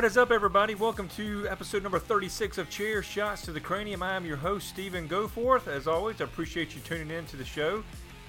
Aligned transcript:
What 0.00 0.06
is 0.06 0.16
up, 0.16 0.30
everybody? 0.30 0.74
Welcome 0.74 1.08
to 1.10 1.46
episode 1.50 1.82
number 1.82 1.98
36 1.98 2.56
of 2.56 2.70
Chair 2.70 3.02
Shots 3.02 3.42
to 3.42 3.52
the 3.52 3.60
Cranium. 3.60 4.02
I 4.02 4.14
am 4.14 4.24
your 4.24 4.38
host, 4.38 4.70
Stephen 4.70 5.06
Goforth. 5.06 5.68
As 5.68 5.86
always, 5.86 6.22
I 6.22 6.24
appreciate 6.24 6.74
you 6.74 6.80
tuning 6.80 7.10
in 7.10 7.26
to 7.26 7.36
the 7.36 7.44
show. 7.44 7.84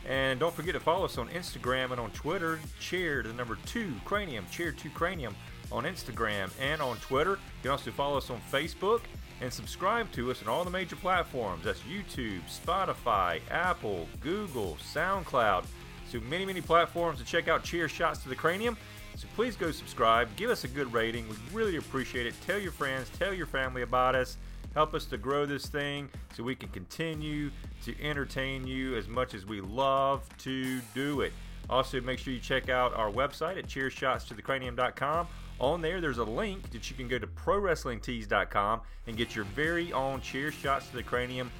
And 0.05 0.37
don't 0.37 0.53
forget 0.53 0.73
to 0.73 0.81
follow 0.81 1.05
us 1.05 1.17
on 1.17 1.29
Instagram 1.29 1.91
and 1.91 1.99
on 2.01 2.11
Twitter. 2.11 2.59
Chair, 2.81 3.23
the 3.23 3.31
number 3.31 3.57
two 3.65 3.93
cranium, 4.03 4.45
Chair 4.51 4.73
two 4.73 4.89
cranium 4.89 5.33
on 5.71 5.85
Instagram 5.85 6.51
and 6.59 6.81
on 6.81 6.97
Twitter. 6.97 7.31
You 7.31 7.61
can 7.61 7.71
also 7.71 7.89
follow 7.91 8.17
us 8.17 8.29
on 8.29 8.41
Facebook 8.51 8.99
and 9.39 9.51
subscribe 9.51 10.11
to 10.11 10.29
us 10.29 10.41
on 10.41 10.49
all 10.49 10.65
the 10.65 10.69
major 10.69 10.97
platforms. 10.97 11.63
That's 11.63 11.79
YouTube, 11.83 12.41
Spotify, 12.49 13.39
Apple, 13.49 14.09
Google, 14.19 14.77
SoundCloud. 14.93 15.63
So 16.11 16.19
many, 16.19 16.45
many 16.45 16.59
platforms 16.59 17.19
to 17.19 17.23
check 17.23 17.47
out 17.47 17.63
Chair 17.63 17.87
Shots 17.87 18.23
to 18.23 18.27
the 18.27 18.35
Cranium. 18.35 18.75
So 19.21 19.27
please 19.35 19.55
go 19.55 19.69
subscribe, 19.69 20.35
give 20.35 20.49
us 20.49 20.63
a 20.63 20.67
good 20.67 20.91
rating. 20.91 21.29
We 21.29 21.35
really 21.53 21.75
appreciate 21.75 22.25
it. 22.25 22.33
Tell 22.47 22.57
your 22.57 22.71
friends, 22.71 23.07
tell 23.19 23.31
your 23.31 23.45
family 23.45 23.83
about 23.83 24.15
us. 24.15 24.37
Help 24.73 24.95
us 24.95 25.05
to 25.05 25.17
grow 25.17 25.45
this 25.45 25.67
thing 25.67 26.09
so 26.35 26.41
we 26.41 26.55
can 26.55 26.69
continue 26.69 27.51
to 27.83 27.93
entertain 28.01 28.65
you 28.65 28.95
as 28.95 29.07
much 29.07 29.35
as 29.35 29.45
we 29.45 29.61
love 29.61 30.27
to 30.39 30.81
do 30.95 31.21
it. 31.21 31.33
Also, 31.69 32.01
make 32.01 32.17
sure 32.17 32.33
you 32.33 32.39
check 32.39 32.69
out 32.69 32.95
our 32.95 33.11
website 33.11 33.59
at 33.59 33.67
chairshotstothecranium.com. 33.67 35.27
On 35.59 35.81
there, 35.81 36.01
there's 36.01 36.17
a 36.17 36.23
link 36.23 36.71
that 36.71 36.89
you 36.89 36.95
can 36.95 37.07
go 37.07 37.19
to 37.19 37.27
prowrestlingtees.com 37.27 38.81
and 39.05 39.17
get 39.17 39.35
your 39.35 39.45
very 39.45 39.93
own 39.93 40.19
Chair 40.21 40.51
Shots 40.51 40.87
to 40.87 40.95
the 40.95 41.03
Cranium 41.03 41.51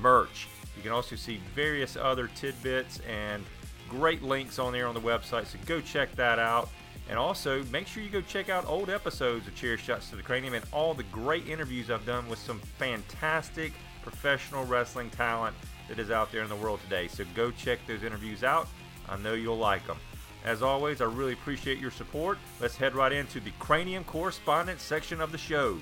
merch. 0.00 0.48
You 0.74 0.82
can 0.82 0.92
also 0.92 1.16
see 1.16 1.38
various 1.54 1.98
other 1.98 2.30
tidbits 2.34 3.00
and 3.00 3.44
great 3.90 4.22
links 4.22 4.58
on 4.58 4.72
there 4.72 4.86
on 4.86 4.94
the 4.94 5.00
website, 5.00 5.44
so 5.48 5.58
go 5.66 5.82
check 5.82 6.16
that 6.16 6.38
out. 6.38 6.70
And 7.10 7.18
also, 7.18 7.64
make 7.64 7.88
sure 7.88 8.04
you 8.04 8.08
go 8.08 8.20
check 8.20 8.48
out 8.48 8.64
old 8.68 8.88
episodes 8.88 9.48
of 9.48 9.56
Chair 9.56 9.76
Shots 9.76 10.10
to 10.10 10.16
the 10.16 10.22
Cranium 10.22 10.54
and 10.54 10.64
all 10.72 10.94
the 10.94 11.02
great 11.02 11.48
interviews 11.48 11.90
I've 11.90 12.06
done 12.06 12.28
with 12.28 12.38
some 12.38 12.60
fantastic 12.78 13.72
professional 14.00 14.64
wrestling 14.64 15.10
talent 15.10 15.56
that 15.88 15.98
is 15.98 16.12
out 16.12 16.30
there 16.30 16.44
in 16.44 16.48
the 16.48 16.54
world 16.54 16.78
today. 16.84 17.08
So 17.08 17.24
go 17.34 17.50
check 17.50 17.80
those 17.88 18.04
interviews 18.04 18.44
out. 18.44 18.68
I 19.08 19.16
know 19.16 19.34
you'll 19.34 19.58
like 19.58 19.84
them. 19.88 19.96
As 20.44 20.62
always, 20.62 21.00
I 21.00 21.06
really 21.06 21.32
appreciate 21.32 21.78
your 21.78 21.90
support. 21.90 22.38
Let's 22.60 22.76
head 22.76 22.94
right 22.94 23.12
into 23.12 23.40
the 23.40 23.50
Cranium 23.58 24.04
Correspondence 24.04 24.80
section 24.80 25.20
of 25.20 25.32
the 25.32 25.38
show. 25.38 25.78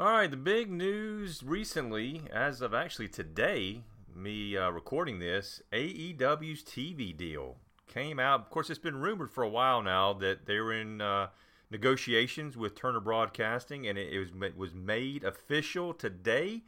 All 0.00 0.12
right, 0.12 0.30
the 0.30 0.36
big 0.36 0.70
news 0.70 1.42
recently, 1.42 2.22
as 2.32 2.60
of 2.60 2.72
actually 2.72 3.08
today, 3.08 3.82
me 4.14 4.56
uh, 4.56 4.70
recording 4.70 5.18
this, 5.18 5.60
AEW's 5.72 6.62
TV 6.62 7.16
deal 7.16 7.56
came 7.88 8.20
out. 8.20 8.38
Of 8.38 8.48
course, 8.48 8.70
it's 8.70 8.78
been 8.78 9.00
rumored 9.00 9.32
for 9.32 9.42
a 9.42 9.48
while 9.48 9.82
now 9.82 10.12
that 10.12 10.46
they 10.46 10.60
were 10.60 10.72
in 10.72 11.00
uh, 11.00 11.30
negotiations 11.68 12.56
with 12.56 12.76
Turner 12.76 13.00
Broadcasting, 13.00 13.88
and 13.88 13.98
it, 13.98 14.12
it 14.12 14.20
was 14.20 14.28
it 14.40 14.56
was 14.56 14.72
made 14.72 15.24
official 15.24 15.92
today. 15.92 16.62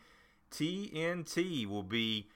TNT 0.51 1.69
will 1.69 1.85
be 1.85 2.27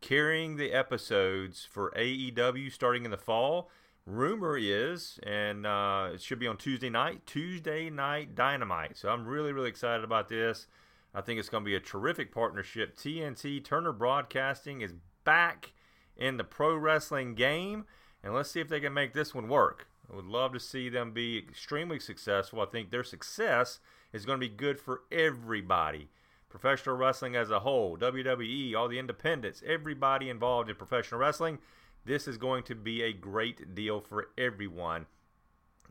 carrying 0.00 0.56
the 0.56 0.72
episodes 0.72 1.68
for 1.70 1.90
AEW 1.90 2.72
starting 2.72 3.04
in 3.04 3.10
the 3.10 3.18
fall. 3.18 3.68
Rumor 4.04 4.58
is, 4.58 5.20
and 5.22 5.64
uh, 5.64 6.10
it 6.14 6.20
should 6.20 6.40
be 6.40 6.48
on 6.48 6.56
Tuesday 6.56 6.90
night, 6.90 7.24
Tuesday 7.24 7.88
night 7.88 8.34
Dynamite. 8.34 8.96
So 8.96 9.08
I'm 9.08 9.26
really, 9.26 9.52
really 9.52 9.68
excited 9.68 10.02
about 10.02 10.28
this. 10.28 10.66
I 11.14 11.20
think 11.20 11.38
it's 11.38 11.48
going 11.48 11.62
to 11.62 11.68
be 11.68 11.76
a 11.76 11.80
terrific 11.80 12.32
partnership. 12.32 12.96
TNT 12.96 13.62
Turner 13.62 13.92
Broadcasting 13.92 14.80
is 14.80 14.94
back 15.24 15.72
in 16.16 16.36
the 16.36 16.44
pro 16.44 16.76
wrestling 16.76 17.34
game, 17.34 17.84
and 18.24 18.34
let's 18.34 18.50
see 18.50 18.60
if 18.60 18.68
they 18.68 18.80
can 18.80 18.92
make 18.92 19.12
this 19.12 19.34
one 19.34 19.48
work. 19.48 19.86
I 20.10 20.16
would 20.16 20.26
love 20.26 20.52
to 20.54 20.60
see 20.60 20.88
them 20.88 21.12
be 21.12 21.38
extremely 21.38 22.00
successful. 22.00 22.60
I 22.60 22.66
think 22.66 22.90
their 22.90 23.04
success 23.04 23.78
is 24.12 24.26
going 24.26 24.40
to 24.40 24.48
be 24.48 24.54
good 24.54 24.80
for 24.80 25.02
everybody. 25.12 26.08
Professional 26.48 26.96
wrestling 26.96 27.36
as 27.36 27.50
a 27.50 27.60
whole, 27.60 27.96
WWE, 27.96 28.74
all 28.74 28.88
the 28.88 28.98
independents, 28.98 29.62
everybody 29.64 30.28
involved 30.28 30.68
in 30.68 30.76
professional 30.76 31.20
wrestling 31.20 31.58
this 32.04 32.26
is 32.26 32.36
going 32.36 32.64
to 32.64 32.74
be 32.74 33.02
a 33.02 33.12
great 33.12 33.74
deal 33.74 34.00
for 34.00 34.28
everyone 34.36 35.06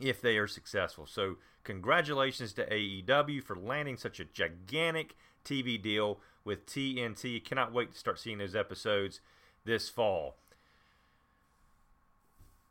if 0.00 0.20
they 0.20 0.36
are 0.36 0.46
successful. 0.46 1.06
So, 1.06 1.36
congratulations 1.64 2.52
to 2.54 2.66
AEW 2.66 3.42
for 3.42 3.56
landing 3.56 3.96
such 3.96 4.20
a 4.20 4.24
gigantic 4.24 5.16
TV 5.44 5.80
deal 5.80 6.20
with 6.44 6.66
TNT. 6.66 7.44
Cannot 7.44 7.72
wait 7.72 7.92
to 7.92 7.98
start 7.98 8.18
seeing 8.18 8.38
those 8.38 8.56
episodes 8.56 9.20
this 9.64 9.88
fall. 9.88 10.36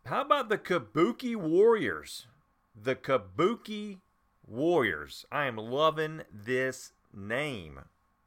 How 0.06 0.22
about 0.22 0.50
the 0.50 0.58
Kabuki 0.58 1.35
Warriors? 1.35 2.28
The 2.75 2.96
Kabuki 2.96 4.00
Warriors. 4.47 5.25
I 5.31 5.46
am 5.46 5.58
loving 5.58 6.23
this 6.34 6.94
name 7.13 7.81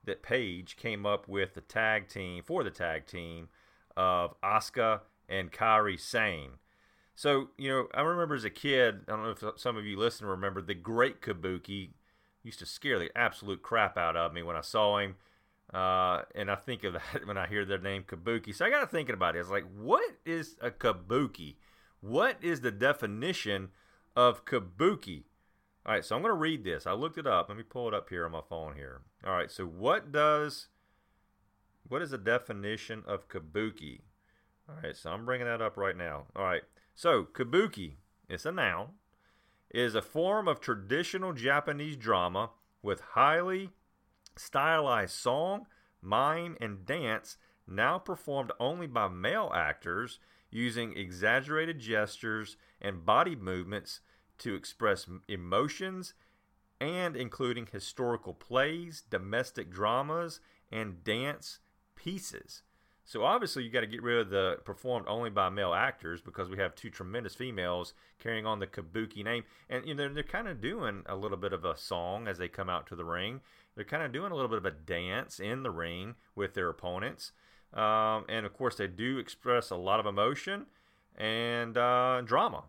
that 0.04 0.22
Paige 0.22 0.76
came 0.76 1.04
up 1.04 1.28
with 1.28 1.54
the 1.54 1.60
tag 1.60 2.08
team 2.08 2.42
for 2.44 2.62
the 2.62 2.70
tag 2.70 3.06
team 3.06 3.48
of 3.97 4.41
Asuka 4.43 5.00
and 5.28 5.53
Kairi 5.53 5.99
Sane. 5.99 6.53
So, 7.15 7.49
you 7.56 7.69
know, 7.69 7.88
I 7.94 8.03
remember 8.03 8.34
as 8.34 8.44
a 8.44 8.50
kid, 8.50 9.03
I 9.06 9.12
don't 9.12 9.22
know 9.22 9.31
if 9.50 9.60
some 9.60 9.77
of 9.77 9.87
you 9.87 9.97
listen 9.97 10.27
remember 10.27 10.60
the 10.60 10.75
great 10.75 11.21
Kabuki 11.21 11.91
used 12.43 12.59
to 12.59 12.66
scare 12.66 12.99
the 12.99 13.16
absolute 13.16 13.62
crap 13.62 13.97
out 13.97 14.16
of 14.16 14.32
me 14.32 14.43
when 14.43 14.56
I 14.56 14.60
saw 14.60 14.99
him. 14.99 15.16
Uh, 15.72 16.22
and 16.34 16.50
I 16.50 16.56
think 16.56 16.84
of 16.84 16.93
that 16.93 17.03
when 17.27 17.38
I 17.38 17.47
hear 17.47 17.65
their 17.65 17.78
name 17.78 18.05
Kabuki. 18.05 18.55
So 18.55 18.65
I 18.65 18.71
got 18.71 18.81
to 18.81 18.87
thinking 18.87 19.15
about 19.15 19.37
it. 19.37 19.41
It's 19.41 19.50
like, 19.50 19.65
what 19.77 20.05
is 20.26 20.56
a 20.61 20.71
Kabuki? 20.71 21.56
What 22.00 22.37
is 22.43 22.61
the 22.61 22.71
definition 22.71 23.71
of 24.15 24.44
Kabuki? 24.44 25.25
All 25.87 25.93
right, 25.93 26.05
so 26.05 26.16
I'm 26.16 26.22
going 26.22 26.32
to 26.32 26.38
read 26.38 26.65
this. 26.65 26.87
I 26.87 26.93
looked 26.93 27.19
it 27.19 27.26
up. 27.26 27.49
Let 27.49 27.59
me 27.59 27.65
pull 27.65 27.88
it 27.88 27.94
up 27.94 28.09
here 28.09 28.25
on 28.25 28.32
my 28.32 28.41
phone 28.49 28.75
here. 28.75 29.03
All 29.26 29.32
right, 29.32 29.50
so 29.50 29.65
what 29.65 30.12
does 30.12 30.69
what 31.89 32.03
is 32.03 32.11
the 32.11 32.19
definition 32.19 33.03
of 33.06 33.28
kabuki? 33.28 34.00
All 34.69 34.77
right, 34.83 34.97
so 34.97 35.11
I'm 35.11 35.25
bringing 35.25 35.47
that 35.47 35.62
up 35.62 35.77
right 35.77 35.97
now. 35.97 36.25
All 36.34 36.45
right, 36.45 36.62
so 36.95 37.25
kabuki, 37.25 37.97
it's 38.28 38.47
a 38.47 38.53
noun, 38.53 38.91
is 39.71 39.94
a 39.94 40.03
form 40.03 40.49
of 40.49 40.61
traditional 40.61 41.33
Japanese 41.33 41.97
drama 41.97 42.50
with 42.83 43.00
highly 43.00 43.71
stylized 44.37 45.15
song, 45.15 45.67
mime, 46.00 46.56
and 46.61 46.87
dance 46.87 47.37
now 47.67 47.99
performed 47.99 48.53
only 48.61 48.87
by 48.87 49.09
male 49.09 49.50
actors 49.55 50.19
using 50.50 50.97
exaggerated 50.97 51.78
gestures 51.78 52.56
and 52.81 53.05
body 53.05 53.34
movements 53.34 54.00
to 54.39 54.55
express 54.55 55.06
emotions 55.28 56.15
and 56.81 57.17
including 57.17 57.67
historical 57.71 58.34
plays, 58.34 59.03
domestic 59.09 59.71
dramas, 59.71 60.41
and 60.71 61.03
dance 61.05 61.61
pieces. 62.04 62.62
So 63.06 63.22
obviously 63.22 63.65
you 63.65 63.70
got 63.70 63.81
to 63.81 63.87
get 63.87 64.03
rid 64.03 64.19
of 64.19 64.31
the 64.31 64.59
performed 64.65 65.06
only 65.09 65.31
by 65.31 65.50
male 65.50 65.75
actors 65.75 66.20
because 66.22 66.48
we 66.48 66.56
have 66.59 66.75
two 66.75 66.88
tremendous 66.88 67.34
females 67.34 67.92
carrying 68.19 68.47
on 68.47 68.60
the 68.60 68.66
Kabuki 68.66 69.22
name, 69.22 69.44
and 69.69 69.87
you 69.87 69.94
know 69.94 70.12
they're 70.12 70.22
kind 70.22 70.48
of 70.48 70.60
doing 70.60 71.03
a 71.06 71.16
little 71.16 71.37
bit 71.37 71.53
of 71.53 71.64
a 71.64 71.76
song 71.76 72.26
as 72.26 72.38
they 72.38 72.48
come 72.48 72.70
out 72.70 72.87
to 72.87 72.97
the 72.97 73.04
ring. 73.04 73.41
They're 73.75 73.84
kind 73.84 74.03
of 74.03 74.12
doing 74.12 74.32
a 74.32 74.34
little 74.34 74.48
bit 74.48 74.59
of 74.59 74.66
a 74.66 74.70
dance 74.70 75.38
in 75.38 75.62
the 75.62 75.70
ring 75.70 76.14
with 76.34 76.54
their 76.54 76.70
opponents, 76.70 77.32
um, 77.75 78.25
and 78.28 78.46
of 78.46 78.55
course 78.55 78.76
they 78.76 78.87
do 78.87 79.19
express 79.19 79.70
a 79.70 79.76
lot 79.76 80.00
of 80.00 80.06
emotion 80.06 80.67
and 81.17 81.76
uh, 81.76 82.23
drama. 82.25 82.64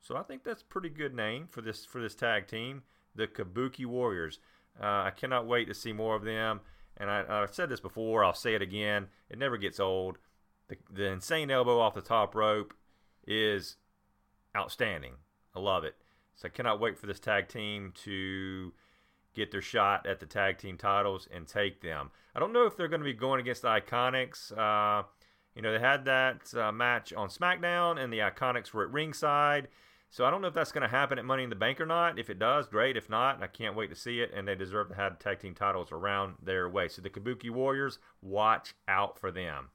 So 0.00 0.16
I 0.16 0.22
think 0.22 0.44
that's 0.44 0.62
a 0.62 0.66
pretty 0.66 0.90
good 0.90 1.14
name 1.14 1.48
for 1.50 1.62
this 1.62 1.84
for 1.84 2.00
this 2.00 2.14
tag 2.14 2.46
team, 2.46 2.82
the 3.14 3.26
Kabuki 3.26 3.86
Warriors. 3.86 4.38
Uh, 4.80 5.02
I 5.06 5.12
cannot 5.16 5.46
wait 5.46 5.66
to 5.66 5.74
see 5.74 5.92
more 5.92 6.14
of 6.14 6.24
them. 6.24 6.60
And 6.96 7.10
I, 7.10 7.40
have 7.40 7.54
said 7.54 7.68
this 7.68 7.80
before, 7.80 8.24
I'll 8.24 8.34
say 8.34 8.54
it 8.54 8.62
again. 8.62 9.08
It 9.28 9.38
never 9.38 9.56
gets 9.56 9.80
old. 9.80 10.18
The, 10.68 10.76
the 10.92 11.06
insane 11.06 11.50
elbow 11.50 11.78
off 11.78 11.94
the 11.94 12.00
top 12.00 12.34
rope 12.34 12.72
is 13.26 13.76
outstanding. 14.56 15.14
I 15.54 15.60
love 15.60 15.84
it. 15.84 15.96
So 16.36 16.46
I 16.46 16.50
cannot 16.50 16.80
wait 16.80 16.98
for 16.98 17.06
this 17.06 17.20
tag 17.20 17.48
team 17.48 17.92
to 18.04 18.72
get 19.34 19.50
their 19.50 19.62
shot 19.62 20.06
at 20.06 20.20
the 20.20 20.26
tag 20.26 20.58
team 20.58 20.76
titles 20.76 21.28
and 21.32 21.46
take 21.46 21.80
them. 21.80 22.10
I 22.34 22.40
don't 22.40 22.52
know 22.52 22.66
if 22.66 22.76
they're 22.76 22.88
going 22.88 23.00
to 23.00 23.04
be 23.04 23.12
going 23.12 23.40
against 23.40 23.62
the 23.62 23.68
Iconics. 23.68 24.56
Uh, 24.56 25.04
you 25.54 25.62
know, 25.62 25.72
they 25.72 25.80
had 25.80 26.04
that 26.06 26.52
uh, 26.54 26.72
match 26.72 27.12
on 27.12 27.28
SmackDown, 27.28 28.02
and 28.02 28.12
the 28.12 28.18
Iconics 28.18 28.72
were 28.72 28.84
at 28.84 28.92
ringside. 28.92 29.68
So 30.14 30.24
I 30.24 30.30
don't 30.30 30.42
know 30.42 30.46
if 30.46 30.54
that's 30.54 30.70
going 30.70 30.82
to 30.82 30.96
happen 30.96 31.18
at 31.18 31.24
Money 31.24 31.42
in 31.42 31.50
the 31.50 31.56
Bank 31.56 31.80
or 31.80 31.86
not. 31.86 32.20
If 32.20 32.30
it 32.30 32.38
does, 32.38 32.68
great. 32.68 32.96
If 32.96 33.10
not, 33.10 33.42
I 33.42 33.48
can't 33.48 33.74
wait 33.74 33.90
to 33.90 33.96
see 33.96 34.20
it. 34.20 34.30
And 34.32 34.46
they 34.46 34.54
deserve 34.54 34.90
to 34.90 34.94
have 34.94 35.18
tag 35.18 35.40
team 35.40 35.56
titles 35.56 35.90
around 35.90 36.36
their 36.40 36.68
way. 36.68 36.86
So 36.86 37.02
the 37.02 37.10
Kabuki 37.10 37.50
Warriors, 37.50 37.98
watch 38.22 38.74
out 38.86 39.18
for 39.18 39.32
them. 39.32 39.70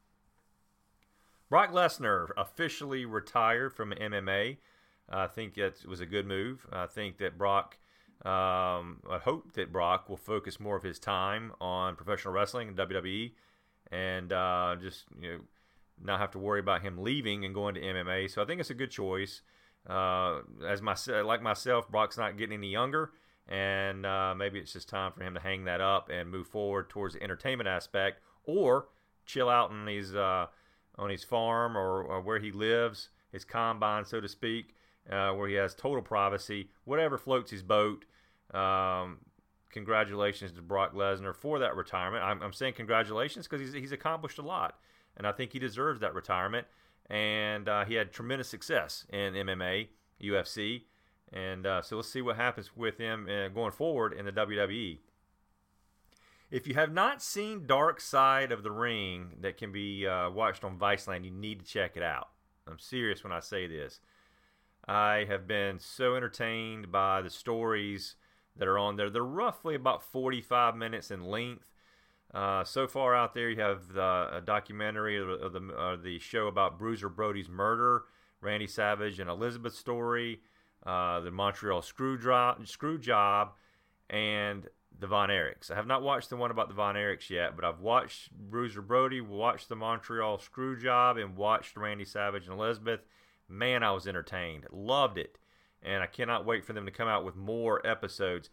Brock 1.50 1.74
Lesnar 1.74 2.30
officially 2.38 3.04
retired 3.04 3.74
from 3.74 3.92
MMA. 3.92 4.60
I 5.10 5.28
think 5.28 5.56
that 5.56 5.86
was 5.86 6.00
a 6.00 6.06
good 6.06 6.26
move. 6.26 6.66
I 6.72 6.86
think 6.86 7.18
that 7.18 7.38
Brock, 7.38 7.78
um, 8.24 9.02
I 9.12 9.20
hope 9.22 9.52
that 9.56 9.74
Brock 9.74 10.08
will 10.08 10.16
focus 10.16 10.58
more 10.58 10.78
of 10.78 10.84
his 10.84 11.00
time 11.00 11.52
on 11.60 11.98
professional 11.98 12.34
wrestling 12.34 12.70
and 12.70 12.78
WWE, 12.78 13.34
and 13.92 14.32
uh, 14.32 14.78
just 14.80 15.04
you 15.20 15.34
know 15.34 15.40
not 16.02 16.22
have 16.22 16.32
to 16.32 16.40
worry 16.40 16.62
about 16.62 16.82
him 16.82 16.98
leaving 16.98 17.44
and 17.44 17.54
going 17.54 17.76
to 17.76 17.82
MMA. 17.82 18.32
So 18.32 18.42
I 18.42 18.46
think 18.46 18.62
it's 18.62 18.70
a 18.70 18.74
good 18.74 18.92
choice. 18.92 19.42
Uh, 19.88 20.42
as 20.68 20.82
my 20.82 20.96
like 21.24 21.42
myself, 21.42 21.90
Brock's 21.90 22.18
not 22.18 22.38
getting 22.38 22.58
any 22.58 22.70
younger, 22.70 23.12
and 23.48 24.06
uh, 24.06 24.36
maybe 24.36 24.60
it's 24.60 24.74
just 24.74 24.90
time 24.90 25.12
for 25.12 25.24
him 25.24 25.34
to 25.34 25.40
hang 25.40 25.66
that 25.66 25.82
up 25.82 26.10
and 26.12 26.30
move 26.30 26.48
forward 26.48 26.90
towards 26.90 27.16
the 27.16 27.24
entertainment 27.24 27.68
aspect, 27.68 28.22
or 28.44 28.88
chill 29.26 29.50
out 29.50 29.72
on 29.72 29.88
his 29.88 30.16
uh, 30.16 30.48
on 30.98 31.10
his 31.10 31.24
farm 31.24 31.78
or, 31.78 32.04
or, 32.04 32.22
where 32.22 32.40
he 32.40 32.52
lives, 32.52 33.10
his 33.32 33.46
combine, 33.46 34.04
so 34.04 34.20
to 34.20 34.28
speak, 34.28 34.76
uh, 35.10 35.32
where 35.32 35.48
he 35.48 35.56
has 35.56 35.74
total 35.74 36.02
privacy. 36.02 36.70
Whatever 36.84 37.18
floats 37.18 37.52
his 37.52 37.64
boat. 37.64 38.06
Um, 38.54 39.20
congratulations 39.70 40.52
to 40.54 40.62
Brock 40.62 40.94
Lesnar 40.94 41.36
for 41.36 41.60
that 41.60 41.76
retirement. 41.76 42.24
I'm, 42.24 42.42
I'm 42.42 42.54
saying 42.54 42.74
congratulations 42.74 43.48
because 43.48 43.62
he's, 43.62 43.74
he's 43.74 43.92
accomplished 43.92 44.40
a 44.40 44.44
lot, 44.44 44.80
and 45.16 45.26
I 45.26 45.32
think 45.32 45.54
he 45.54 45.60
deserves 45.60 46.02
that 46.02 46.14
retirement. 46.14 46.68
And 47.10 47.68
uh, 47.68 47.86
he 47.86 47.96
had 47.96 48.12
tremendous 48.12 48.48
success 48.48 49.06
in 49.10 49.34
MMA, 49.34 49.88
UFC, 50.22 50.84
and 51.34 51.66
uh, 51.66 51.82
so 51.82 51.96
let's 51.96 52.10
see 52.10 52.22
what 52.22 52.36
happens 52.36 52.76
with 52.76 52.98
him 52.98 53.28
uh, 53.28 53.48
going 53.50 53.72
forward 53.72 54.14
in 54.14 54.26
the 54.26 54.32
WWE. 54.32 55.00
If 56.52 56.68
you 56.68 56.74
have 56.74 56.92
not 56.92 57.22
seen 57.22 57.68
Dark 57.68 58.02
Side 58.02 58.52
of 58.52 58.64
the 58.64 58.72
Ring 58.72 59.36
that 59.42 59.58
can 59.58 59.72
be 59.72 60.08
uh, 60.08 60.32
watched 60.32 60.64
on 60.64 60.80
Viceland, 60.80 61.24
you 61.24 61.32
need 61.32 61.60
to 61.60 61.66
check 61.66 61.96
it 61.96 62.04
out. 62.04 62.30
I'm 62.68 62.80
serious 62.80 63.24
when 63.24 63.34
I 63.34 63.40
say 63.40 63.68
this. 63.68 64.00
I 64.88 65.26
have 65.28 65.48
been 65.48 65.80
so 65.80 66.16
entertained 66.16 66.92
by 66.92 67.22
the 67.22 67.30
stories 67.30 68.16
that 68.56 68.68
are 68.68 68.80
on 68.80 68.96
there. 68.96 69.12
They're 69.12 69.24
roughly 69.24 69.76
about 69.76 70.02
45 70.02 70.76
minutes 70.76 71.12
in 71.12 71.24
length. 71.24 71.70
Uh, 72.34 72.64
so 72.64 72.88
far 72.88 73.16
out 73.16 73.34
there, 73.34 73.50
you 73.50 73.60
have 73.60 73.94
the, 73.94 74.30
a 74.34 74.42
documentary 74.44 75.18
of 75.18 75.54
the, 75.54 75.74
of 75.74 76.04
the 76.04 76.20
show 76.20 76.48
about 76.48 76.78
Bruiser 76.78 77.10
Brody's 77.10 77.50
murder, 77.50 78.04
Randy 78.42 78.68
Savage 78.68 79.20
and 79.20 79.30
Elizabeth 79.30 79.74
story, 79.74 80.42
uh, 80.86 81.20
the 81.22 81.32
Montreal 81.32 81.82
screw, 81.82 82.18
job, 82.18 82.68
screw 82.68 82.98
job, 82.98 83.54
and 84.10 84.68
the 85.00 85.08
Von 85.08 85.30
Erichs. 85.30 85.72
I 85.72 85.76
have 85.76 85.88
not 85.88 86.04
watched 86.04 86.30
the 86.30 86.38
one 86.38 86.52
about 86.52 86.68
the 86.68 86.76
Von 86.76 86.96
Erichs 86.96 87.30
yet, 87.30 87.56
but 87.56 87.66
I've 87.66 87.80
watched 87.80 88.32
Bruiser 88.32 88.82
Brody, 88.82 89.22
watched 89.22 89.70
the 89.70 89.76
Montreal 89.76 90.38
screw 90.38 90.80
job, 90.80 91.18
and 91.18 91.36
watched 91.36 91.76
Randy 91.76 92.06
Savage 92.06 92.46
and 92.46 92.54
Elizabeth. 92.54 93.02
Man, 93.48 93.82
I 93.82 93.92
was 93.92 94.08
entertained. 94.08 94.66
Loved 94.72 95.18
it 95.18 95.40
and 95.82 96.04
I 96.04 96.08
cannot 96.08 96.46
wait 96.46 96.66
for 96.66 96.74
them 96.74 96.86
to 96.86 96.92
come 96.92 97.08
out 97.08 97.24
with 97.24 97.36
more 97.36 97.86
episodes. 97.86 98.50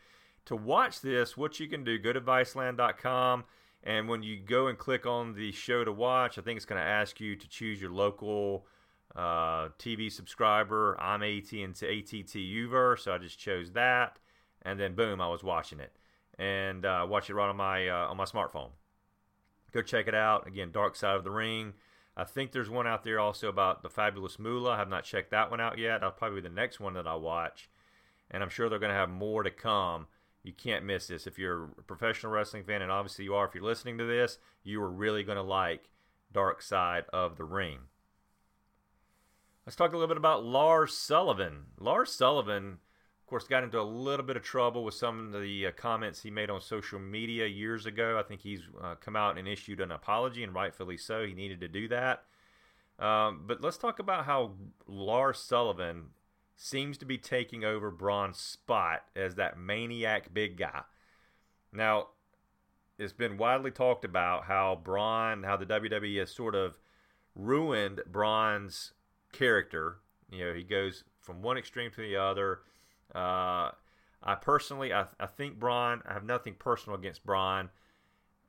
To 0.47 0.57
watch 0.57 1.01
this, 1.01 1.37
what 1.37 1.59
you 1.59 1.69
can 1.69 1.85
do, 1.85 1.99
go 1.99 2.13
to 2.13 2.21
Viceland.com, 2.21 3.45
and 3.83 4.09
when 4.09 4.23
you 4.23 4.39
go 4.39 4.67
and 4.67 4.77
click 4.77 5.07
on 5.07 5.35
the 5.35 5.53
show 5.53 5.85
to 5.85 5.93
watch, 5.93 6.39
I 6.39 6.43
think 6.43 6.57
it's 6.57 6.67
going 6.67 6.81
to 6.81 6.87
ask 6.87 7.21
you 7.21 7.37
to 7.37 7.49
choose 7.49 7.81
your 7.81 7.91
local 7.91 8.67
uh, 9.15 9.69
TV 9.79 10.11
subscriber. 10.11 11.01
I'm 11.01 11.23
AT&T 11.23 11.67
ATTUver, 11.67 12.99
so 12.99 13.13
I 13.13 13.19
just 13.19 13.39
chose 13.39 13.73
that, 13.73 14.19
and 14.63 14.79
then 14.79 14.95
boom, 14.95 15.21
I 15.21 15.29
was 15.29 15.43
watching 15.43 15.81
it, 15.81 15.93
and 16.39 16.85
uh, 16.85 17.07
watch 17.09 17.31
it 17.31 17.35
right 17.35 17.49
on 17.49 17.57
my 17.57 17.89
uh, 17.89 18.09
on 18.09 18.17
my 18.17 18.25
smartphone. 18.25 18.71
Go 19.73 19.83
check 19.83 20.09
it 20.09 20.15
out. 20.15 20.47
Again, 20.47 20.71
Dark 20.73 20.97
Side 20.97 21.17
of 21.17 21.25
the 21.25 21.31
Ring. 21.31 21.75
I 22.17 22.25
think 22.25 22.53
there's 22.53 22.71
one 22.71 22.87
out 22.87 23.05
there 23.05 23.21
also 23.21 23.49
about 23.49 23.83
the 23.83 23.91
Fabulous 23.91 24.39
Moolah. 24.39 24.73
I 24.73 24.79
have 24.79 24.89
not 24.89 25.05
checked 25.05 25.33
that 25.33 25.51
one 25.51 25.61
out 25.61 25.77
yet. 25.77 26.01
That'll 26.01 26.13
probably 26.13 26.41
be 26.41 26.49
the 26.49 26.55
next 26.55 26.81
one 26.81 26.95
that 26.95 27.07
I 27.07 27.15
watch. 27.15 27.69
And 28.31 28.43
I'm 28.43 28.49
sure 28.49 28.69
they're 28.69 28.79
going 28.79 28.91
to 28.91 28.97
have 28.97 29.11
more 29.11 29.43
to 29.43 29.51
come. 29.51 30.07
You 30.47 30.53
can't 30.53 30.85
miss 30.85 31.09
this. 31.09 31.27
If 31.27 31.39
you're 31.39 31.65
a 31.65 31.83
professional 31.83 32.33
wrestling 32.33 32.65
fan, 32.65 32.83
and 32.83 32.91
obviously 32.91 33.25
you 33.25 33.35
are 33.35 33.47
if 33.47 33.55
you're 33.55 33.65
listening 33.65 33.99
to 33.99 34.05
this, 34.05 34.39
you 34.63 34.81
are 34.81 34.91
really 34.91 35.23
going 35.23 35.37
to 35.37 35.43
like 35.43 35.91
Dark 36.33 36.63
Side 36.63 37.05
of 37.13 37.37
the 37.37 37.45
Ring. 37.45 37.79
Let's 39.67 39.77
talk 39.77 39.93
a 39.93 39.97
little 39.97 40.07
bit 40.07 40.17
about 40.17 40.45
Lars 40.45 40.97
Sullivan. 40.97 41.67
Lars 41.81 42.13
Sullivan 42.13 42.79
of 43.27 43.31
course, 43.31 43.49
got 43.49 43.65
into 43.65 43.81
a 43.81 43.83
little 43.83 44.25
bit 44.25 44.37
of 44.37 44.45
trouble 44.45 44.85
with 44.85 44.95
some 44.95 45.35
of 45.35 45.43
the 45.43 45.67
uh, 45.67 45.73
comments 45.73 46.23
he 46.23 46.31
made 46.31 46.49
on 46.49 46.61
social 46.61 47.01
media 47.01 47.45
years 47.45 47.85
ago. 47.85 48.17
I 48.17 48.23
think 48.23 48.41
he's 48.41 48.61
uh, 48.81 48.95
come 48.95 49.17
out 49.17 49.37
and 49.37 49.49
issued 49.49 49.81
an 49.81 49.91
apology, 49.91 50.45
and 50.45 50.55
rightfully 50.55 50.97
so. 50.97 51.27
He 51.27 51.35
needed 51.35 51.59
to 51.59 51.67
do 51.67 51.89
that. 51.89 52.23
Um, 53.01 53.43
but 53.49 53.61
let's 53.61 53.79
talk 53.79 53.99
about 53.99 54.27
how 54.27 54.53
Lars 54.87 55.41
Sullivan 55.41 56.11
seems 56.57 56.99
to 56.99 57.05
be 57.05 57.19
taking 57.19 57.65
over 57.65 57.91
Braun's 57.91 58.39
spot 58.39 59.05
as 59.15 59.35
that 59.35 59.59
maniac 59.59 60.33
big 60.33 60.57
guy. 60.57 60.83
Now, 61.73 62.09
it's 62.99 63.13
been 63.13 63.37
widely 63.37 63.71
talked 63.71 64.05
about 64.05 64.45
how 64.45 64.81
Braun, 64.83 65.43
how 65.43 65.57
the 65.57 65.67
WWE 65.67 66.19
has 66.19 66.31
sort 66.31 66.55
of 66.55 66.79
ruined 67.35 68.01
Braun's 68.07 68.93
character. 69.33 69.99
You 70.31 70.47
know, 70.47 70.55
he 70.55 70.63
goes 70.63 71.05
from 71.21 71.43
one 71.43 71.59
extreme 71.59 71.91
to 71.91 72.01
the 72.01 72.17
other 72.17 72.61
uh, 73.15 73.71
I 74.23 74.35
personally, 74.35 74.93
I, 74.93 75.07
I 75.21 75.27
think 75.27 75.59
Braun. 75.59 76.03
I 76.07 76.13
have 76.13 76.25
nothing 76.25 76.55
personal 76.55 76.99
against 76.99 77.25
Braun 77.25 77.71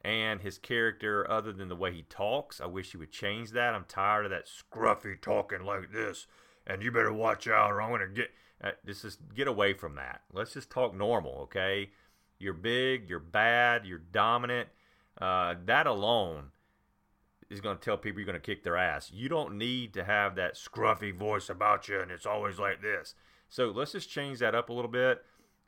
and 0.03 0.41
his 0.41 0.57
character, 0.57 1.29
other 1.29 1.51
than 1.51 1.69
the 1.69 1.75
way 1.75 1.93
he 1.93 2.03
talks. 2.03 2.61
I 2.61 2.65
wish 2.65 2.91
he 2.91 2.97
would 2.97 3.11
change 3.11 3.51
that. 3.51 3.73
I'm 3.73 3.85
tired 3.87 4.25
of 4.25 4.31
that 4.31 4.47
scruffy 4.47 5.19
talking 5.21 5.63
like 5.63 5.91
this. 5.91 6.27
And 6.67 6.83
you 6.83 6.91
better 6.91 7.13
watch 7.13 7.47
out, 7.47 7.71
or 7.71 7.81
I'm 7.81 7.89
gonna 7.89 8.07
get. 8.07 8.29
Uh, 8.63 8.71
just, 8.85 9.03
just 9.03 9.19
get 9.35 9.47
away 9.47 9.73
from 9.73 9.95
that. 9.95 10.21
Let's 10.33 10.53
just 10.53 10.71
talk 10.71 10.95
normal, 10.95 11.41
okay? 11.43 11.91
You're 12.39 12.53
big, 12.53 13.07
you're 13.07 13.19
bad, 13.19 13.85
you're 13.85 13.99
dominant. 13.99 14.69
Uh, 15.19 15.55
that 15.65 15.85
alone 15.85 16.45
is 17.49 17.61
going 17.61 17.77
to 17.77 17.83
tell 17.83 17.97
people 17.97 18.19
you're 18.19 18.25
going 18.25 18.33
to 18.33 18.39
kick 18.39 18.63
their 18.63 18.77
ass. 18.77 19.11
You 19.13 19.29
don't 19.29 19.57
need 19.57 19.93
to 19.93 20.03
have 20.03 20.35
that 20.35 20.55
scruffy 20.55 21.15
voice 21.15 21.49
about 21.49 21.87
you, 21.87 21.99
and 21.99 22.11
it's 22.11 22.25
always 22.25 22.59
like 22.59 22.81
this. 22.81 23.13
So 23.49 23.67
let's 23.67 23.93
just 23.93 24.09
change 24.09 24.39
that 24.39 24.55
up 24.55 24.69
a 24.69 24.73
little 24.73 24.91
bit 24.91 25.23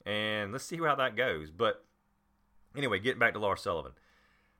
and 0.05 0.51
let's 0.51 0.65
see 0.65 0.77
how 0.77 0.95
that 0.95 1.15
goes. 1.15 1.49
But 1.51 1.85
anyway, 2.75 2.99
getting 2.99 3.19
back 3.19 3.33
to 3.33 3.39
Lars 3.39 3.61
Sullivan. 3.61 3.93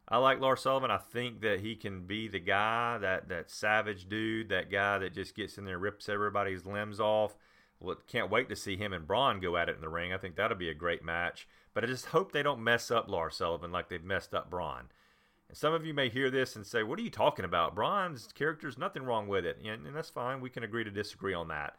I 0.09 0.17
like 0.17 0.39
Lars 0.39 0.61
Sullivan. 0.61 0.89
I 0.89 0.97
think 0.97 1.41
that 1.41 1.59
he 1.59 1.75
can 1.75 2.07
be 2.07 2.27
the 2.27 2.39
guy, 2.39 2.97
that, 2.97 3.29
that 3.29 3.51
savage 3.51 4.09
dude, 4.09 4.49
that 4.49 4.71
guy 4.71 4.97
that 4.97 5.13
just 5.13 5.35
gets 5.35 5.57
in 5.57 5.65
there 5.65 5.77
rips 5.77 6.09
everybody's 6.09 6.65
limbs 6.65 6.99
off. 6.99 7.35
Well, 7.79 7.95
can't 8.07 8.31
wait 8.31 8.49
to 8.49 8.55
see 8.55 8.75
him 8.75 8.91
and 8.91 9.07
Braun 9.07 9.39
go 9.39 9.55
at 9.55 9.69
it 9.69 9.75
in 9.75 9.81
the 9.81 9.89
ring. 9.89 10.11
I 10.11 10.17
think 10.17 10.35
that'll 10.35 10.57
be 10.57 10.69
a 10.69 10.73
great 10.73 11.03
match. 11.03 11.47
But 11.73 11.83
I 11.83 11.87
just 11.87 12.07
hope 12.07 12.31
they 12.31 12.43
don't 12.43 12.63
mess 12.63 12.89
up 12.89 13.07
Lars 13.07 13.35
Sullivan 13.35 13.71
like 13.71 13.87
they've 13.87 14.03
messed 14.03 14.33
up 14.33 14.49
Braun. 14.49 14.85
And 15.47 15.57
some 15.57 15.73
of 15.73 15.85
you 15.85 15.93
may 15.93 16.09
hear 16.09 16.29
this 16.29 16.55
and 16.55 16.65
say, 16.65 16.83
What 16.83 16.99
are 16.99 17.03
you 17.03 17.09
talking 17.09 17.45
about? 17.45 17.75
Braun's 17.75 18.27
character's 18.33 18.77
nothing 18.77 19.03
wrong 19.03 19.27
with 19.27 19.45
it. 19.45 19.59
And, 19.63 19.85
and 19.85 19.95
that's 19.95 20.09
fine. 20.09 20.41
We 20.41 20.49
can 20.49 20.63
agree 20.63 20.83
to 20.83 20.91
disagree 20.91 21.33
on 21.33 21.47
that. 21.49 21.75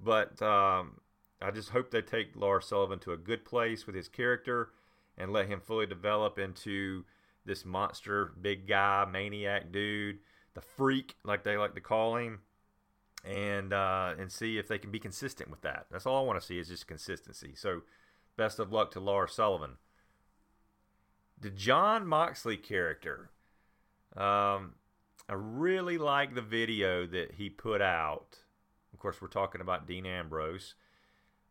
But 0.00 0.42
um, 0.42 1.00
I 1.40 1.50
just 1.52 1.70
hope 1.70 1.90
they 1.90 2.02
take 2.02 2.34
Lars 2.34 2.66
Sullivan 2.66 2.98
to 3.00 3.12
a 3.12 3.16
good 3.16 3.44
place 3.44 3.86
with 3.86 3.94
his 3.94 4.08
character 4.08 4.70
and 5.16 5.32
let 5.32 5.46
him 5.46 5.60
fully 5.60 5.86
develop 5.86 6.38
into 6.38 7.04
this 7.44 7.64
monster, 7.64 8.32
big 8.40 8.66
guy, 8.66 9.06
maniac 9.10 9.72
dude, 9.72 10.18
the 10.54 10.60
freak, 10.60 11.16
like 11.24 11.44
they 11.44 11.56
like 11.56 11.74
to 11.74 11.80
call 11.80 12.16
him, 12.16 12.40
and 13.24 13.72
uh, 13.72 14.14
and 14.18 14.30
see 14.30 14.58
if 14.58 14.68
they 14.68 14.78
can 14.78 14.90
be 14.90 14.98
consistent 14.98 15.50
with 15.50 15.62
that. 15.62 15.86
That's 15.90 16.06
all 16.06 16.22
I 16.22 16.26
want 16.26 16.40
to 16.40 16.46
see 16.46 16.58
is 16.58 16.68
just 16.68 16.86
consistency. 16.86 17.52
So, 17.54 17.82
best 18.36 18.58
of 18.58 18.72
luck 18.72 18.90
to 18.92 19.00
Lars 19.00 19.32
Sullivan. 19.32 19.76
The 21.40 21.50
John 21.50 22.06
Moxley 22.06 22.56
character. 22.56 23.30
Um, 24.16 24.74
I 25.28 25.34
really 25.34 25.98
like 25.98 26.34
the 26.34 26.42
video 26.42 27.06
that 27.06 27.32
he 27.36 27.48
put 27.48 27.80
out 27.80 28.38
of 28.92 28.98
course, 28.98 29.20
we're 29.20 29.28
talking 29.28 29.60
about 29.60 29.86
Dean 29.86 30.06
Ambrose. 30.06 30.74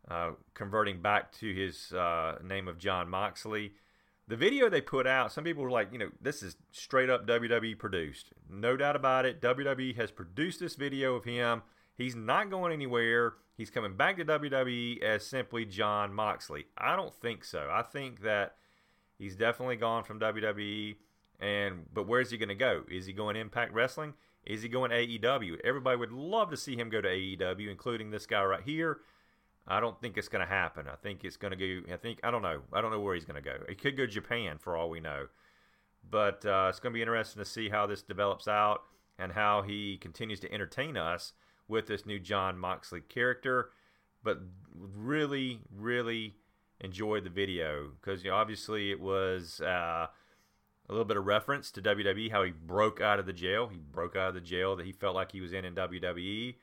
Uh, 0.07 0.31
converting 0.53 1.01
back 1.01 1.31
to 1.31 1.53
his 1.53 1.93
uh, 1.93 2.37
name 2.43 2.67
of 2.67 2.77
John 2.77 3.09
Moxley. 3.09 3.73
The 4.27 4.37
video 4.37 4.69
they 4.69 4.81
put 4.81 5.07
out, 5.07 5.31
some 5.31 5.43
people 5.43 5.63
were 5.63 5.71
like, 5.71 5.91
you 5.91 5.99
know, 5.99 6.09
this 6.21 6.41
is 6.41 6.55
straight 6.71 7.09
up 7.09 7.27
WWE 7.27 7.77
produced. 7.77 8.33
No 8.49 8.77
doubt 8.77 8.95
about 8.95 9.25
it. 9.25 9.41
WWE 9.41 9.95
has 9.97 10.11
produced 10.11 10.59
this 10.59 10.75
video 10.75 11.15
of 11.15 11.25
him. 11.25 11.63
He's 11.95 12.15
not 12.15 12.49
going 12.49 12.71
anywhere. 12.71 13.33
He's 13.57 13.69
coming 13.69 13.95
back 13.95 14.17
to 14.17 14.25
WWE 14.25 15.01
as 15.03 15.25
simply 15.25 15.65
John 15.65 16.13
Moxley. 16.13 16.65
I 16.77 16.95
don't 16.95 17.13
think 17.13 17.43
so. 17.43 17.69
I 17.71 17.81
think 17.81 18.21
that 18.21 18.55
he's 19.17 19.35
definitely 19.35 19.75
gone 19.75 20.03
from 20.03 20.19
WWE. 20.19 20.95
And 21.39 21.85
but 21.93 22.07
where's 22.07 22.31
he 22.31 22.37
going 22.37 22.49
to 22.49 22.55
go? 22.55 22.83
Is 22.89 23.05
he 23.05 23.13
going 23.13 23.35
Impact 23.35 23.73
Wrestling? 23.73 24.13
Is 24.45 24.63
he 24.63 24.69
going 24.69 24.91
AEW? 24.91 25.59
Everybody 25.63 25.97
would 25.97 26.11
love 26.11 26.49
to 26.49 26.57
see 26.57 26.75
him 26.75 26.89
go 26.89 27.01
to 27.01 27.07
AEW, 27.07 27.69
including 27.69 28.09
this 28.09 28.25
guy 28.25 28.43
right 28.43 28.63
here. 28.63 28.99
I 29.71 29.79
don't 29.79 29.99
think 30.01 30.17
it's 30.17 30.27
going 30.27 30.45
to 30.45 30.53
happen. 30.53 30.85
I 30.91 30.97
think 30.97 31.23
it's 31.23 31.37
going 31.37 31.57
to 31.57 31.81
go. 31.81 31.93
I 31.93 31.97
think 31.97 32.19
I 32.23 32.29
don't 32.29 32.41
know. 32.41 32.61
I 32.73 32.81
don't 32.81 32.91
know 32.91 32.99
where 32.99 33.15
he's 33.15 33.23
going 33.23 33.41
to 33.41 33.49
go. 33.49 33.57
He 33.69 33.75
could 33.75 33.95
go 33.95 34.05
Japan 34.05 34.57
for 34.57 34.75
all 34.75 34.89
we 34.89 34.99
know. 34.99 35.27
But 36.09 36.45
uh, 36.45 36.67
it's 36.69 36.79
going 36.79 36.91
to 36.91 36.97
be 36.97 37.01
interesting 37.01 37.41
to 37.41 37.49
see 37.49 37.69
how 37.69 37.87
this 37.87 38.01
develops 38.01 38.49
out 38.49 38.81
and 39.17 39.31
how 39.31 39.61
he 39.61 39.97
continues 39.97 40.41
to 40.41 40.51
entertain 40.51 40.97
us 40.97 41.31
with 41.69 41.87
this 41.87 42.05
new 42.05 42.19
John 42.19 42.59
Moxley 42.59 42.99
character. 42.99 43.69
But 44.21 44.39
really, 44.75 45.61
really 45.73 46.35
enjoyed 46.81 47.23
the 47.23 47.29
video 47.29 47.91
because 48.01 48.25
you 48.25 48.31
know, 48.31 48.35
obviously 48.35 48.91
it 48.91 48.99
was 48.99 49.61
uh, 49.61 50.07
a 50.07 50.89
little 50.89 51.05
bit 51.05 51.15
of 51.15 51.25
reference 51.25 51.71
to 51.71 51.81
WWE, 51.81 52.29
how 52.29 52.43
he 52.43 52.51
broke 52.51 52.99
out 52.99 53.19
of 53.19 53.25
the 53.25 53.33
jail. 53.33 53.69
He 53.71 53.77
broke 53.77 54.17
out 54.17 54.27
of 54.27 54.35
the 54.35 54.41
jail 54.41 54.75
that 54.75 54.85
he 54.85 54.91
felt 54.91 55.15
like 55.15 55.31
he 55.31 55.39
was 55.39 55.53
in 55.53 55.63
in 55.63 55.75
WWE 55.75 56.55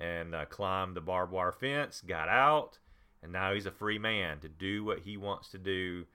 and 0.00 0.34
uh, 0.34 0.44
climbed 0.46 0.96
the 0.96 1.00
barbed 1.00 1.32
wire 1.32 1.52
fence, 1.52 2.02
got 2.06 2.28
out, 2.28 2.78
and 3.22 3.32
now 3.32 3.54
he's 3.54 3.66
a 3.66 3.70
free 3.70 3.98
man 3.98 4.40
to 4.40 4.48
do 4.48 4.84
what 4.84 5.00
he 5.00 5.16
wants 5.16 5.48
to 5.50 5.58
do 5.58 6.06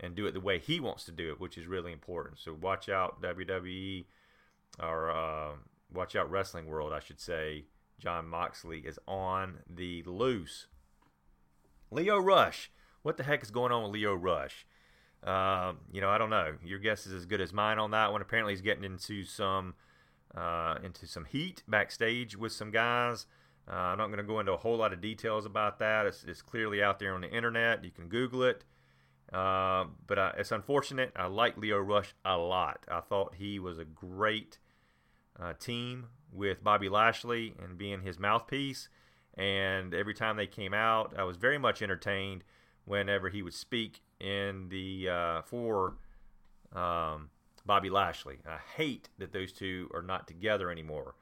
and 0.00 0.14
do 0.14 0.26
it 0.26 0.32
the 0.32 0.40
way 0.40 0.58
he 0.58 0.80
wants 0.80 1.04
to 1.04 1.12
do 1.12 1.30
it, 1.30 1.40
which 1.40 1.56
is 1.56 1.66
really 1.66 1.92
important. 1.92 2.38
So 2.38 2.56
watch 2.60 2.88
out, 2.88 3.22
WWE, 3.22 4.04
or 4.82 5.10
uh, 5.10 5.52
watch 5.92 6.16
out, 6.16 6.30
Wrestling 6.30 6.66
World, 6.66 6.92
I 6.92 7.00
should 7.00 7.20
say. 7.20 7.64
John 7.98 8.28
Moxley 8.28 8.80
is 8.80 8.98
on 9.08 9.60
the 9.68 10.02
loose. 10.04 10.66
Lio 11.90 12.18
Rush. 12.18 12.70
What 13.02 13.16
the 13.16 13.22
heck 13.22 13.42
is 13.42 13.50
going 13.50 13.72
on 13.72 13.84
with 13.84 13.92
Lio 13.92 14.14
Rush? 14.14 14.66
Um, 15.24 15.78
you 15.92 16.00
know, 16.00 16.10
I 16.10 16.18
don't 16.18 16.30
know. 16.30 16.54
Your 16.64 16.78
guess 16.78 17.06
is 17.06 17.12
as 17.14 17.24
good 17.24 17.40
as 17.40 17.52
mine 17.52 17.78
on 17.78 17.92
that 17.92 18.12
one. 18.12 18.20
Apparently, 18.20 18.52
he's 18.52 18.60
getting 18.60 18.84
into 18.84 19.24
some 19.24 19.74
uh, 20.36 20.76
into 20.82 21.06
some 21.06 21.24
heat 21.24 21.62
backstage 21.66 22.36
with 22.36 22.52
some 22.52 22.70
guys. 22.70 23.26
Uh, 23.68 23.74
I'm 23.74 23.98
not 23.98 24.06
going 24.06 24.18
to 24.18 24.24
go 24.24 24.38
into 24.38 24.52
a 24.52 24.56
whole 24.56 24.76
lot 24.76 24.92
of 24.92 25.00
details 25.00 25.44
about 25.44 25.78
that. 25.80 26.06
It's, 26.06 26.24
it's, 26.24 26.42
clearly 26.42 26.82
out 26.82 26.98
there 27.00 27.14
on 27.14 27.22
the 27.22 27.30
internet. 27.30 27.84
You 27.84 27.90
can 27.90 28.08
Google 28.08 28.44
it. 28.44 28.64
Uh, 29.32 29.86
but 30.06 30.18
I, 30.18 30.34
it's 30.38 30.52
unfortunate. 30.52 31.12
I 31.16 31.26
like 31.26 31.56
Lio 31.56 31.78
Rush 31.78 32.14
a 32.24 32.36
lot. 32.36 32.86
I 32.88 33.00
thought 33.00 33.34
he 33.36 33.58
was 33.58 33.78
a 33.78 33.84
great 33.84 34.58
uh, 35.40 35.54
team 35.54 36.06
with 36.32 36.62
Bobby 36.62 36.88
Lashley 36.88 37.54
and 37.60 37.76
being 37.76 38.02
his 38.02 38.18
mouthpiece. 38.18 38.88
And 39.34 39.92
every 39.92 40.14
time 40.14 40.36
they 40.36 40.46
came 40.46 40.72
out, 40.72 41.14
I 41.18 41.24
was 41.24 41.36
very 41.36 41.58
much 41.58 41.82
entertained 41.82 42.44
whenever 42.84 43.28
he 43.28 43.42
would 43.42 43.54
speak 43.54 44.00
in 44.20 44.68
the 44.68 45.08
uh, 45.08 45.42
for 45.42 45.96
um, 46.72 47.30
Bobby 47.66 47.90
Lashley. 47.90 48.38
I 48.48 48.58
hate 48.76 49.08
that 49.18 49.32
those 49.32 49.52
two 49.52 49.90
are 49.92 50.02
not 50.02 50.28
together 50.28 50.70
anymore. 50.70 51.14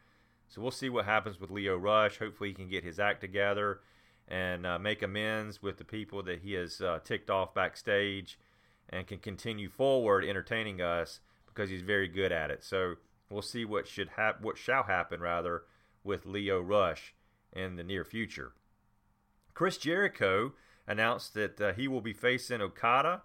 So 0.48 0.60
we'll 0.60 0.70
see 0.70 0.90
what 0.90 1.06
happens 1.06 1.40
with 1.40 1.50
Lio 1.50 1.76
Rush. 1.76 2.18
Hopefully, 2.18 2.50
he 2.50 2.54
can 2.54 2.68
get 2.68 2.84
his 2.84 3.00
act 3.00 3.20
together 3.20 3.80
and 4.28 4.66
uh, 4.66 4.78
make 4.78 5.02
amends 5.02 5.62
with 5.62 5.78
the 5.78 5.84
people 5.84 6.22
that 6.22 6.40
he 6.40 6.52
has 6.52 6.80
uh, 6.80 6.98
ticked 7.02 7.30
off 7.30 7.54
backstage 7.54 8.38
and 8.88 9.06
can 9.06 9.18
continue 9.18 9.68
forward 9.68 10.24
entertaining 10.24 10.80
us 10.80 11.20
because 11.46 11.70
he's 11.70 11.82
very 11.82 12.08
good 12.08 12.32
at 12.32 12.50
it. 12.50 12.62
So 12.62 12.94
we'll 13.30 13.42
see 13.42 13.64
what 13.64 13.88
should 13.88 14.10
hap- 14.16 14.42
what 14.42 14.58
shall 14.58 14.84
happen 14.84 15.20
rather 15.20 15.62
with 16.02 16.26
Lio 16.26 16.60
Rush 16.60 17.14
in 17.52 17.76
the 17.76 17.84
near 17.84 18.04
future. 18.04 18.52
Chris 19.54 19.78
Jericho 19.78 20.52
announced 20.86 21.34
that 21.34 21.60
uh, 21.60 21.72
he 21.72 21.88
will 21.88 22.00
be 22.00 22.12
facing 22.12 22.60
Okada 22.60 23.22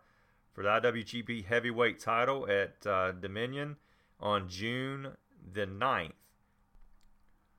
for 0.53 0.63
the 0.63 0.69
IWGP 0.69 1.45
Heavyweight 1.45 1.99
title 1.99 2.47
at 2.49 2.85
uh, 2.85 3.11
Dominion 3.11 3.77
on 4.19 4.49
June 4.49 5.13
the 5.53 5.65
9th. 5.65 6.11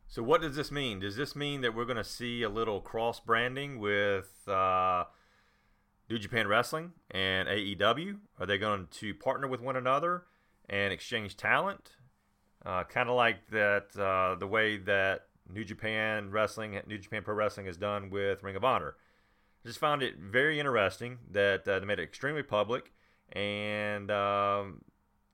So, 0.06 0.24
what 0.24 0.40
does 0.40 0.56
this 0.56 0.72
mean? 0.72 0.98
Does 0.98 1.14
this 1.14 1.36
mean 1.36 1.60
that 1.60 1.74
we're 1.74 1.84
going 1.84 1.96
to 1.96 2.02
see 2.02 2.42
a 2.42 2.48
little 2.48 2.80
cross 2.80 3.20
branding 3.20 3.78
with 3.78 4.48
uh, 4.48 5.04
New 6.08 6.18
Japan 6.18 6.48
Wrestling 6.48 6.92
and 7.12 7.48
AEW? 7.48 8.18
Are 8.40 8.46
they 8.46 8.58
going 8.58 8.88
to 8.90 9.14
partner 9.14 9.46
with 9.46 9.60
one 9.60 9.76
another 9.76 10.24
and 10.68 10.92
exchange 10.92 11.36
talent? 11.36 11.92
Uh, 12.66 12.82
kind 12.82 13.08
of 13.08 13.14
like 13.14 13.48
that, 13.52 13.96
uh, 13.96 14.34
the 14.34 14.48
way 14.48 14.78
that 14.78 15.26
New 15.48 15.64
Japan 15.64 16.30
Wrestling, 16.30 16.80
New 16.88 16.98
Japan 16.98 17.22
Pro 17.22 17.34
Wrestling 17.34 17.66
has 17.66 17.76
done 17.76 18.10
with 18.10 18.42
Ring 18.42 18.56
of 18.56 18.64
Honor. 18.64 18.96
Just 19.64 19.78
found 19.78 20.02
it 20.02 20.16
very 20.18 20.58
interesting 20.58 21.18
that 21.30 21.68
uh, 21.68 21.78
they 21.78 21.86
made 21.86 21.98
it 21.98 22.04
extremely 22.04 22.42
public. 22.42 22.92
And 23.32 24.10
um, 24.10 24.82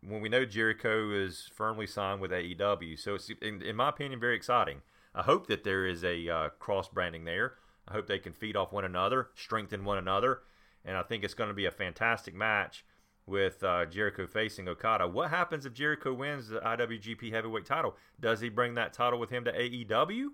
when 0.07 0.21
we 0.21 0.29
know 0.29 0.45
Jericho 0.45 1.13
is 1.13 1.51
firmly 1.55 1.87
signed 1.87 2.21
with 2.21 2.31
AEW, 2.31 2.99
so 2.99 3.15
it's, 3.15 3.31
in, 3.41 3.63
in 3.63 3.77
my 3.77 3.89
opinion, 3.89 4.21
very 4.21 4.37
exciting. 4.37 4.83
I 5.15 5.23
hope 5.23 5.47
that 5.47 5.65
there 5.65 5.87
is 5.87 6.05
a 6.05 6.29
uh, 6.29 6.49
cross 6.59 6.89
branding 6.89 7.25
there. 7.25 7.55
I 7.89 7.93
hope 7.93 8.07
they 8.07 8.19
can 8.19 8.33
feed 8.33 8.57
off 8.57 8.73
one 8.73 8.85
another, 8.85 9.29
strengthen 9.35 9.85
one 9.85 9.99
another, 9.99 10.41
and 10.85 10.97
I 10.97 11.03
think 11.03 11.25
it's 11.25 11.35
going 11.35 11.49
to 11.49 11.55
be 11.55 11.67
a 11.67 11.71
fantastic 11.71 12.35
match 12.35 12.85
with 13.27 13.63
uh, 13.65 13.87
Jericho 13.87 14.27
facing 14.27 14.69
Okada. 14.69 15.09
What 15.09 15.31
happens 15.31 15.67
if 15.67 15.73
Jericho 15.73 16.13
wins 16.13 16.49
the 16.49 16.61
IWGP 16.61 17.33
Heavyweight 17.33 17.67
title? 17.67 17.97
Does 18.21 18.41
he 18.41 18.49
bring 18.49 18.75
that 18.75 18.93
title 18.93 19.19
with 19.19 19.31
him 19.31 19.45
to 19.45 19.53
AEW? 19.53 20.27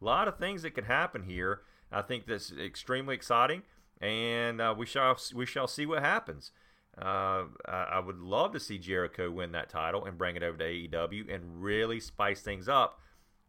A 0.00 0.04
lot 0.04 0.28
of 0.28 0.38
things 0.38 0.62
that 0.62 0.74
could 0.74 0.84
happen 0.84 1.22
here. 1.24 1.62
I 1.92 2.02
think 2.02 2.26
that's 2.26 2.52
extremely 2.52 3.14
exciting, 3.14 3.62
and 4.00 4.60
uh, 4.60 4.74
we 4.76 4.86
shall 4.86 5.18
we 5.34 5.46
shall 5.46 5.68
see 5.68 5.86
what 5.86 6.02
happens. 6.02 6.52
Uh, 7.00 7.44
I 7.66 8.00
would 8.00 8.18
love 8.18 8.52
to 8.52 8.60
see 8.60 8.78
Jericho 8.78 9.30
win 9.30 9.52
that 9.52 9.68
title 9.68 10.06
and 10.06 10.16
bring 10.16 10.34
it 10.34 10.42
over 10.42 10.56
to 10.56 10.64
AEW 10.64 11.32
and 11.32 11.62
really 11.62 12.00
spice 12.00 12.40
things 12.40 12.70
up 12.70 13.00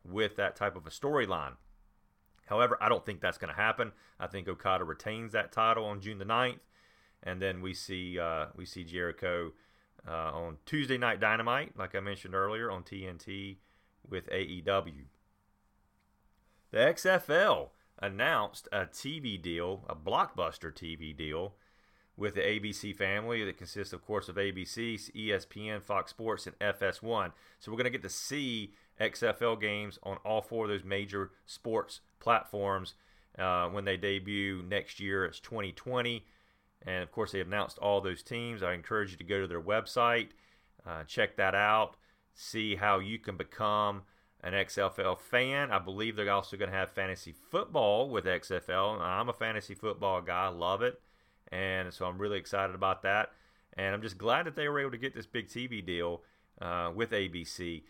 with 0.03 0.36
that 0.36 0.58
type 0.58 0.75
of 0.75 0.86
a 0.86 0.89
storyline. 0.89 1.53
However, 2.48 2.77
I 2.82 2.89
don't 2.89 3.06
think 3.06 3.22
that's 3.22 3.38
going 3.38 3.53
to 3.53 3.60
happen. 3.60 3.94
I 4.20 4.27
think 4.27 4.48
Okada 4.48 4.84
retains 4.84 5.32
that 5.32 5.51
title 5.51 5.86
on 5.86 6.01
June 6.01 6.17
the 6.17 6.25
9th, 6.25 6.60
and 7.24 7.41
then 7.41 7.62
we 7.62 7.74
see 7.74 8.20
uh, 8.20 8.48
we 8.56 8.65
see 8.65 8.84
Jericho 8.84 9.53
uh, 10.08 10.32
on 10.34 10.58
Tuesday 10.65 10.98
Night 10.98 11.20
Dynamite, 11.20 11.77
like 11.77 11.96
I 11.96 12.00
mentioned 12.00 12.36
earlier, 12.36 12.70
on 12.70 12.84
TNT 12.84 13.58
with 14.10 14.29
AEW. 14.29 15.06
The 16.72 16.77
XFL 16.77 17.70
announced 17.99 18.67
a 18.71 18.85
TV 18.85 19.41
deal, 19.41 19.83
a 19.89 19.95
blockbuster 19.95 20.71
TV 20.71 21.15
deal 21.15 21.55
with 22.15 22.33
the 22.33 22.41
ABC 22.41 22.95
family 22.95 23.45
that 23.45 23.57
consists, 23.57 23.93
of 23.93 24.03
course, 24.03 24.27
of 24.27 24.35
ABC, 24.35 25.11
ESPN, 25.15 25.81
Fox 25.81 26.11
Sports, 26.11 26.47
and 26.47 26.57
FS1. 26.59 27.31
So 27.59 27.71
we're 27.71 27.77
going 27.77 27.85
to 27.85 27.91
get 27.91 28.01
to 28.01 28.09
see 28.09 28.73
XFL 28.99 29.61
games 29.61 29.99
on 30.01 30.17
all 30.25 30.41
four 30.41 30.65
of 30.65 30.69
those 30.71 30.83
major 30.83 31.31
sports 31.45 32.01
platforms 32.19 32.95
uh, 33.37 33.67
when 33.67 33.85
they 33.85 33.97
debut 33.97 34.63
next 34.67 34.99
year. 34.99 35.25
It's 35.25 35.39
2020. 35.39 36.25
And 36.85 37.03
of 37.03 37.11
course, 37.11 37.31
they 37.31 37.41
announced 37.41 37.77
all 37.77 38.01
those 38.01 38.23
teams. 38.23 38.63
I 38.63 38.73
encourage 38.73 39.11
you 39.11 39.17
to 39.17 39.23
go 39.23 39.41
to 39.41 39.47
their 39.47 39.61
website, 39.61 40.29
uh, 40.85 41.03
check 41.03 41.37
that 41.37 41.53
out, 41.53 41.97
see 42.33 42.75
how 42.75 42.99
you 42.99 43.19
can 43.19 43.37
become 43.37 44.03
an 44.44 44.53
XFL 44.53 45.20
fan. 45.20 45.72
I 45.72 45.79
believe 45.79 46.15
they're 46.15 46.32
also 46.32 46.58
going 46.58 46.72
to 46.72 46.77
have 46.77 46.91
fantasy 46.91 47.34
football 47.51 48.10
with 48.10 48.25
XFL. 48.25 49.01
I'm 49.01 49.29
a 49.29 49.34
fantasy 49.34 49.74
football 49.74 50.22
guy, 50.22 50.48
love 50.48 50.82
it. 50.82 51.01
And 51.51 51.94
so 51.94 52.06
I'm 52.06 52.17
really 52.17 52.38
excited 52.38 52.75
about 52.75 53.01
that. 53.03 53.32
And 53.77 53.94
I'm 53.94 54.01
just 54.01 54.17
glad 54.17 54.46
that 54.46 54.56
they 54.56 54.67
were 54.67 54.79
able 54.79 54.91
to 54.91 54.98
get 54.98 55.15
this 55.15 55.25
big 55.25 55.48
TV 55.48 55.86
deal 55.86 56.22
uh, 56.62 56.91
with 56.94 57.12
ABC. 57.12 57.84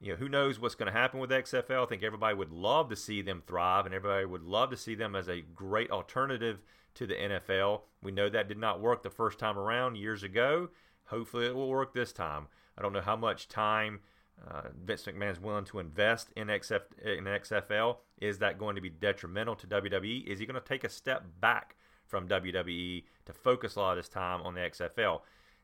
You 0.00 0.12
know, 0.12 0.16
who 0.16 0.28
knows 0.28 0.58
what's 0.58 0.74
going 0.74 0.92
to 0.92 0.98
happen 0.98 1.20
with 1.20 1.30
XFL? 1.30 1.84
I 1.84 1.86
think 1.86 2.02
everybody 2.02 2.34
would 2.34 2.52
love 2.52 2.88
to 2.88 2.96
see 2.96 3.20
them 3.20 3.42
thrive, 3.46 3.84
and 3.84 3.94
everybody 3.94 4.24
would 4.24 4.42
love 4.42 4.70
to 4.70 4.76
see 4.76 4.94
them 4.94 5.14
as 5.14 5.28
a 5.28 5.42
great 5.54 5.90
alternative 5.90 6.60
to 6.94 7.06
the 7.06 7.14
NFL. 7.14 7.82
We 8.02 8.12
know 8.12 8.28
that 8.28 8.48
did 8.48 8.58
not 8.58 8.80
work 8.80 9.02
the 9.02 9.10
first 9.10 9.38
time 9.38 9.58
around 9.58 9.96
years 9.96 10.22
ago. 10.22 10.70
Hopefully, 11.06 11.46
it 11.46 11.54
will 11.54 11.68
work 11.68 11.92
this 11.92 12.12
time. 12.12 12.46
I 12.78 12.82
don't 12.82 12.92
know 12.92 13.02
how 13.02 13.16
much 13.16 13.48
time 13.48 14.00
uh, 14.48 14.62
Vince 14.84 15.04
McMahon 15.04 15.32
is 15.32 15.40
willing 15.40 15.64
to 15.66 15.78
invest 15.78 16.28
in, 16.36 16.48
XF, 16.48 16.80
in 17.02 17.24
XFL. 17.24 17.98
Is 18.20 18.38
that 18.38 18.58
going 18.58 18.76
to 18.76 18.80
be 18.80 18.90
detrimental 18.90 19.54
to 19.56 19.66
WWE? 19.66 20.26
Is 20.26 20.38
he 20.38 20.46
going 20.46 20.60
to 20.60 20.66
take 20.66 20.84
a 20.84 20.88
step 20.88 21.24
back 21.40 21.76
from 22.10 22.28
WWE 22.28 23.04
to 23.24 23.32
focus 23.32 23.76
a 23.76 23.80
lot 23.80 23.92
of 23.92 23.98
his 23.98 24.08
time 24.08 24.42
on 24.42 24.54
the 24.54 24.60
XFL. 24.60 25.20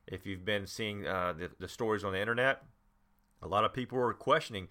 If 0.07 0.25
you've 0.25 0.45
been 0.45 0.65
seeing 0.65 1.05
uh, 1.05 1.33
the, 1.37 1.51
the 1.59 1.67
stories 1.67 2.03
on 2.03 2.13
the 2.13 2.19
internet, 2.19 2.63
a 3.43 3.47
lot 3.47 3.65
of 3.65 3.73
people 3.73 3.99
are 3.99 4.13
questioning 4.13 4.69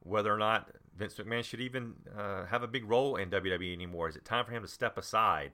whether 0.00 0.32
or 0.32 0.38
not 0.38 0.70
Vince 0.96 1.14
McMahon 1.14 1.44
should 1.44 1.60
even 1.60 1.94
uh, 2.16 2.46
have 2.46 2.62
a 2.62 2.66
big 2.66 2.88
role 2.88 3.16
in 3.16 3.30
WWE 3.30 3.72
anymore. 3.72 4.08
Is 4.08 4.16
it 4.16 4.24
time 4.24 4.46
for 4.46 4.52
him 4.52 4.62
to 4.62 4.68
step 4.68 4.96
aside? 4.96 5.52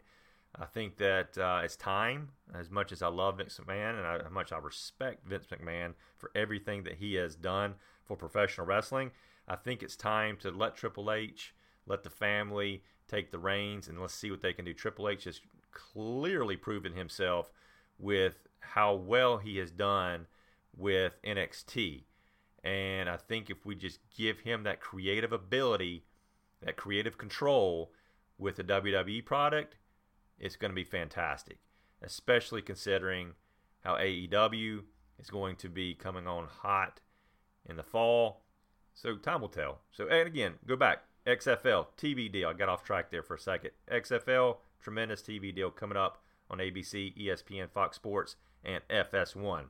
I 0.57 0.67
think 0.67 0.99
that 0.99 1.37
uh, 1.37 1.63
it's 1.65 1.75
time, 1.75 2.29
as 2.55 2.71
much 2.71 2.93
as 2.93 3.03
I 3.03 3.09
love 3.09 3.39
Vince 3.39 3.59
McMahon 3.59 3.99
and 3.99 4.07
I, 4.07 4.23
how 4.23 4.31
much 4.31 4.53
I 4.53 4.59
respect 4.59 5.27
Vince 5.27 5.47
McMahon 5.47 5.95
for 6.17 6.31
everything 6.37 6.85
that 6.85 6.95
he 6.95 7.15
has 7.15 7.35
done 7.35 7.75
for 8.05 8.17
professional 8.17 8.67
wrestling. 8.67 9.11
I 9.47 9.57
think 9.57 9.83
it's 9.83 9.97
time 9.97 10.37
to 10.39 10.51
let 10.51 10.77
Triple 10.77 11.13
H, 11.13 11.55
let 11.87 12.03
the 12.03 12.11
family 12.11 12.83
take 13.09 13.31
the 13.31 13.39
reins, 13.39 13.89
and 13.89 14.01
let's 14.01 14.15
see 14.15 14.31
what 14.31 14.43
they 14.43 14.53
can 14.53 14.65
do. 14.65 14.73
Triple 14.73 15.09
H 15.09 15.25
has 15.25 15.41
clearly 15.73 16.57
proven 16.57 16.95
himself 16.95 17.51
with 17.99 18.49
how 18.61 18.95
well 18.95 19.39
he 19.39 19.59
has 19.59 19.71
done 19.71 20.27
with 20.77 21.21
NXT. 21.23 22.05
And 22.63 23.11
I 23.11 23.17
think 23.17 23.51
if 23.51 23.67
we 23.67 23.75
just 23.75 23.99
give 24.17 24.41
him 24.41 24.63
that 24.63 24.81
creative 24.81 25.33
ability, 25.33 26.05
that 26.63 26.77
creative 26.77 27.19
control 27.19 27.93
with 28.39 28.57
the 28.57 28.65
WWE 28.65 29.25
product, 29.25 29.77
it's 30.39 30.57
going 30.57 30.71
to 30.71 30.75
be 30.75 30.85
fantastic, 30.85 31.59
especially 32.03 32.63
considering 32.63 33.33
how 33.81 33.97
AEW 33.97 34.83
is 35.19 35.31
going 35.31 35.57
to 35.57 35.69
be 35.69 35.95
coming 35.95 36.27
on 36.27 36.47
hot 36.47 37.01
in 37.69 37.77
the 37.77 37.83
fall. 37.83 38.43
So 38.95 39.17
time 39.17 39.41
will 39.41 39.49
tell. 39.49 39.81
So, 39.93 40.07
and 40.09 40.27
again, 40.27 40.55
go 40.67 40.77
back. 40.77 41.05
XFL 41.27 41.87
TV 41.97 42.31
deal. 42.31 42.49
I 42.49 42.53
got 42.53 42.69
off 42.69 42.85
track 42.85 43.11
there 43.11 43.23
for 43.23 43.35
a 43.35 43.39
second. 43.39 43.71
XFL 43.91 44.59
Tremendous 44.81 45.23
TV 45.23 45.55
deal 45.55 45.71
coming 45.71 45.97
up 45.97 46.23
on 46.51 46.59
ABC, 46.59 47.17
ESPN, 47.19 47.71
Fox 47.71 47.97
Sports, 47.97 48.37
and 48.63 48.83
FS1. 48.91 49.65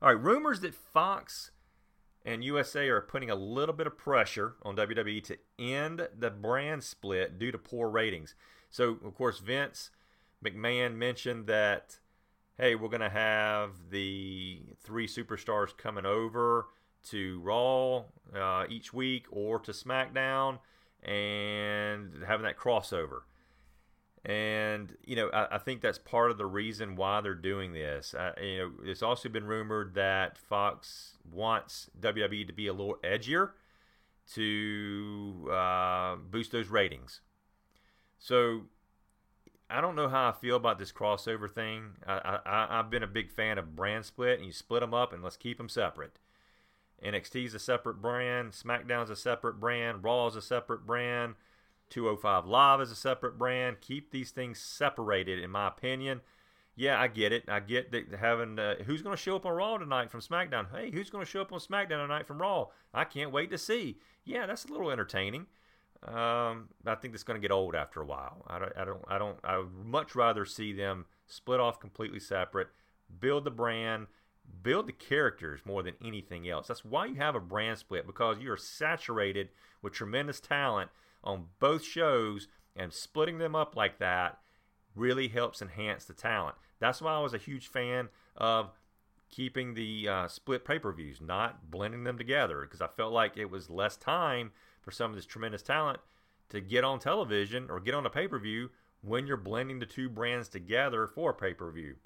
All 0.00 0.14
right, 0.14 0.22
rumors 0.22 0.60
that 0.60 0.74
Fox 0.74 1.50
and 2.24 2.44
USA 2.44 2.88
are 2.88 3.00
putting 3.00 3.30
a 3.30 3.34
little 3.34 3.74
bit 3.74 3.86
of 3.86 3.98
pressure 3.98 4.54
on 4.62 4.76
WWE 4.76 5.22
to 5.24 5.38
end 5.58 6.08
the 6.16 6.30
brand 6.30 6.84
split 6.84 7.38
due 7.38 7.50
to 7.50 7.58
poor 7.58 7.88
ratings. 7.88 8.34
So, 8.70 8.98
of 9.04 9.14
course, 9.14 9.40
Vince 9.40 9.90
McMahon 10.44 10.96
mentioned 10.96 11.46
that, 11.46 11.98
hey, 12.58 12.74
we're 12.74 12.88
going 12.88 13.00
to 13.00 13.10
have 13.10 13.72
the 13.90 14.60
three 14.82 15.06
superstars 15.06 15.76
coming 15.76 16.06
over 16.06 16.66
to 17.10 17.40
Raw 17.40 18.04
uh, 18.34 18.66
each 18.68 18.92
week 18.94 19.26
or 19.30 19.58
to 19.60 19.72
SmackDown 19.72 20.58
and 21.02 22.22
having 22.26 22.44
that 22.44 22.58
crossover. 22.58 23.22
And 24.24 24.96
you 25.04 25.16
know, 25.16 25.28
I, 25.28 25.56
I, 25.56 25.58
think 25.58 25.82
that's 25.82 25.98
part 25.98 26.30
of 26.30 26.38
the 26.38 26.46
reason 26.46 26.96
why 26.96 27.20
they're 27.20 27.34
doing 27.34 27.74
this. 27.74 28.14
You 28.40 28.58
know, 28.58 28.72
it's 28.82 29.02
also 29.02 29.28
been 29.28 29.44
rumored 29.44 29.94
that 29.94 30.38
Fox 30.38 31.18
wants 31.30 31.90
WWE 32.00 32.46
to 32.46 32.52
be 32.54 32.66
a 32.66 32.72
little 32.72 32.96
edgier 33.04 33.50
to 34.32 35.50
uh, 35.52 36.16
boost 36.16 36.52
those 36.52 36.68
ratings. 36.68 37.20
So 38.18 38.62
I 39.70 39.80
don't 39.80 39.96
know 39.96 40.08
how 40.08 40.28
I 40.28 40.32
feel 40.32 40.56
about 40.56 40.78
this 40.78 40.92
crossover 40.92 41.50
thing. 41.50 41.92
I, 42.06 42.38
I, 42.44 42.78
I've 42.78 42.90
been 42.90 43.02
a 43.02 43.08
big 43.08 43.30
fan 43.30 43.58
of 43.58 43.74
brand 43.74 44.04
split, 44.04 44.38
and 44.38 44.46
you 44.46 44.52
split 44.52 44.80
them 44.80 44.94
up 44.94 45.12
and 45.12 45.22
let's 45.22 45.36
keep 45.36 45.58
them 45.58 45.68
separate. 45.68 46.18
NXT 47.04 47.46
is 47.46 47.54
a 47.54 47.58
separate 47.58 48.00
brand, 48.00 48.52
SmackDown's 48.52 49.10
a 49.10 49.16
separate 49.16 49.58
brand, 49.60 50.04
Raw 50.04 50.26
is 50.26 50.36
a 50.36 50.42
separate 50.42 50.86
brand, 50.86 51.34
205 51.90 52.46
Live 52.46 52.80
is 52.80 52.90
a 52.90 52.96
separate 52.96 53.38
brand. 53.38 53.80
Keep 53.80 54.10
these 54.10 54.30
things 54.30 54.58
separated, 54.58 55.38
in 55.38 55.50
my 55.50 55.68
opinion. 55.68 56.20
Yeah, 56.76 57.00
I 57.00 57.06
get 57.06 57.32
it. 57.32 57.44
I 57.48 57.60
get 57.60 57.92
that 57.92 58.06
having 58.18 58.58
uh, 58.58 58.76
who's 58.84 59.02
going 59.02 59.16
to 59.16 59.22
show 59.22 59.36
up 59.36 59.46
on 59.46 59.52
Raw 59.52 59.78
tonight 59.78 60.10
from 60.10 60.20
SmackDown. 60.20 60.66
Hey, 60.74 60.90
who's 60.90 61.10
going 61.10 61.24
to 61.24 61.30
show 61.30 61.40
up 61.40 61.52
on 61.52 61.60
SmackDown 61.60 62.02
tonight 62.02 62.26
from 62.26 62.40
Raw? 62.40 62.66
I 62.92 63.04
can't 63.04 63.30
wait 63.30 63.50
to 63.50 63.58
see. 63.58 63.98
Yeah, 64.24 64.46
that's 64.46 64.64
a 64.64 64.72
little 64.72 64.90
entertaining. 64.90 65.46
Um, 66.06 66.68
I 66.86 66.94
think 66.96 67.14
it's 67.14 67.22
going 67.22 67.40
to 67.40 67.46
get 67.46 67.52
old 67.52 67.74
after 67.74 68.00
a 68.00 68.04
while. 68.04 68.44
I 68.46 68.58
don't, 68.58 68.72
I 68.76 68.84
don't, 68.84 69.04
I 69.08 69.18
don't. 69.18 69.38
I 69.42 69.58
would 69.58 69.72
much 69.72 70.14
rather 70.14 70.44
see 70.44 70.72
them 70.72 71.06
split 71.26 71.60
off 71.60 71.80
completely 71.80 72.20
separate, 72.20 72.68
build 73.20 73.44
the 73.44 73.50
brand, 73.50 74.06
build 74.62 74.86
the 74.86 74.92
characters 74.92 75.60
more 75.64 75.82
than 75.82 75.94
anything 76.04 76.48
else. 76.48 76.68
That's 76.68 76.84
why 76.84 77.06
you 77.06 77.14
have 77.14 77.34
a 77.34 77.40
brand 77.40 77.78
split 77.78 78.06
because 78.06 78.38
you 78.38 78.52
are 78.52 78.56
saturated 78.56 79.48
with 79.80 79.94
tremendous 79.94 80.40
talent 80.40 80.90
on 81.22 81.46
both 81.58 81.82
shows, 81.82 82.48
and 82.76 82.92
splitting 82.92 83.38
them 83.38 83.54
up 83.54 83.74
like 83.74 83.98
that 83.98 84.38
really 84.94 85.28
helps 85.28 85.62
enhance 85.62 86.04
the 86.04 86.12
talent. 86.12 86.56
That's 86.80 87.00
why 87.00 87.14
I 87.14 87.20
was 87.20 87.32
a 87.32 87.38
huge 87.38 87.68
fan 87.68 88.08
of 88.36 88.72
keeping 89.30 89.74
the 89.74 90.08
uh, 90.08 90.28
split 90.28 90.64
pay 90.64 90.78
per 90.78 90.92
views, 90.92 91.20
not 91.20 91.70
blending 91.70 92.04
them 92.04 92.18
together, 92.18 92.60
because 92.60 92.80
I 92.80 92.88
felt 92.88 93.12
like 93.12 93.36
it 93.36 93.50
was 93.50 93.70
less 93.70 93.96
time 93.96 94.52
for 94.84 94.90
some 94.90 95.10
of 95.10 95.16
this 95.16 95.26
tremendous 95.26 95.62
talent 95.62 96.00
to 96.50 96.60
get 96.60 96.84
on 96.84 96.98
television 96.98 97.70
or 97.70 97.80
get 97.80 97.94
on 97.94 98.06
a 98.06 98.10
pay 98.10 98.28
per 98.28 98.38
view 98.38 98.70
when 99.00 99.26
you're 99.26 99.36
blending 99.36 99.78
the 99.78 99.86
two 99.86 100.08
brands 100.08 100.48
together 100.48 101.06
for 101.06 101.30
a 101.30 101.34
pay 101.34 101.54
per 101.54 101.70
view. 101.70 101.96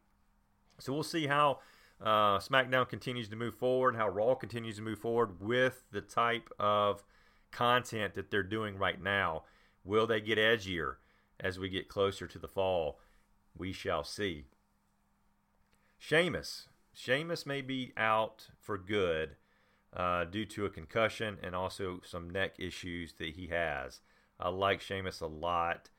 So 0.79 0.93
we'll 0.93 1.03
see 1.03 1.27
how 1.27 1.59
uh, 2.01 2.39
SmackDown 2.39 2.89
continues 2.89 3.29
to 3.29 3.37
move 3.37 3.55
forward, 3.55 3.97
how 3.97 4.09
Raw 4.09 4.35
continues 4.35 4.77
to 4.77 4.83
move 4.83 4.99
forward 4.99 5.41
with 5.41 5.83
the 5.91 6.01
type 6.01 6.49
of 6.59 7.03
content 7.51 8.15
that 8.15 8.31
they're 8.31 8.43
doing 8.43 8.79
right 8.79 9.03
now. 9.03 9.45
Will 9.85 10.07
they 10.07 10.21
get 10.21 10.39
edgier 10.39 10.97
as 11.41 11.59
we 11.59 11.69
get 11.69 11.89
closer 11.89 12.27
to 12.27 12.39
the 12.39 12.49
fall? 12.49 13.01
We 13.57 13.73
shall 13.73 14.05
see. 14.05 14.45
Sheamus. 15.99 16.69
Sheamus 16.93 17.47
may 17.47 17.61
be 17.61 17.93
out 17.97 18.49
for 18.61 18.79
good 18.79 19.37
uh, 19.99 20.25
due 20.25 20.45
to 20.47 20.65
a 20.65 20.71
concussion 20.71 21.37
and 21.43 21.55
also 21.55 22.01
some 22.05 22.31
neck 22.31 22.55
issues 22.59 23.15
that 23.15 23.35
he 23.35 23.49
has. 23.49 24.01
I 24.41 24.49
like 24.49 24.81
Sheamus 24.81 25.21
a 25.21 25.27
lot. 25.27 25.91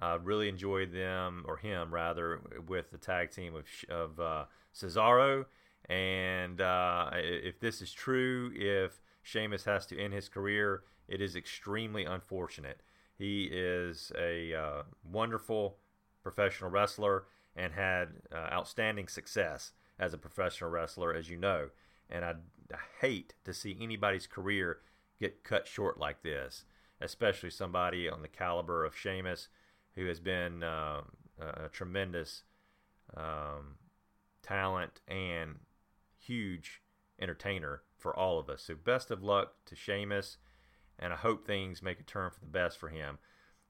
I 0.00 0.14
really 0.14 0.48
enjoyed 0.48 0.92
them, 0.92 1.44
or 1.46 1.56
him 1.56 1.94
rather, 1.94 2.40
with 2.66 2.90
the 2.90 2.98
tag 2.98 3.30
team 3.30 3.54
of, 3.54 3.66
of 3.88 4.20
uh, 4.20 4.44
Cesaro. 4.74 5.46
And 5.88 6.60
uh, 6.60 7.10
if 7.14 7.60
this 7.60 7.80
is 7.80 7.92
true, 7.92 8.52
if 8.56 9.00
Sheamus 9.22 9.64
has 9.64 9.86
to 9.86 9.98
end 9.98 10.12
his 10.12 10.28
career, 10.28 10.82
it 11.06 11.20
is 11.20 11.36
extremely 11.36 12.04
unfortunate. 12.04 12.80
He 13.16 13.44
is 13.44 14.10
a 14.18 14.54
uh, 14.54 14.82
wonderful 15.04 15.76
professional 16.24 16.70
wrestler 16.70 17.26
and 17.54 17.72
had 17.72 18.08
uh, 18.34 18.48
outstanding 18.52 19.06
success 19.06 19.72
as 20.00 20.12
a 20.12 20.18
professional 20.18 20.70
wrestler, 20.70 21.14
as 21.14 21.30
you 21.30 21.36
know. 21.36 21.68
And 22.10 22.24
I, 22.24 22.34
I 22.72 22.78
hate 23.00 23.34
to 23.44 23.52
see 23.52 23.76
anybody's 23.80 24.26
career 24.26 24.78
get 25.20 25.44
cut 25.44 25.66
short 25.66 25.98
like 25.98 26.22
this, 26.22 26.64
especially 27.00 27.50
somebody 27.50 28.08
on 28.08 28.22
the 28.22 28.28
caliber 28.28 28.84
of 28.84 28.96
Sheamus, 28.96 29.48
who 29.94 30.06
has 30.06 30.20
been 30.20 30.62
uh, 30.62 31.02
a 31.38 31.68
tremendous 31.68 32.42
um, 33.16 33.76
talent 34.42 35.00
and 35.06 35.56
huge 36.18 36.82
entertainer 37.20 37.82
for 37.96 38.16
all 38.16 38.38
of 38.38 38.48
us. 38.48 38.62
So, 38.62 38.74
best 38.74 39.10
of 39.10 39.22
luck 39.22 39.54
to 39.66 39.76
Sheamus 39.76 40.38
and 40.98 41.12
I 41.12 41.16
hope 41.16 41.46
things 41.46 41.82
make 41.82 42.00
a 42.00 42.04
turn 42.04 42.30
for 42.30 42.40
the 42.40 42.46
best 42.46 42.78
for 42.78 42.88
him. 42.88 43.18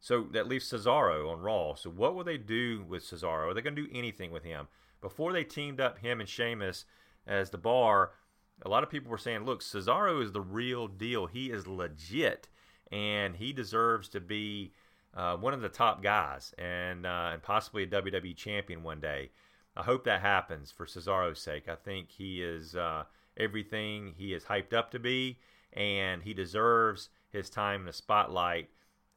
So 0.01 0.27
that 0.33 0.49
leaves 0.49 0.71
Cesaro 0.71 1.31
on 1.31 1.41
Raw. 1.41 1.75
So 1.75 1.89
what 1.89 2.15
will 2.15 2.25
they 2.25 2.37
do 2.37 2.85
with 2.87 3.03
Cesaro? 3.03 3.49
Are 3.49 3.55
they 3.55 3.63
going 3.63 3.77
to 3.77 3.87
do 3.87 3.93
anything 3.93 4.31
with 4.31 4.45
him? 4.45 4.69
Before 5.01 5.33
they 5.33 5.45
teamed 5.45 5.81
up 5.81 5.99
him 5.99 6.21
and 6.21 6.29
Sheamus 6.29 6.85
as 7.27 7.51
the 7.51 7.59
bar, 7.59 8.13
a 8.63 8.69
lot 8.69 8.83
of 8.83 8.91
people 8.91 9.11
were 9.11 9.19
saying, 9.19 9.45
look, 9.45 9.63
Cesaro 9.63 10.23
is 10.23 10.33
the 10.33 10.41
real 10.41 10.87
deal. 10.87 11.27
He 11.27 11.51
is 11.51 11.67
legit, 11.67 12.49
and 12.93 13.37
he 13.37 13.53
deserves 13.53 14.09
to 14.11 14.21
be 14.21 14.73
uh, 15.15 15.37
one 15.37 15.55
of 15.55 15.61
the 15.61 15.69
top 15.69 16.03
guys 16.03 16.55
and, 16.59 17.07
uh, 17.07 17.31
and 17.33 17.43
possibly 17.43 17.85
a 17.85 17.87
WWE 17.87 18.37
champion 18.37 18.83
one 18.83 19.01
day. 19.01 19.31
I 19.77 19.83
hope 19.83 20.05
that 20.05 20.21
happens 20.21 20.71
for 20.71 20.87
Cesaro's 20.87 21.41
sake. 21.41 21.69
I 21.69 21.75
think 21.75 22.11
he 22.11 22.43
is 22.43 22.77
uh, 22.77 23.05
everything 23.37 24.15
he 24.17 24.33
is 24.33 24.45
hyped 24.45 24.73
up 24.73 24.91
to 24.93 24.99
be 24.99 25.39
and 25.73 26.23
he 26.23 26.33
deserves 26.33 27.11
his 27.29 27.51
time 27.51 27.81
in 27.81 27.87
the 27.87 27.93
spotlight 27.93 28.69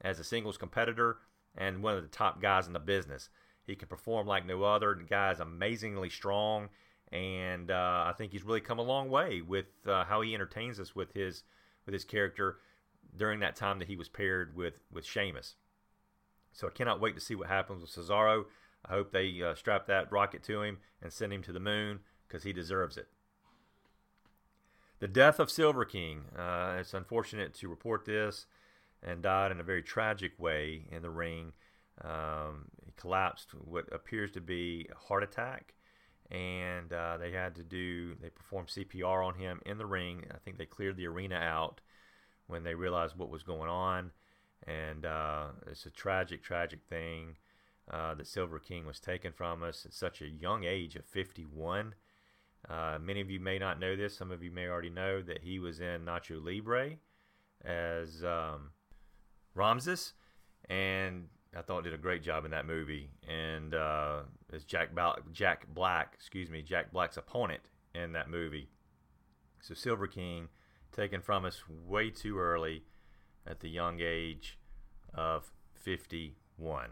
as 0.01 0.19
a 0.19 0.23
singles 0.23 0.57
competitor 0.57 1.17
and 1.55 1.81
one 1.81 1.95
of 1.95 2.03
the 2.03 2.09
top 2.09 2.41
guys 2.41 2.67
in 2.67 2.73
the 2.73 2.79
business. 2.79 3.29
He 3.65 3.75
can 3.75 3.87
perform 3.87 4.27
like 4.27 4.45
no 4.45 4.63
other. 4.63 4.95
The 4.95 5.03
guy 5.03 5.31
is 5.31 5.39
amazingly 5.39 6.09
strong, 6.09 6.69
and 7.11 7.71
uh, 7.71 8.05
I 8.07 8.13
think 8.17 8.31
he's 8.31 8.43
really 8.43 8.61
come 8.61 8.79
a 8.79 8.83
long 8.83 9.09
way 9.09 9.41
with 9.41 9.65
uh, 9.85 10.03
how 10.05 10.21
he 10.21 10.33
entertains 10.33 10.79
us 10.79 10.95
with 10.95 11.13
his 11.13 11.43
with 11.85 11.93
his 11.93 12.03
character 12.03 12.57
during 13.15 13.39
that 13.39 13.55
time 13.55 13.79
that 13.79 13.87
he 13.87 13.95
was 13.95 14.09
paired 14.09 14.55
with 14.55 14.81
with 14.91 15.05
Sheamus. 15.05 15.55
So 16.51 16.67
I 16.67 16.71
cannot 16.71 16.99
wait 16.99 17.15
to 17.15 17.21
see 17.21 17.35
what 17.35 17.47
happens 17.47 17.81
with 17.81 17.91
Cesaro. 17.91 18.45
I 18.85 18.93
hope 18.93 19.11
they 19.11 19.41
uh, 19.41 19.55
strap 19.55 19.87
that 19.87 20.11
rocket 20.11 20.43
to 20.43 20.61
him 20.61 20.79
and 21.01 21.11
send 21.11 21.33
him 21.33 21.43
to 21.43 21.53
the 21.53 21.59
moon 21.59 21.99
because 22.27 22.43
he 22.43 22.53
deserves 22.53 22.97
it. 22.97 23.07
The 24.99 25.07
death 25.07 25.39
of 25.39 25.51
Silver 25.51 25.85
King. 25.85 26.23
Uh, 26.37 26.77
it's 26.79 26.93
unfortunate 26.93 27.53
to 27.55 27.67
report 27.67 28.05
this, 28.05 28.47
and 29.03 29.21
died 29.21 29.51
in 29.51 29.59
a 29.59 29.63
very 29.63 29.83
tragic 29.83 30.33
way 30.39 30.85
in 30.91 31.01
the 31.01 31.09
ring. 31.09 31.53
Um, 32.03 32.65
he 32.83 32.91
collapsed 32.95 33.51
what 33.53 33.91
appears 33.91 34.31
to 34.31 34.41
be 34.41 34.87
a 34.91 35.07
heart 35.07 35.23
attack, 35.23 35.75
and 36.31 36.91
uh, 36.91 37.17
they 37.17 37.31
had 37.31 37.55
to 37.55 37.63
do 37.63 38.15
they 38.21 38.29
performed 38.29 38.67
CPR 38.67 39.25
on 39.25 39.35
him 39.35 39.61
in 39.65 39.77
the 39.77 39.85
ring. 39.85 40.25
I 40.33 40.37
think 40.37 40.57
they 40.57 40.65
cleared 40.65 40.97
the 40.97 41.07
arena 41.07 41.35
out 41.35 41.81
when 42.47 42.63
they 42.63 42.75
realized 42.75 43.17
what 43.17 43.29
was 43.29 43.43
going 43.43 43.69
on, 43.69 44.11
and 44.65 45.05
uh, 45.05 45.47
it's 45.69 45.85
a 45.85 45.89
tragic, 45.89 46.43
tragic 46.43 46.79
thing 46.89 47.37
uh, 47.91 48.13
that 48.15 48.27
Silver 48.27 48.59
King 48.59 48.85
was 48.85 48.99
taken 48.99 49.31
from 49.31 49.63
us 49.63 49.85
at 49.85 49.93
such 49.93 50.21
a 50.21 50.27
young 50.27 50.63
age 50.63 50.95
of 50.95 51.05
51. 51.05 51.95
Uh, 52.69 52.97
many 52.99 53.21
of 53.21 53.29
you 53.29 53.39
may 53.39 53.57
not 53.57 53.79
know 53.79 53.95
this. 53.95 54.17
Some 54.17 54.31
of 54.31 54.43
you 54.43 54.51
may 54.51 54.67
already 54.67 54.89
know 54.89 55.21
that 55.21 55.43
he 55.43 55.59
was 55.59 55.79
in 55.79 56.05
Nacho 56.05 56.43
Libre 56.43 56.97
as 57.63 58.23
um, 58.23 58.71
Ramses, 59.55 60.13
and 60.69 61.27
I 61.57 61.61
thought 61.63 61.83
did 61.83 61.93
a 61.93 61.97
great 61.97 62.21
job 62.21 62.45
in 62.45 62.51
that 62.51 62.67
movie. 62.67 63.09
And 63.27 63.73
uh, 63.73 64.19
as 64.53 64.63
Jack 64.63 64.93
ba- 64.93 65.21
Jack 65.31 65.65
Black, 65.73 66.13
excuse 66.13 66.51
me, 66.51 66.61
Jack 66.61 66.91
Black's 66.91 67.17
opponent 67.17 67.61
in 67.95 68.11
that 68.13 68.29
movie. 68.29 68.69
So 69.61 69.73
Silver 69.73 70.05
King 70.05 70.49
taken 70.95 71.19
from 71.19 71.45
us 71.45 71.63
way 71.67 72.11
too 72.11 72.37
early 72.37 72.83
at 73.45 73.61
the 73.61 73.69
young 73.69 73.99
age 74.01 74.59
of 75.15 75.51
51. 75.73 76.89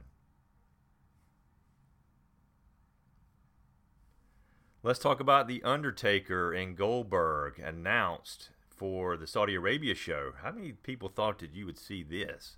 Let's 4.82 5.00
talk 5.00 5.20
about 5.20 5.48
The 5.48 5.64
Undertaker 5.64 6.54
and 6.54 6.76
Goldberg 6.76 7.60
announced 7.60 8.50
for 8.68 9.16
the 9.16 9.28
Saudi 9.28 9.56
Arabia 9.56 9.94
show. 9.94 10.34
How 10.42 10.52
many 10.52 10.72
people 10.72 11.10
thought 11.10 11.40
that 11.40 11.54
you 11.54 11.66
would 11.68 11.78
see 11.78 12.02
this? 12.02 12.58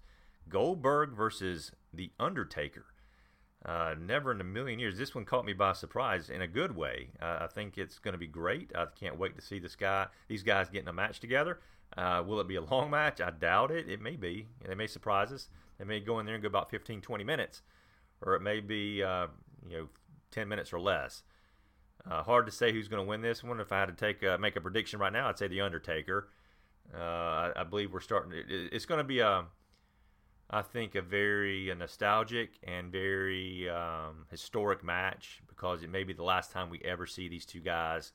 Goldberg 0.50 1.16
versus 1.16 1.72
The 1.94 2.12
Undertaker. 2.20 2.86
Uh, 3.66 3.96
never 4.00 4.32
in 4.32 4.40
a 4.40 4.46
million 4.46 4.80
years. 4.80 4.98
This 4.98 5.16
one 5.16 5.26
caught 5.26 5.46
me 5.46 5.54
by 5.54 5.74
surprise 5.74 6.30
in 6.30 6.42
a 6.42 6.48
good 6.48 6.76
way. 6.76 7.10
Uh, 7.22 7.40
I 7.42 7.48
think 7.48 7.78
it's 7.78 8.00
going 8.00 8.14
to 8.14 8.18
be 8.18 8.28
great. 8.28 8.72
I 8.76 8.86
can't 8.98 9.18
wait 9.18 9.36
to 9.36 9.42
see 9.42 9.60
this 9.60 9.76
guy, 9.76 10.08
these 10.28 10.44
guys 10.44 10.70
getting 10.70 10.88
a 10.88 10.94
match 10.94 11.20
together. 11.20 11.60
Uh, 11.98 12.24
will 12.26 12.40
it 12.40 12.48
be 12.48 12.56
a 12.56 12.62
long 12.62 12.90
match? 12.90 13.20
I 13.20 13.32
doubt 13.32 13.72
it. 13.72 13.90
It 13.90 14.02
may 14.02 14.16
be. 14.16 14.48
They 14.66 14.76
may 14.76 14.88
surprise 14.88 15.32
us. 15.32 15.50
They 15.80 15.86
may 15.86 16.00
go 16.00 16.20
in 16.20 16.26
there 16.26 16.36
and 16.36 16.42
go 16.42 16.48
about 16.48 16.70
15, 16.70 17.02
20 17.02 17.24
minutes, 17.24 17.62
or 18.22 18.36
it 18.36 18.42
may 18.42 18.60
be 18.60 19.04
uh, 19.04 19.28
you 19.68 19.78
know 19.78 19.88
10 20.32 20.48
minutes 20.48 20.72
or 20.74 20.80
less. 20.80 21.24
Uh, 22.10 22.24
hard 22.24 22.46
to 22.46 22.52
say 22.52 22.72
who's 22.72 22.88
going 22.88 23.04
to 23.04 23.08
win 23.08 23.22
this 23.22 23.44
one. 23.44 23.60
If 23.60 23.72
I 23.72 23.80
had 23.80 23.88
to 23.88 23.94
take 23.94 24.24
a, 24.24 24.38
make 24.38 24.56
a 24.56 24.62
prediction 24.62 25.00
right 25.00 25.12
now, 25.12 25.28
I'd 25.28 25.38
say 25.38 25.48
the 25.48 25.62
Undertaker. 25.62 26.30
Uh, 26.94 27.00
I, 27.00 27.52
I, 27.58 27.64
believe 27.64 27.92
we're 27.92 28.00
starting. 28.00 28.32
It, 28.32 28.46
it's 28.72 28.86
going 28.86 29.00
to 29.00 29.04
be 29.04 29.20
a, 29.20 29.44
I 30.50 30.62
think, 30.62 30.96
a 30.96 31.02
very 31.02 31.74
nostalgic 31.78 32.52
and 32.64 32.92
very 32.92 33.70
um, 33.70 34.26
historic 34.32 34.84
match 34.84 35.42
because 35.48 35.84
it 35.84 35.90
may 35.90 36.04
be 36.04 36.14
the 36.14 36.24
last 36.24 36.52
time 36.52 36.70
we 36.70 36.80
ever 36.86 37.06
see 37.06 37.28
these 37.28 37.46
two 37.46 37.60
guys, 37.60 38.14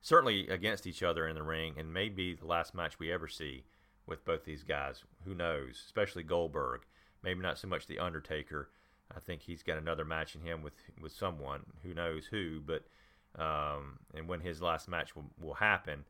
certainly 0.00 0.48
against 0.48 0.86
each 0.86 1.02
other 1.02 1.26
in 1.26 1.34
the 1.34 1.42
ring, 1.42 1.74
and 1.76 1.92
maybe 1.92 2.34
the 2.34 2.46
last 2.46 2.74
match 2.74 2.98
we 2.98 3.12
ever 3.12 3.26
see 3.26 3.64
with 4.06 4.24
both 4.24 4.44
these 4.44 4.62
guys. 4.62 5.02
Who 5.24 5.34
knows? 5.34 5.82
Especially 5.84 6.22
Goldberg. 6.22 6.82
Maybe 7.22 7.40
not 7.40 7.58
so 7.58 7.68
much 7.68 7.86
the 7.86 7.98
Undertaker. 7.98 8.68
I 9.14 9.20
think 9.20 9.42
he's 9.42 9.62
got 9.62 9.78
another 9.78 10.04
match 10.04 10.34
in 10.34 10.42
him 10.42 10.62
with 10.62 10.74
with 11.00 11.12
someone. 11.12 11.64
Who 11.82 11.94
knows 11.94 12.26
who? 12.26 12.60
But 12.60 12.84
um, 13.36 13.98
and 14.14 14.28
when 14.28 14.40
his 14.40 14.62
last 14.62 14.88
match 14.88 15.16
will, 15.16 15.30
will 15.40 15.54
happen. 15.54 16.04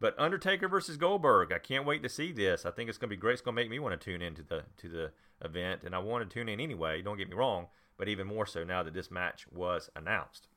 But 0.00 0.18
Undertaker 0.18 0.66
versus 0.66 0.96
Goldberg, 0.96 1.52
I 1.52 1.58
can't 1.58 1.84
wait 1.84 2.02
to 2.02 2.08
see 2.08 2.32
this. 2.32 2.64
I 2.64 2.70
think 2.70 2.88
it's 2.88 2.98
going 2.98 3.10
to 3.10 3.16
be 3.16 3.20
great. 3.20 3.34
It's 3.34 3.42
going 3.42 3.54
to 3.54 3.62
make 3.62 3.70
me 3.70 3.78
want 3.78 4.00
to 4.00 4.04
tune 4.04 4.22
into 4.22 4.42
the 4.42 4.64
to 4.78 4.88
the 4.88 5.12
event, 5.44 5.82
and 5.84 5.94
I 5.94 5.98
want 5.98 6.28
to 6.28 6.32
tune 6.32 6.48
in 6.48 6.58
anyway. 6.58 7.02
Don't 7.02 7.18
get 7.18 7.28
me 7.28 7.36
wrong, 7.36 7.66
but 7.98 8.08
even 8.08 8.26
more 8.26 8.46
so 8.46 8.64
now 8.64 8.82
that 8.82 8.94
this 8.94 9.10
match 9.10 9.46
was 9.52 9.90
announced. 9.94 10.48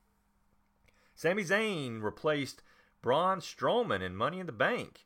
Sami 1.15 1.43
Zayn 1.43 2.01
replaced 2.01 2.63
Braun 3.01 3.39
Strowman 3.39 4.01
in 4.01 4.15
Money 4.15 4.39
in 4.39 4.45
the 4.45 4.53
Bank, 4.53 5.05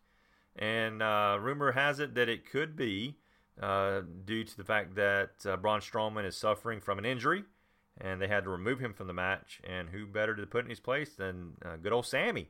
and 0.55 1.01
uh, 1.01 1.37
rumor 1.41 1.71
has 1.71 1.99
it 1.99 2.13
that 2.13 2.29
it 2.29 2.49
could 2.49 2.75
be 2.75 3.17
uh, 3.61 4.01
due 4.23 4.43
to 4.43 4.55
the 4.55 4.63
fact 4.63 4.95
that 4.95 5.31
uh, 5.45 5.57
Braun 5.57 5.79
Strowman 5.79 6.25
is 6.25 6.37
suffering 6.37 6.79
from 6.79 6.99
an 6.99 7.05
injury 7.05 7.43
and 7.99 8.21
they 8.21 8.27
had 8.27 8.43
to 8.43 8.49
remove 8.49 8.79
him 8.79 8.93
from 8.93 9.07
the 9.07 9.13
match. 9.13 9.59
And 9.63 9.89
who 9.89 10.05
better 10.05 10.35
to 10.35 10.45
put 10.45 10.63
in 10.63 10.69
his 10.69 10.79
place 10.79 11.15
than 11.15 11.53
uh, 11.65 11.77
good 11.77 11.93
old 11.93 12.05
Sami? 12.05 12.49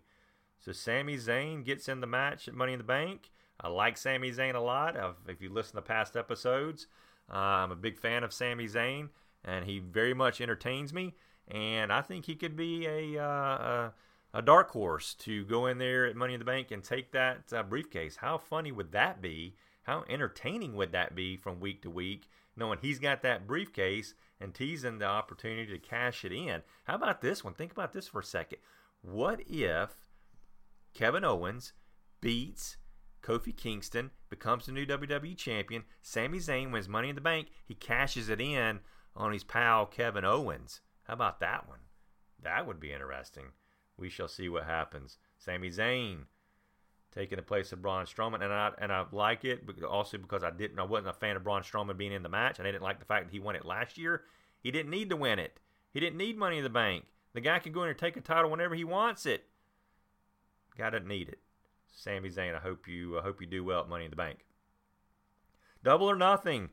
So 0.59 0.71
Sami 0.71 1.17
Zayn 1.17 1.63
gets 1.63 1.87
in 1.87 2.01
the 2.01 2.07
match 2.07 2.47
at 2.47 2.53
Money 2.53 2.73
in 2.73 2.79
the 2.79 2.83
Bank. 2.83 3.31
I 3.59 3.69
like 3.69 3.97
Sami 3.97 4.31
Zayn 4.31 4.55
a 4.55 4.59
lot. 4.59 4.97
I've, 4.97 5.15
if 5.27 5.41
you 5.41 5.49
listen 5.49 5.75
to 5.75 5.81
past 5.81 6.15
episodes, 6.15 6.87
uh, 7.31 7.37
I'm 7.37 7.71
a 7.71 7.75
big 7.75 7.97
fan 7.97 8.23
of 8.23 8.33
Sami 8.33 8.67
Zayn, 8.67 9.09
and 9.43 9.65
he 9.65 9.79
very 9.79 10.13
much 10.13 10.41
entertains 10.41 10.93
me. 10.93 11.15
And 11.47 11.91
I 11.91 12.01
think 12.01 12.25
he 12.25 12.35
could 12.35 12.55
be 12.55 12.85
a, 12.85 13.23
uh, 13.23 13.27
a, 13.27 13.93
a 14.33 14.41
dark 14.41 14.71
horse 14.71 15.13
to 15.15 15.45
go 15.45 15.65
in 15.65 15.77
there 15.77 16.05
at 16.05 16.15
Money 16.15 16.33
in 16.33 16.39
the 16.39 16.45
Bank 16.45 16.71
and 16.71 16.83
take 16.83 17.11
that 17.11 17.51
uh, 17.53 17.63
briefcase. 17.63 18.17
How 18.17 18.37
funny 18.37 18.71
would 18.71 18.91
that 18.91 19.21
be? 19.21 19.55
How 19.83 20.03
entertaining 20.09 20.75
would 20.75 20.91
that 20.91 21.15
be 21.15 21.37
from 21.37 21.61
week 21.61 21.81
to 21.83 21.89
week, 21.89 22.27
knowing 22.55 22.79
he's 22.81 22.99
got 22.99 23.21
that 23.21 23.47
briefcase 23.47 24.13
and 24.39 24.53
teasing 24.53 24.99
the 24.99 25.05
opportunity 25.05 25.71
to 25.71 25.79
cash 25.79 26.23
it 26.25 26.31
in. 26.31 26.61
How 26.83 26.95
about 26.95 27.21
this 27.21 27.43
one? 27.43 27.53
Think 27.53 27.71
about 27.71 27.93
this 27.93 28.07
for 28.07 28.19
a 28.19 28.23
second. 28.23 28.59
What 29.01 29.41
if 29.47 30.06
Kevin 30.97 31.23
Owens 31.23 31.73
beats 32.21 32.77
Kofi 33.21 33.55
Kingston, 33.55 34.09
becomes 34.31 34.65
the 34.65 34.71
new 34.71 34.83
WWE 34.83 35.37
champion, 35.37 35.83
Sami 36.01 36.39
Zayn 36.39 36.71
wins 36.71 36.89
Money 36.89 37.09
in 37.09 37.15
the 37.15 37.21
Bank, 37.21 37.49
he 37.63 37.75
cashes 37.75 38.29
it 38.29 38.41
in 38.41 38.79
on 39.15 39.31
his 39.31 39.43
pal 39.43 39.85
Kevin 39.85 40.25
Owens. 40.25 40.81
How 41.03 41.13
about 41.13 41.39
that 41.41 41.67
one? 41.67 41.81
That 42.41 42.65
would 42.65 42.79
be 42.79 42.93
interesting. 42.93 43.51
We 43.95 44.09
shall 44.09 44.27
see 44.27 44.49
what 44.49 44.63
happens. 44.63 45.19
Sami 45.37 45.69
Zayn 45.69 46.23
taking 47.11 47.35
the 47.35 47.43
place 47.43 47.71
of 47.71 47.83
Braun 47.83 48.07
Strowman, 48.07 48.43
and 48.43 48.51
I 48.51 48.71
and 48.79 48.91
I 48.91 49.05
like 49.11 49.45
it 49.45 49.61
also 49.87 50.17
because 50.17 50.43
I 50.43 50.49
didn't 50.49 50.79
I 50.79 50.83
wasn't 50.83 51.09
a 51.09 51.13
fan 51.13 51.35
of 51.35 51.43
Braun 51.43 51.61
Strowman 51.61 51.97
being 51.97 52.11
in 52.11 52.23
the 52.23 52.29
match, 52.29 52.57
and 52.57 52.67
I 52.67 52.71
didn't 52.71 52.83
like 52.83 52.97
the 52.97 53.05
fact 53.05 53.27
that 53.27 53.33
he 53.33 53.39
won 53.39 53.55
it 53.55 53.65
last 53.65 53.99
year. 53.99 54.23
He 54.63 54.71
didn't 54.71 54.89
need 54.89 55.11
to 55.11 55.15
win 55.15 55.37
it. 55.37 55.59
He 55.91 55.99
didn't 55.99 56.17
need 56.17 56.39
Money 56.39 56.57
in 56.57 56.63
the 56.63 56.71
Bank. 56.71 57.05
The 57.33 57.41
guy 57.41 57.59
can 57.59 57.71
go 57.71 57.83
in 57.83 57.89
and 57.89 57.97
take 57.99 58.17
a 58.17 58.21
title 58.21 58.49
whenever 58.49 58.73
he 58.73 58.83
wants 58.83 59.27
it. 59.27 59.45
Doesn't 60.77 61.07
need 61.07 61.29
it. 61.29 61.39
Sami 61.91 62.29
Zayn, 62.29 62.55
I 62.55 62.59
hope 62.59 62.87
you 62.87 63.17
I 63.17 63.21
hope 63.21 63.41
you 63.41 63.47
do 63.47 63.63
well 63.63 63.81
at 63.81 63.89
Money 63.89 64.05
in 64.05 64.11
the 64.11 64.15
Bank. 64.15 64.45
Double 65.83 66.09
or 66.09 66.15
Nothing, 66.15 66.69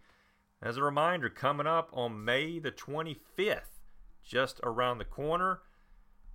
as 0.62 0.76
a 0.76 0.82
reminder, 0.82 1.28
coming 1.28 1.66
up 1.66 1.88
on 1.92 2.24
May 2.24 2.58
the 2.58 2.72
25th, 2.72 3.80
just 4.22 4.60
around 4.62 4.98
the 4.98 5.04
corner, 5.04 5.60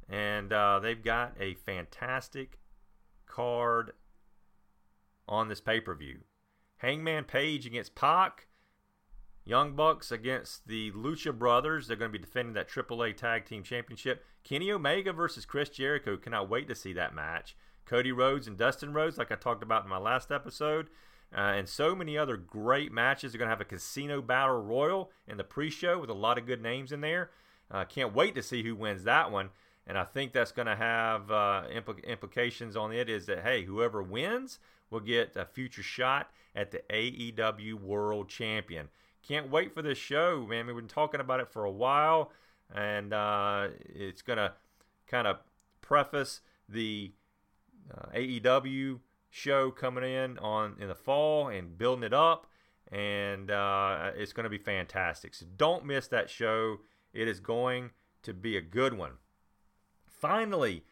and 0.07 0.51
uh, 0.51 0.79
they've 0.79 1.03
got 1.03 1.33
a 1.39 1.55
fantastic 1.55 2.59
card 3.25 3.91
on 5.27 5.47
this 5.47 5.61
pay 5.61 5.79
per 5.79 5.93
view. 5.93 6.19
Hangman 6.77 7.25
Page 7.25 7.65
against 7.65 7.95
Pac. 7.95 8.47
Young 9.49 9.73
Bucks 9.73 10.11
against 10.11 10.67
the 10.67 10.91
Lucha 10.91 11.35
Brothers. 11.35 11.87
They're 11.87 11.97
going 11.97 12.11
to 12.11 12.17
be 12.17 12.23
defending 12.23 12.53
that 12.53 12.69
AAA 12.69 13.17
Tag 13.17 13.45
Team 13.45 13.63
Championship. 13.63 14.23
Kenny 14.43 14.71
Omega 14.71 15.11
versus 15.11 15.43
Chris 15.43 15.69
Jericho. 15.69 16.17
Cannot 16.17 16.47
wait 16.47 16.67
to 16.67 16.75
see 16.75 16.93
that 16.93 17.15
match. 17.15 17.57
Cody 17.87 18.11
Rhodes 18.11 18.47
and 18.47 18.59
Dustin 18.59 18.93
Rhodes, 18.93 19.17
like 19.17 19.31
I 19.31 19.35
talked 19.35 19.63
about 19.63 19.83
in 19.83 19.89
my 19.89 19.97
last 19.97 20.31
episode. 20.31 20.89
Uh, 21.35 21.39
and 21.57 21.67
so 21.67 21.95
many 21.95 22.15
other 22.15 22.37
great 22.37 22.91
matches. 22.91 23.31
They're 23.31 23.39
going 23.39 23.47
to 23.47 23.51
have 23.51 23.59
a 23.59 23.65
casino 23.65 24.21
battle 24.21 24.61
royal 24.61 25.09
in 25.27 25.37
the 25.37 25.43
pre 25.43 25.71
show 25.71 25.97
with 25.97 26.11
a 26.11 26.13
lot 26.13 26.37
of 26.37 26.45
good 26.45 26.61
names 26.61 26.91
in 26.91 27.01
there. 27.01 27.31
Uh, 27.71 27.85
can't 27.85 28.13
wait 28.13 28.35
to 28.35 28.43
see 28.43 28.61
who 28.61 28.75
wins 28.75 29.03
that 29.05 29.31
one. 29.31 29.49
And 29.87 29.97
I 29.97 30.03
think 30.03 30.31
that's 30.31 30.51
going 30.51 30.67
to 30.67 30.75
have 30.75 31.31
uh, 31.31 31.63
impl- 31.75 32.05
implications 32.05 32.75
on 32.75 32.93
it 32.93 33.09
is 33.09 33.25
that, 33.25 33.41
hey, 33.41 33.63
whoever 33.63 34.03
wins 34.03 34.59
will 34.91 34.99
get 34.99 35.35
a 35.35 35.45
future 35.45 35.81
shot 35.81 36.29
at 36.55 36.69
the 36.69 36.83
AEW 36.91 37.73
World 37.73 38.29
Champion. 38.29 38.89
Can't 39.29 39.51
wait 39.51 39.75
for 39.75 39.83
this 39.83 39.99
show, 39.99 40.47
man. 40.49 40.65
We've 40.65 40.75
been 40.75 40.87
talking 40.87 41.19
about 41.19 41.39
it 41.39 41.47
for 41.49 41.63
a 41.63 41.71
while, 41.71 42.31
and 42.73 43.13
uh, 43.13 43.67
it's 43.87 44.23
going 44.23 44.37
to 44.37 44.53
kind 45.05 45.27
of 45.27 45.37
preface 45.81 46.41
the 46.67 47.11
uh, 47.95 48.07
AEW 48.15 49.01
show 49.29 49.69
coming 49.69 50.03
in 50.03 50.39
on 50.39 50.77
in 50.79 50.87
the 50.87 50.95
fall 50.95 51.47
and 51.47 51.77
building 51.77 52.03
it 52.03 52.13
up, 52.13 52.47
and 52.91 53.51
uh, 53.51 54.09
it's 54.15 54.33
going 54.33 54.45
to 54.45 54.49
be 54.49 54.57
fantastic. 54.57 55.35
So 55.35 55.45
don't 55.57 55.85
miss 55.85 56.07
that 56.07 56.31
show. 56.31 56.77
It 57.13 57.27
is 57.27 57.39
going 57.39 57.91
to 58.23 58.33
be 58.33 58.57
a 58.57 58.61
good 58.61 58.95
one. 58.95 59.11
Finally, 60.07 60.85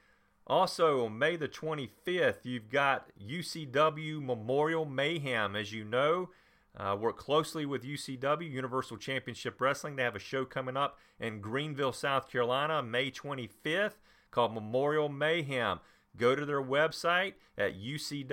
also 0.45 1.05
on 1.05 1.17
May 1.17 1.37
the 1.37 1.47
25th, 1.47 2.45
you've 2.45 2.69
got 2.69 3.09
UCW 3.19 4.23
Memorial 4.23 4.85
Mayhem. 4.85 5.55
As 5.55 5.73
you 5.73 5.83
know, 5.83 6.29
uh, 6.77 6.95
work 6.99 7.17
closely 7.17 7.65
with 7.65 7.83
UCW, 7.83 8.49
Universal 8.49 8.97
Championship 8.97 9.59
Wrestling. 9.59 9.95
They 9.95 10.03
have 10.03 10.15
a 10.15 10.19
show 10.19 10.45
coming 10.45 10.77
up 10.77 10.97
in 11.19 11.41
Greenville, 11.41 11.93
South 11.93 12.29
Carolina, 12.31 12.83
May 12.83 13.09
25th, 13.09 13.97
called 14.31 14.53
Memorial 14.53 15.09
Mayhem. 15.09 15.79
Go 16.15 16.35
to 16.35 16.45
their 16.45 16.61
website 16.61 17.33
at 17.57 17.79
ucwtv.com 17.79 18.27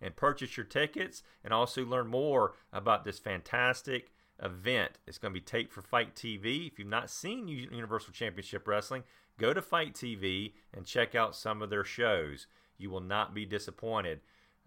and 0.00 0.16
purchase 0.16 0.56
your 0.56 0.66
tickets 0.66 1.22
and 1.44 1.52
also 1.52 1.84
learn 1.84 2.06
more 2.06 2.54
about 2.72 3.04
this 3.04 3.18
fantastic 3.18 4.10
event. 4.42 4.92
It's 5.06 5.18
going 5.18 5.34
to 5.34 5.40
be 5.40 5.44
taped 5.44 5.72
for 5.72 5.82
FITE 5.82 6.14
TV. 6.14 6.66
If 6.68 6.78
you've 6.78 6.88
not 6.88 7.10
seen 7.10 7.48
Universal 7.48 8.12
Championship 8.12 8.66
Wrestling, 8.66 9.02
go 9.38 9.52
to 9.52 9.60
FITE 9.60 9.94
TV 9.94 10.52
and 10.72 10.86
check 10.86 11.14
out 11.14 11.36
some 11.36 11.60
of 11.62 11.70
their 11.70 11.84
shows. 11.84 12.46
You 12.78 12.90
will 12.90 13.00
not 13.00 13.34
be 13.34 13.44
disappointed. 13.44 14.20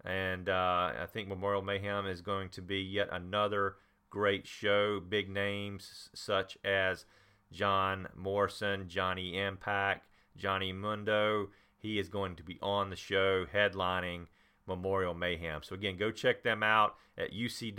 And 0.04 0.48
uh, 0.48 0.92
I 1.00 1.06
think 1.12 1.28
Memorial 1.28 1.62
Mayhem 1.62 2.06
is 2.06 2.20
going 2.20 2.48
to 2.50 2.62
be 2.62 2.80
yet 2.80 3.08
another 3.12 3.76
great 4.10 4.46
show. 4.46 5.00
Big 5.00 5.28
names 5.28 6.10
such 6.14 6.58
as 6.64 7.04
John 7.52 8.08
Morrison, 8.16 8.88
Johnny 8.88 9.38
Impact, 9.38 10.08
Johnny 10.36 10.72
Mundo. 10.72 11.50
He 11.78 11.98
is 11.98 12.08
going 12.08 12.36
to 12.36 12.42
be 12.42 12.58
on 12.62 12.90
the 12.90 12.96
show 12.96 13.46
headlining 13.52 14.26
Memorial 14.66 15.14
Mayhem. 15.14 15.62
So, 15.62 15.74
again, 15.74 15.96
go 15.96 16.10
check 16.10 16.42
them 16.42 16.62
out 16.62 16.96
at 17.18 17.32
ucwtv.com 17.32 17.76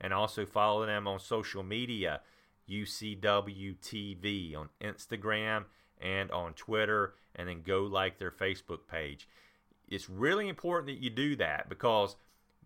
and 0.00 0.12
also 0.12 0.46
follow 0.46 0.86
them 0.86 1.08
on 1.08 1.18
social 1.18 1.62
media 1.62 2.20
UCWTV 2.68 4.56
on 4.56 4.68
Instagram 4.80 5.64
and 6.00 6.30
on 6.30 6.52
Twitter, 6.54 7.14
and 7.34 7.48
then 7.48 7.62
go 7.62 7.82
like 7.82 8.18
their 8.18 8.30
Facebook 8.30 8.86
page. 8.90 9.28
It's 9.88 10.08
really 10.10 10.48
important 10.48 10.86
that 10.88 11.02
you 11.02 11.10
do 11.10 11.36
that 11.36 11.68
because 11.68 12.16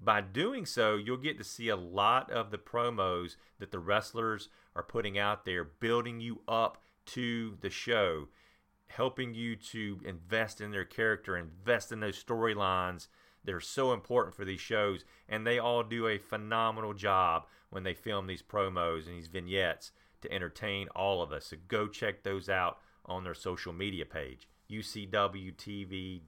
by 0.01 0.21
doing 0.21 0.67
so, 0.67 0.97
you'll 0.97 1.17
get 1.17 1.39
to 1.39 1.45
see 1.45 1.69
a 1.69 1.77
lot 1.77 2.31
of 2.31 2.51
the 2.51 2.59
promos 2.59 3.37
that 3.59 3.71
the 3.71 3.79
wrestlers 3.79 4.49
are 4.75 4.83
putting 4.83 5.17
out 5.19 5.45
there, 5.45 5.63
building 5.65 6.21
you 6.21 6.41
up 6.49 6.83
to 7.07 7.57
the 7.61 7.71
show, 7.71 8.29
helping 8.89 9.35
you 9.35 9.55
to 9.57 10.01
invest 10.05 10.61
in 10.61 10.71
their 10.73 10.85
character, 10.85 11.37
invest 11.37 11.93
in 11.93 12.01
those 12.01 12.23
storylines 12.23 13.07
They're 13.45 13.61
so 13.61 13.93
important 13.93 14.35
for 14.37 14.45
these 14.45 14.61
shows, 14.61 15.05
and 15.29 15.47
they 15.47 15.59
all 15.59 15.83
do 15.83 16.07
a 16.07 16.19
phenomenal 16.19 16.95
job 16.95 17.47
when 17.71 17.83
they 17.83 17.95
film 17.95 18.27
these 18.27 18.43
promos 18.43 19.07
and 19.07 19.17
these 19.17 19.27
vignettes 19.27 19.93
to 20.21 20.33
entertain 20.33 20.89
all 20.95 21.23
of 21.23 21.33
us. 21.33 21.47
So 21.47 21.57
go 21.69 21.89
check 21.89 22.23
those 22.23 22.49
out 22.49 22.79
on 23.05 23.25
their 23.25 23.35
social 23.35 23.73
media 23.73 24.07
page, 24.07 24.49
ucwtv.com. 24.71 26.23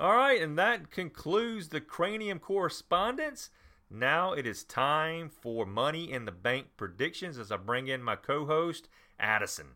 All 0.00 0.14
right, 0.14 0.40
and 0.40 0.56
that 0.56 0.92
concludes 0.92 1.68
the 1.68 1.80
cranium 1.80 2.38
correspondence. 2.38 3.50
Now 3.90 4.32
it 4.32 4.46
is 4.46 4.62
time 4.62 5.28
for 5.28 5.66
Money 5.66 6.12
in 6.12 6.24
the 6.24 6.30
Bank 6.32 6.68
predictions 6.76 7.36
as 7.36 7.50
I 7.50 7.56
bring 7.56 7.88
in 7.88 8.02
my 8.02 8.14
co 8.14 8.46
host, 8.46 8.88
Addison. 9.18 9.66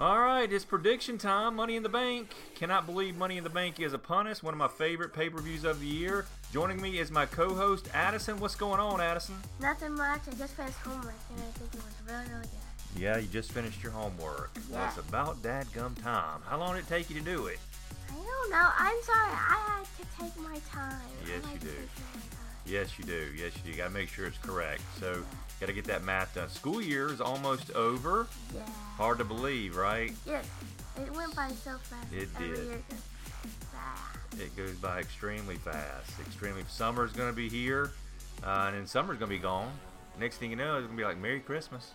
All 0.00 0.18
right, 0.18 0.52
it's 0.52 0.64
prediction 0.64 1.18
time. 1.18 1.56
Money 1.56 1.76
in 1.76 1.82
the 1.82 1.88
Bank. 1.88 2.32
Cannot 2.56 2.86
believe 2.86 3.16
Money 3.16 3.36
in 3.36 3.44
the 3.44 3.50
Bank 3.50 3.78
is 3.78 3.92
upon 3.92 4.26
us. 4.26 4.42
One 4.42 4.54
of 4.54 4.58
my 4.58 4.68
favorite 4.68 5.12
pay 5.12 5.28
per 5.28 5.40
views 5.40 5.64
of 5.64 5.78
the 5.78 5.86
year. 5.86 6.26
Joining 6.52 6.80
me 6.80 6.98
is 6.98 7.12
my 7.12 7.26
co 7.26 7.54
host, 7.54 7.88
Addison. 7.94 8.40
What's 8.40 8.56
going 8.56 8.80
on, 8.80 9.00
Addison? 9.00 9.36
Nothing 9.60 9.94
much. 9.94 10.22
I 10.28 10.34
just 10.34 10.54
finished 10.54 10.78
homework 10.78 11.14
and 11.30 11.40
I 11.40 11.50
think 11.58 11.74
it 11.74 11.76
was 11.76 11.94
really, 12.06 12.30
really 12.30 12.46
good. 12.46 13.00
Yeah, 13.00 13.18
you 13.18 13.28
just 13.28 13.52
finished 13.52 13.82
your 13.82 13.92
homework. 13.92 14.50
Yeah. 14.70 14.78
That's 14.78 14.98
about 14.98 15.42
dadgum 15.42 16.00
time. 16.02 16.40
How 16.46 16.58
long 16.58 16.74
did 16.74 16.84
it 16.84 16.88
take 16.88 17.10
you 17.10 17.16
to 17.16 17.24
do 17.24 17.46
it? 17.46 17.58
I 18.10 18.14
don't 18.14 18.50
know. 18.50 18.68
I'm 18.76 19.02
sorry. 19.02 19.32
I 19.32 19.76
had 19.76 19.84
to 19.84 20.22
take 20.22 20.36
my 20.42 20.58
time. 20.70 21.00
Yes, 21.26 21.42
you 21.52 21.58
do. 21.58 21.66
take 21.66 21.76
my 21.76 22.20
time. 22.20 22.22
Yes, 22.66 22.98
you 22.98 23.04
do. 23.04 23.32
Yes, 23.36 23.52
you 23.56 23.72
do. 23.72 23.76
Got 23.78 23.84
to 23.84 23.90
make 23.90 24.08
sure 24.08 24.26
it's 24.26 24.38
correct. 24.38 24.82
So, 25.00 25.22
got 25.60 25.66
to 25.66 25.72
get 25.72 25.84
that 25.86 26.04
math 26.04 26.34
done. 26.34 26.48
School 26.48 26.82
year 26.82 27.12
is 27.12 27.20
almost 27.20 27.70
over. 27.72 28.26
Yeah. 28.54 28.62
Hard 28.96 29.18
to 29.18 29.24
believe, 29.24 29.76
right? 29.76 30.12
Yes. 30.26 30.46
It 30.96 31.12
went 31.14 31.34
by 31.34 31.48
so 31.50 31.76
fast. 31.78 32.12
It 32.12 32.28
did. 32.38 32.48
year 32.48 32.82
goes 32.90 33.00
fast. 33.72 34.40
It 34.40 34.56
goes 34.56 34.74
by 34.76 34.98
extremely 34.98 35.56
fast. 35.56 36.10
Extremely. 36.20 36.62
Summer's 36.68 37.12
going 37.12 37.30
to 37.30 37.36
be 37.36 37.48
here, 37.48 37.92
uh, 38.44 38.64
and 38.66 38.76
then 38.76 38.86
summer's 38.86 39.18
going 39.18 39.30
to 39.30 39.36
be 39.36 39.42
gone. 39.42 39.70
Next 40.18 40.38
thing 40.38 40.50
you 40.50 40.56
know, 40.56 40.78
it's 40.78 40.86
going 40.86 40.96
to 40.96 41.00
be 41.00 41.04
like 41.04 41.18
Merry 41.18 41.40
Christmas. 41.40 41.92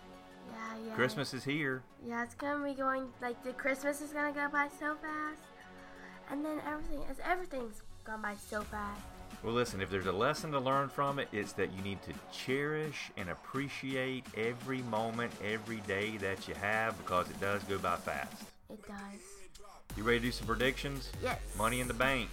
Yeah, 0.50 0.88
yeah. 0.88 0.94
Christmas 0.94 1.34
is 1.34 1.44
here. 1.44 1.84
Yeah, 2.06 2.24
it's 2.24 2.36
gonna 2.36 2.64
be 2.64 2.74
going 2.74 3.06
like 3.22 3.42
the 3.44 3.54
Christmas 3.54 4.02
is 4.02 4.12
gonna 4.12 4.34
go 4.34 4.50
by 4.50 4.68
so 4.80 4.96
fast, 4.96 5.42
and 6.30 6.44
then 6.44 6.60
everything 6.68 7.02
as 7.10 7.18
everything's 7.26 7.82
gone 8.04 8.22
by 8.22 8.36
so 8.36 8.62
fast. 8.62 9.02
Well, 9.44 9.54
listen, 9.54 9.82
if 9.82 9.90
there's 9.90 10.06
a 10.06 10.12
lesson 10.12 10.52
to 10.54 10.60
learn 10.60 10.90
from 10.90 11.20
it, 11.20 11.28
it's 11.32 11.54
that 11.54 11.74
you 11.74 11.82
need 11.82 12.02
to 12.04 12.14
cherish 12.32 13.12
and 13.18 13.30
appreciate 13.30 14.26
every 14.38 14.82
moment, 14.84 15.34
every 15.44 15.82
day 15.82 16.18
that 16.18 16.48
you 16.48 16.54
have 16.56 16.98
because 16.98 17.30
it 17.30 17.40
does 17.42 17.62
go 17.64 17.78
by 17.78 17.98
fast. 17.98 18.44
It 18.70 18.82
does. 18.88 19.20
You 19.98 20.04
ready 20.04 20.20
to 20.20 20.26
do 20.26 20.32
some 20.32 20.48
predictions? 20.48 21.12
Yes. 21.22 21.40
Money 21.58 21.82
in 21.82 21.88
the 21.88 21.94
bank. 21.94 22.30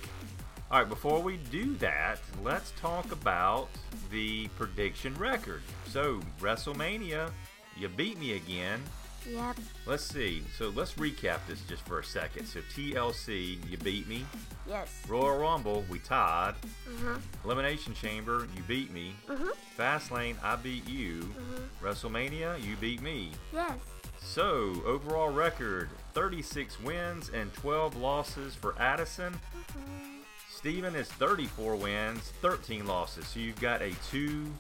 All 0.71 0.79
right, 0.79 0.89
before 0.89 1.21
we 1.21 1.37
do 1.51 1.75
that, 1.77 2.21
let's 2.45 2.73
talk 2.81 3.11
about 3.11 3.69
the 4.13 4.47
prediction 4.57 5.13
record. 5.17 5.63
So, 5.89 6.21
WrestleMania, 6.41 7.33
you 7.77 7.89
beat 7.89 8.21
me 8.21 8.35
again. 8.35 8.81
Yep. 9.29 9.57
Let's 9.87 10.05
see. 10.05 10.43
So, 10.57 10.71
let's 10.71 10.95
recap 10.95 11.41
this 11.47 11.61
just 11.63 11.87
for 11.87 11.99
a 11.99 12.05
second. 12.05 12.47
So, 12.47 12.61
TLC, 12.75 13.59
you 13.69 13.77
beat 13.79 14.09
me. 14.09 14.25
Yes. 14.67 15.03
Royal 15.09 15.39
Rumble, 15.39 15.85
we 15.89 15.99
tied. 15.99 16.55
Mhm. 16.89 17.21
Elimination 17.45 17.95
Chamber, 17.95 18.49
you 18.57 18.63
beat 18.63 18.91
me. 18.91 19.15
Mhm. 19.29 19.51
Fastlane, 19.79 20.37
I 20.43 20.57
beat 20.57 20.89
you. 20.89 21.21
Mhm. 21.23 21.69
WrestleMania, 21.83 22.63
you 22.63 22.77
beat 22.77 23.03
me. 23.03 23.33
Yes. 23.53 23.79
So, 24.23 24.83
overall 24.85 25.31
record 25.31 25.91
36 26.15 26.79
wins 26.81 27.29
and 27.31 27.53
12 27.55 27.97
losses 27.97 28.55
for 28.55 28.79
Addison. 28.79 29.39
Mhm. 29.55 30.23
Stephen 30.51 30.95
is 30.95 31.09
34 31.09 31.75
wins, 31.77 32.33
13 32.43 32.87
losses. 32.87 33.27
So, 33.29 33.41
you've 33.41 33.61
got 33.61 33.81
a 33.83 33.95
two 34.11 34.53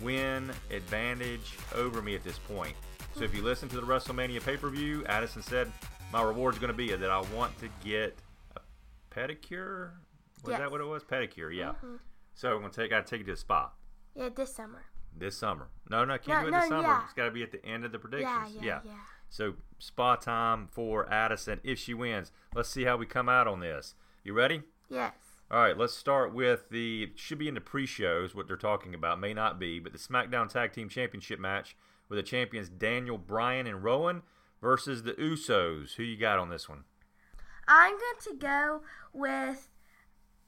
win 0.00 0.50
advantage 0.70 1.52
over 1.74 2.02
me 2.02 2.14
at 2.14 2.24
this 2.24 2.38
point. 2.38 2.76
So, 3.16 3.22
if 3.22 3.34
you 3.34 3.42
listen 3.42 3.68
to 3.68 3.76
the 3.76 3.82
WrestleMania 3.86 4.44
pay 4.44 4.56
per 4.56 4.68
view, 4.68 5.04
Addison 5.06 5.42
said, 5.42 5.70
My 6.12 6.22
reward 6.22 6.54
is 6.54 6.60
going 6.60 6.72
to 6.72 6.76
be 6.76 6.94
that 6.94 7.10
I 7.10 7.20
want 7.34 7.56
to 7.60 7.68
get 7.84 8.16
a 8.56 8.60
pedicure. 9.14 9.90
Was 10.44 10.50
Yes. 10.50 10.58
that 10.60 10.70
what 10.70 10.80
it 10.80 10.84
was? 10.84 11.02
Pedicure, 11.04 11.54
yeah. 11.54 11.72
Mhm. 11.82 11.98
So, 12.34 12.54
I'm 12.54 12.60
going 12.60 12.70
to 12.72 12.80
take, 12.82 12.92
I 12.92 13.00
take 13.00 13.20
you 13.20 13.26
to 13.26 13.32
the 13.32 13.36
spa. 13.36 13.72
Yeah, 14.14 14.28
this 14.28 14.54
summer. 14.54 14.84
This 15.16 15.36
summer. 15.36 15.68
No, 15.90 16.04
no, 16.04 16.18
can't 16.18 16.28
No, 16.28 16.40
do 16.42 16.48
it 16.48 16.50
no, 16.50 16.60
this 16.60 16.68
summer. 16.68 16.82
yeah. 16.88 17.04
It's 17.04 17.12
got 17.14 17.24
to 17.26 17.30
be 17.30 17.42
at 17.42 17.52
the 17.52 17.64
end 17.64 17.84
of 17.84 17.92
the 17.92 17.98
Yeah, 17.98 18.02
predictions. 18.40 18.64
yeah, 18.64 18.80
yeah. 18.84 18.92
So 19.28 19.54
spa 19.78 20.16
time 20.16 20.66
for 20.68 21.08
Addison 21.10 21.60
if 21.64 21.78
she 21.78 21.94
wins. 21.94 22.30
Let's 22.54 22.68
see 22.68 22.84
how 22.84 22.96
we 22.96 23.06
come 23.06 23.28
out 23.28 23.46
on 23.48 23.60
this. 23.60 23.94
You 24.24 24.34
ready? 24.34 24.62
Yes. 24.88 25.14
All 25.50 25.60
right, 25.60 25.76
let's 25.76 25.94
start 25.94 26.32
with 26.32 26.68
the 26.70 27.12
should 27.16 27.38
be 27.38 27.48
in 27.48 27.54
the 27.54 27.60
pre-shows 27.60 28.34
what 28.34 28.46
they're 28.48 28.56
talking 28.56 28.94
about 28.94 29.18
may 29.20 29.34
not 29.34 29.58
be, 29.58 29.78
but 29.78 29.92
the 29.92 29.98
SmackDown 29.98 30.48
Tag 30.48 30.72
Team 30.72 30.88
Championship 30.88 31.38
match 31.40 31.76
with 32.08 32.18
the 32.18 32.22
champions 32.22 32.68
Daniel 32.68 33.18
Bryan 33.18 33.66
and 33.66 33.82
Rowan 33.82 34.22
versus 34.60 35.02
the 35.02 35.12
Usos. 35.12 35.94
Who 35.94 36.02
you 36.02 36.16
got 36.16 36.38
on 36.38 36.48
this 36.48 36.68
one? 36.68 36.84
I'm 37.66 37.92
going 37.92 38.00
to 38.22 38.34
go 38.36 38.80
with. 39.12 39.68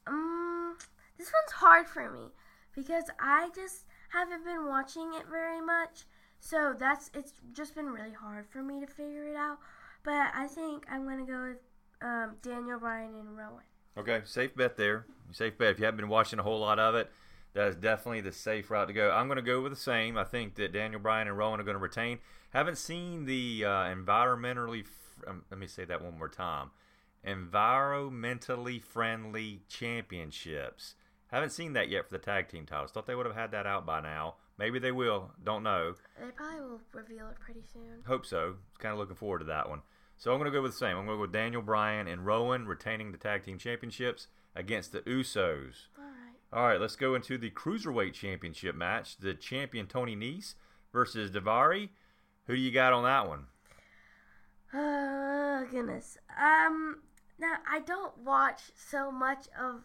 Um, 0.07 0.77
this 1.19 1.33
one's 1.33 1.53
hard 1.55 1.88
for 1.88 2.11
me 2.11 2.29
because 2.75 3.05
I 3.19 3.51
just 3.55 3.85
haven't 4.11 4.45
been 4.45 4.66
watching 4.66 5.12
it 5.14 5.25
very 5.31 5.61
much. 5.61 6.05
So 6.40 6.75
that's 6.79 7.11
it's 7.14 7.33
just 7.53 7.75
been 7.75 7.87
really 7.87 8.12
hard 8.12 8.47
for 8.49 8.62
me 8.62 8.81
to 8.81 8.87
figure 8.87 9.25
it 9.25 9.37
out. 9.37 9.59
But 10.05 10.29
I 10.35 10.47
think 10.47 10.85
I'm 10.90 11.05
gonna 11.05 11.27
go 11.27 11.49
with 11.49 11.57
um, 12.03 12.37
Daniel 12.42 12.79
Bryan 12.79 13.14
and 13.14 13.37
Rowan. 13.37 13.64
Okay, 13.99 14.21
safe 14.25 14.55
bet 14.55 14.77
there. 14.77 15.07
Safe 15.33 15.57
bet. 15.59 15.71
If 15.71 15.79
you 15.79 15.87
haven't 15.87 15.99
been 15.99 16.09
watching 16.09 16.38
a 16.38 16.42
whole 16.42 16.61
lot 16.61 16.79
of 16.79 16.95
it, 16.95 17.11
that 17.57 17.69
is 17.69 17.77
definitely 17.77 18.21
the 18.21 18.33
safe 18.33 18.71
route 18.71 18.88
to 18.88 18.92
go. 18.92 19.11
I'm 19.11 19.29
going 19.29 19.37
to 19.37 19.42
go 19.42 19.62
with 19.62 19.73
the 19.73 19.77
same. 19.77 20.19
I 20.19 20.25
think 20.25 20.57
that 20.57 20.75
Daniel 20.75 21.01
Bryan 21.01 21.27
and 21.27 21.38
Rowan 21.38 21.59
are 21.59 21.64
going 21.64 21.77
to 21.77 21.83
retain. 21.83 22.19
Haven't 22.51 22.77
seen 22.77 23.25
the 23.25 23.64
uh, 23.64 23.85
environmentally. 23.85 24.83
F- 24.83 25.25
um, 25.27 25.42
let 25.51 25.59
me 25.59 25.66
say 25.66 25.87
that 25.87 26.05
one 26.05 26.19
more 26.19 26.29
time. 26.29 26.71
Environmentally 27.27 28.83
friendly 28.83 29.62
championships. 29.71 30.97
Haven't 31.29 31.51
seen 31.51 31.73
that 31.73 31.88
yet 31.88 32.07
for 32.07 32.12
the 32.12 32.23
tag 32.23 32.49
team 32.49 32.66
titles. 32.66 32.92
Thought 32.92 33.07
they 33.07 33.14
would 33.14 33.27
have 33.27 33.35
had 33.35 33.53
that 33.53 33.66
out 33.66 33.87
by 33.87 34.03
now. 34.03 34.35
Maybe 34.59 34.79
they 34.79 34.92
will. 34.92 35.33
Don't 35.42 35.62
know. 35.62 35.95
They 36.21 36.31
probably 36.33 36.61
will 36.61 36.81
reveal 36.92 37.27
it 37.29 37.40
pretty 37.40 37.62
soon. 37.73 38.03
Hope 38.07 38.27
so. 38.27 38.57
Kind 38.79 38.92
of 38.92 38.99
looking 38.99 39.16
forward 39.16 39.38
to 39.38 39.45
that 39.47 39.71
one. 39.71 39.81
So 40.19 40.31
I'm 40.31 40.38
going 40.38 40.51
to 40.51 40.57
go 40.57 40.62
with 40.62 40.73
the 40.73 40.79
same. 40.79 40.99
I'm 40.99 41.07
going 41.07 41.09
to 41.09 41.14
go 41.14 41.21
with 41.23 41.33
Daniel 41.33 41.62
Bryan 41.62 42.07
and 42.07 42.27
Rowan 42.27 42.66
retaining 42.66 43.12
the 43.12 43.19
tag 43.19 43.45
team 43.45 43.57
championships 43.57 44.29
against 44.55 44.92
the 44.92 45.01
Usos. 45.01 45.88
All 45.99 46.05
right. 46.05 46.25
All 46.57 46.66
right, 46.66 46.81
let's 46.81 46.97
go 46.97 47.14
into 47.14 47.37
the 47.37 47.51
cruiserweight 47.51 48.14
championship 48.14 48.75
match. 48.75 49.19
The 49.19 49.35
champion 49.35 49.87
Tony 49.87 50.16
Nese 50.16 50.55
versus 50.90 51.31
Daivari. 51.31 51.90
Who 52.47 52.57
do 52.57 52.59
you 52.59 52.71
got 52.71 52.95
on 52.95 53.05
that 53.05 53.29
one? 53.29 53.45
Oh 54.73 55.66
goodness. 55.71 56.16
Um. 56.31 57.01
Now 57.38 57.57
I 57.71 57.81
don't 57.81 58.16
watch 58.16 58.62
so 58.75 59.12
much 59.12 59.49
of 59.61 59.83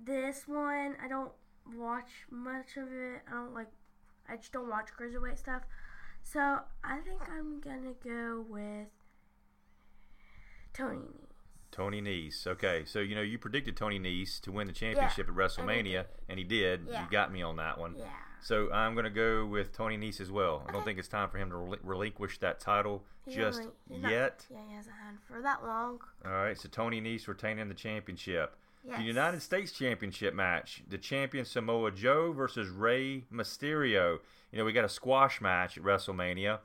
this 0.00 0.46
one. 0.46 0.94
I 1.04 1.08
don't 1.08 1.32
watch 1.74 2.10
much 2.30 2.76
of 2.76 2.92
it. 2.92 3.22
I 3.28 3.32
don't 3.32 3.52
like. 3.52 3.72
I 4.28 4.36
just 4.36 4.52
don't 4.52 4.70
watch 4.70 4.90
cruiserweight 4.96 5.38
stuff. 5.38 5.62
So 6.22 6.60
I 6.84 6.98
think 7.00 7.20
I'm 7.28 7.60
gonna 7.60 7.94
go 8.04 8.44
with 8.48 8.86
Tony. 10.72 11.21
Tony 11.72 12.00
Nese. 12.00 12.46
Okay, 12.46 12.84
so 12.86 13.00
you 13.00 13.14
know 13.16 13.22
you 13.22 13.38
predicted 13.38 13.76
Tony 13.76 13.98
Nese 13.98 14.40
to 14.42 14.52
win 14.52 14.66
the 14.68 14.72
championship 14.72 15.28
at 15.28 15.34
WrestleMania, 15.34 16.04
and 16.28 16.38
he 16.38 16.44
did. 16.44 16.86
Yeah. 16.88 17.02
You 17.04 17.10
got 17.10 17.32
me 17.32 17.42
on 17.42 17.56
that 17.56 17.78
one. 17.78 17.96
Yeah. 17.98 18.04
So 18.40 18.70
I'm 18.72 18.94
going 18.94 19.04
to 19.04 19.10
go 19.10 19.46
with 19.46 19.72
Tony 19.72 19.96
Nese 19.96 20.20
as 20.20 20.30
well. 20.30 20.64
I 20.68 20.72
don't 20.72 20.84
think 20.84 20.98
it's 20.98 21.06
time 21.08 21.28
for 21.30 21.38
him 21.38 21.48
to 21.50 21.56
rel- 21.56 21.76
relinquish 21.84 22.38
that 22.38 22.58
title 22.58 23.04
He 23.24 23.36
just 23.36 23.62
he's 23.88 24.02
not- 24.02 24.10
yet. 24.10 24.46
yeah, 24.50 24.58
he 24.68 24.74
hasn't 24.74 24.94
had 24.96 25.14
for 25.26 25.40
that 25.42 25.62
long. 25.64 26.00
All 26.24 26.32
right, 26.32 26.58
so 26.58 26.68
Tony 26.68 27.00
Nese 27.00 27.26
retaining 27.28 27.68
the 27.68 27.74
championship. 27.74 28.56
Yes. 28.84 28.98
The 28.98 29.04
United 29.04 29.42
States 29.42 29.70
Championship 29.70 30.34
match, 30.34 30.82
the 30.88 30.98
champion 30.98 31.44
Samoa 31.44 31.92
Joe 31.92 32.32
versus 32.32 32.68
Rey 32.68 33.22
Mysterio. 33.32 34.18
You 34.50 34.58
know, 34.58 34.64
we 34.64 34.72
got 34.72 34.84
a 34.84 34.88
squash 34.88 35.40
match 35.40 35.78
at 35.78 35.84
WrestleMania. 35.84 36.58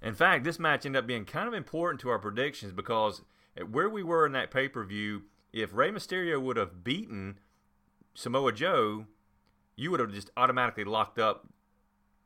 In 0.00 0.14
fact, 0.14 0.44
this 0.44 0.58
match 0.58 0.86
ended 0.86 1.00
up 1.00 1.06
being 1.06 1.26
kind 1.26 1.46
of 1.46 1.52
important 1.52 2.00
to 2.00 2.08
our 2.08 2.18
predictions 2.18 2.72
because 2.72 3.20
where 3.70 3.88
we 3.88 4.02
were 4.02 4.26
in 4.26 4.32
that 4.32 4.50
pay 4.50 4.68
per 4.68 4.84
view, 4.84 5.22
if 5.52 5.72
Rey 5.74 5.90
Mysterio 5.90 6.40
would 6.40 6.56
have 6.56 6.82
beaten 6.84 7.38
Samoa 8.14 8.52
Joe, 8.52 9.06
you 9.76 9.90
would 9.90 10.00
have 10.00 10.12
just 10.12 10.30
automatically 10.36 10.84
locked 10.84 11.18
up 11.18 11.46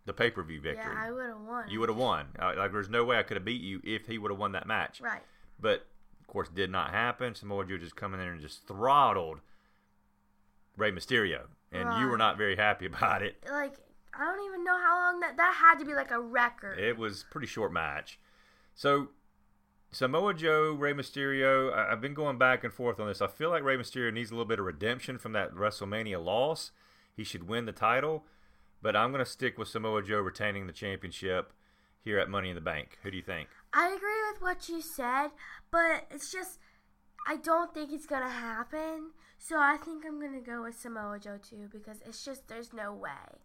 the 0.05 0.13
pay 0.13 0.31
per 0.31 0.43
view 0.43 0.61
victory. 0.61 0.85
Yeah, 0.95 1.05
I 1.07 1.11
would 1.11 1.27
have 1.27 1.41
won. 1.41 1.69
you 1.69 1.81
would 1.81 1.89
have 1.89 1.99
won. 1.99 2.27
Uh, 2.41 2.55
Like, 2.57 2.73
there's 2.73 2.89
no 2.89 3.05
way 3.05 3.19
I 3.19 3.23
could 3.25 3.37
have 3.37 3.45
beat 3.45 3.61
you 3.63 3.81
if 3.83 4.07
he 4.07 4.19
would 4.19 4.31
have 4.31 4.39
won 4.39 4.53
that 4.53 4.67
match 4.67 5.01
Right. 5.01 5.23
but 5.61 5.87
of 6.21 6.27
course 6.29 6.49
did 6.49 6.71
not 6.71 6.91
happen. 6.91 7.35
Samoa 7.35 7.65
Joe 7.67 7.79
just 7.79 7.97
come 7.97 8.15
in 8.15 8.21
there 8.21 8.33
and 8.33 8.41
just 8.41 8.67
throttled 8.69 9.41
Rey 10.77 10.93
Mysterio, 10.93 11.47
and 11.73 12.01
you 12.01 12.07
were 12.09 12.19
not 12.19 12.37
very 12.37 12.57
happy 12.57 12.87
about 12.93 13.23
it. 13.23 13.43
Like 13.51 13.75
I 14.19 14.25
don't 14.25 14.45
even 14.47 14.65
know 14.65 14.77
how 14.79 14.97
long 15.11 15.21
that 15.21 15.37
that 15.37 15.55
had 15.55 15.79
to 15.81 15.85
be 15.85 15.95
like 15.95 16.11
a 16.11 16.21
record. 16.21 16.79
It 16.79 16.97
was 16.97 17.23
a 17.23 17.33
pretty 17.33 17.47
short 17.47 17.73
match. 17.73 18.19
So 18.75 19.09
Samoa 19.97 20.35
Joe, 20.35 20.73
Rey 20.73 20.93
Mysterio. 20.93 21.75
I, 21.75 21.91
I've 21.91 22.03
been 22.03 22.13
going 22.13 22.37
back 22.37 22.65
and 22.65 22.73
forth 22.73 23.01
on 23.01 23.09
this. 23.09 23.23
I 23.23 23.29
feel 23.29 23.49
like 23.49 23.63
Rey 23.63 23.79
Mysterio 23.79 24.13
needs 24.13 24.31
a 24.31 24.35
little 24.35 24.45
bit 24.45 24.59
of 24.59 24.67
redemption 24.67 25.17
from 25.17 25.33
that 25.33 25.55
WrestleMania 25.55 26.23
loss. 26.23 26.71
He 27.17 27.25
should 27.25 27.49
win 27.49 27.65
the 27.65 27.73
title, 27.73 28.25
but 28.83 28.95
I'm 28.95 29.11
going 29.11 29.25
to 29.25 29.31
stick 29.31 29.57
with 29.57 29.69
Samoa 29.69 30.03
Joe 30.03 30.19
retaining 30.19 30.67
the 30.67 30.75
championship 30.75 31.51
here 32.05 32.19
at 32.19 32.29
Money 32.29 32.51
in 32.51 32.57
the 32.57 32.61
Bank. 32.61 32.99
Who 33.03 33.11
do 33.11 33.17
you 33.17 33.23
think? 33.23 33.49
I 33.73 33.87
agree 33.87 34.21
with 34.31 34.43
what 34.43 34.69
you 34.69 34.83
said, 34.83 35.29
but 35.71 36.07
it's 36.11 36.31
just 36.31 36.59
I 37.27 37.37
don't 37.37 37.73
think 37.75 37.91
it's 37.91 38.07
gonna 38.07 38.31
happen. 38.31 39.11
So 39.39 39.59
I 39.59 39.77
think 39.85 40.05
I'm 40.07 40.21
gonna 40.21 40.41
go 40.41 40.63
with 40.63 40.79
Samoa 40.79 41.19
Joe 41.19 41.39
too 41.43 41.69
because 41.73 42.01
it's 42.07 42.25
just 42.25 42.47
there's 42.47 42.73
no 42.73 42.93
way. 42.93 43.41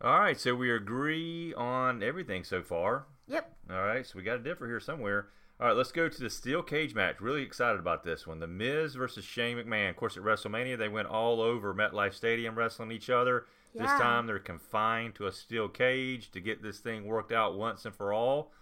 All 0.00 0.18
right, 0.18 0.40
so 0.40 0.54
we 0.54 0.72
agree 0.72 1.52
on 1.52 2.02
everything 2.02 2.42
so 2.42 2.62
far. 2.62 3.06
Yep. 3.28 3.54
All 3.70 3.84
right, 3.84 4.06
so 4.06 4.14
we 4.16 4.22
got 4.22 4.38
to 4.38 4.42
differ 4.42 4.66
here 4.66 4.80
somewhere. 4.80 5.26
All 5.60 5.66
right, 5.66 5.76
let's 5.76 5.92
go 5.92 6.08
to 6.08 6.22
the 6.22 6.30
steel 6.30 6.62
cage 6.62 6.94
match. 6.94 7.20
Really 7.20 7.42
excited 7.42 7.78
about 7.78 8.02
this 8.02 8.26
one. 8.26 8.40
The 8.40 8.46
Miz 8.46 8.94
versus 8.94 9.26
Shane 9.26 9.58
McMahon. 9.58 9.90
Of 9.90 9.96
course, 9.96 10.16
at 10.16 10.22
WrestleMania, 10.22 10.78
they 10.78 10.88
went 10.88 11.08
all 11.08 11.42
over 11.42 11.74
MetLife 11.74 12.14
Stadium 12.14 12.56
wrestling 12.56 12.90
each 12.90 13.10
other. 13.10 13.44
This 13.74 13.90
time, 13.90 14.26
they're 14.26 14.38
confined 14.38 15.16
to 15.16 15.26
a 15.26 15.32
steel 15.32 15.68
cage 15.68 16.30
to 16.30 16.40
get 16.40 16.62
this 16.62 16.78
thing 16.78 17.04
worked 17.04 17.30
out 17.30 17.58
once 17.58 17.84
and 17.84 17.94
for 17.94 18.10
all. 18.10 18.52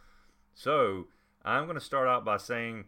So, 0.55 1.07
I'm 1.45 1.67
going 1.67 1.79
to 1.79 1.81
start 1.81 2.09
out 2.09 2.25
by 2.25 2.37
saying 2.37 2.87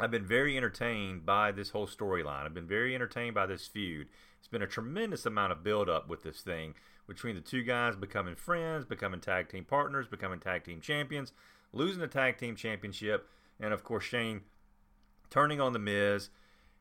I've 0.00 0.10
been 0.10 0.26
very 0.26 0.56
entertained 0.56 1.24
by 1.24 1.52
this 1.52 1.70
whole 1.70 1.86
storyline. 1.86 2.44
I've 2.44 2.54
been 2.54 2.66
very 2.66 2.92
entertained 2.92 3.36
by 3.36 3.46
this 3.46 3.68
feud. 3.68 4.08
It's 4.40 4.48
been 4.48 4.62
a 4.62 4.66
tremendous 4.66 5.24
amount 5.26 5.52
of 5.52 5.62
build 5.62 5.88
up 5.88 6.08
with 6.08 6.24
this 6.24 6.40
thing 6.40 6.74
between 7.06 7.36
the 7.36 7.40
two 7.40 7.62
guys 7.62 7.94
becoming 7.94 8.34
friends, 8.34 8.84
becoming 8.84 9.20
tag 9.20 9.48
team 9.48 9.64
partners, 9.64 10.08
becoming 10.08 10.40
tag 10.40 10.64
team 10.64 10.80
champions, 10.80 11.32
losing 11.72 12.00
the 12.00 12.06
tag 12.08 12.38
team 12.38 12.56
championship, 12.56 13.28
and 13.60 13.72
of 13.72 13.84
course 13.84 14.04
Shane 14.04 14.42
turning 15.30 15.60
on 15.60 15.72
the 15.72 15.78
Miz 15.78 16.30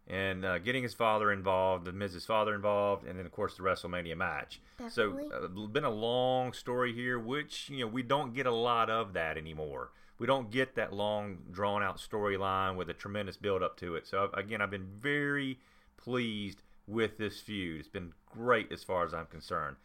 and 0.08 0.46
uh, 0.46 0.58
getting 0.60 0.84
his 0.84 0.94
father 0.94 1.32
involved, 1.32 1.86
the 1.86 1.92
Miz's 1.92 2.26
father 2.26 2.56
involved, 2.56 3.06
and 3.06 3.20
then 3.20 3.26
of 3.26 3.32
course 3.32 3.56
the 3.58 3.64
WrestleMania 3.64 4.16
match. 4.16 4.62
Definitely. 4.78 5.30
So, 5.30 5.46
uh, 5.46 5.68
been 5.68 5.84
a 5.84 5.90
long 5.90 6.54
story 6.54 6.94
here, 6.94 7.20
which 7.20 7.70
you 7.70 7.80
know 7.80 7.88
we 7.88 8.04
don't 8.04 8.34
get 8.34 8.46
a 8.46 8.54
lot 8.54 8.90
of 8.90 9.14
that 9.14 9.38
anymore. 9.38 9.92
We 10.20 10.26
don't 10.26 10.50
get 10.50 10.76
that 10.76 10.94
long, 10.94 11.40
drawn 11.52 11.84
out 11.84 11.98
storyline 11.98 12.76
with 12.76 12.90
a 12.90 12.94
tremendous 12.94 13.38
build 13.38 13.62
up 13.62 13.78
to 13.78 13.96
it. 13.96 14.08
So 14.08 14.30
again, 14.34 14.62
I've 14.62 14.72
been 14.72 14.88
very 15.00 15.60
pleased 15.96 16.64
with 16.88 17.18
this 17.18 17.40
feud. 17.40 17.80
It's 17.80 17.88
been 17.88 18.14
great 18.32 18.72
as 18.72 18.84
far 18.84 19.06
as 19.06 19.14
I'm 19.14 19.28
concerned. 19.28 19.76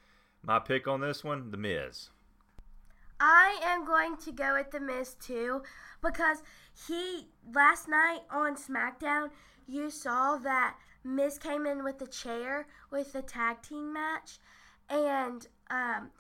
My 0.43 0.59
pick 0.59 0.89
on 0.89 1.01
this 1.01 1.23
one, 1.23 1.51
The 1.51 1.57
Miz. 1.57 2.09
I 3.25 3.61
am 3.63 3.85
going 3.85 4.17
to 4.17 4.33
go 4.33 4.55
with 4.55 4.73
the 4.73 4.81
Miz 4.81 5.15
too 5.15 5.63
because 6.03 6.43
he 6.89 7.29
last 7.55 7.89
night 7.89 8.23
on 8.29 8.57
SmackDown 8.57 9.31
you 9.69 9.91
saw 9.91 10.37
that 10.39 10.75
Miz 11.05 11.39
came 11.39 11.65
in 11.65 11.85
with 11.85 12.01
the 12.01 12.09
chair 12.09 12.67
with 12.91 13.13
the 13.13 13.23
tag 13.23 13.63
team 13.63 13.93
match 13.93 14.39
and 14.91 15.47
um 15.71 16.11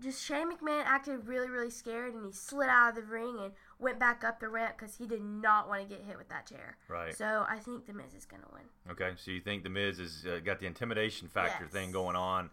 just 0.00 0.24
Shane 0.24 0.50
McMahon 0.50 0.82
acted 0.84 1.28
really 1.28 1.48
really 1.48 1.70
scared 1.70 2.12
and 2.12 2.26
he 2.26 2.32
slid 2.32 2.68
out 2.68 2.88
of 2.88 2.96
the 2.96 3.02
ring 3.02 3.38
and 3.40 3.52
went 3.78 4.00
back 4.00 4.24
up 4.24 4.40
the 4.40 4.48
ramp 4.48 4.74
because 4.76 4.96
he 4.96 5.06
did 5.06 5.22
not 5.22 5.68
want 5.68 5.82
to 5.82 5.88
get 5.88 6.04
hit 6.04 6.18
with 6.18 6.28
that 6.30 6.48
chair. 6.48 6.76
Right. 6.88 7.16
So 7.16 7.46
I 7.48 7.58
think 7.58 7.86
the 7.86 7.92
Miz 7.92 8.14
is 8.18 8.24
gonna 8.24 8.48
win. 8.52 8.64
Okay, 8.90 9.12
so 9.16 9.30
you 9.30 9.40
think 9.40 9.62
the 9.62 9.70
Miz 9.70 9.98
has 9.98 10.26
uh, 10.26 10.40
got 10.44 10.58
the 10.58 10.66
intimidation 10.66 11.28
factor 11.28 11.66
Yes. 11.66 11.72
thing 11.72 11.92
going 11.92 12.16
on, 12.16 12.50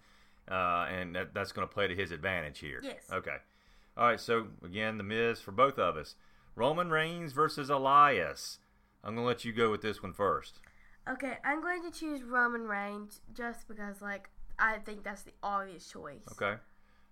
uh, 0.48 0.86
and 0.92 1.16
that, 1.16 1.34
that's 1.34 1.52
going 1.52 1.68
to 1.68 1.74
play 1.74 1.88
to 1.88 1.96
his 1.96 2.12
advantage 2.12 2.60
here. 2.60 2.82
Yes. 2.84 3.10
Okay. 3.12 3.38
All 4.00 4.08
right. 4.08 4.20
So 4.20 4.48
again, 4.64 4.98
the 4.98 5.04
Miz 5.04 5.40
for 5.42 5.52
both 5.52 5.78
of 5.78 5.98
us. 5.98 6.16
Roman 6.56 6.90
Reigns 6.90 7.34
versus 7.34 7.70
Elias. 7.70 8.60
I'm 9.04 9.14
going 9.16 9.24
to 9.24 9.28
let 9.28 9.46
you 9.46 9.54
go 9.54 9.70
with 9.72 9.82
this 9.82 10.02
one 10.02 10.14
first. 10.14 10.60
Okay, 11.10 11.38
I'm 11.44 11.62
going 11.62 11.82
to 11.84 11.92
choose 11.92 12.22
Roman 12.24 12.64
Reigns 12.64 13.22
just 13.34 13.68
because 13.68 14.02
like 14.02 14.30
I 14.58 14.78
think 14.80 15.04
that's 15.04 15.22
the 15.24 15.34
obvious 15.44 15.88
choice. 15.88 16.24
Okay. 16.34 16.56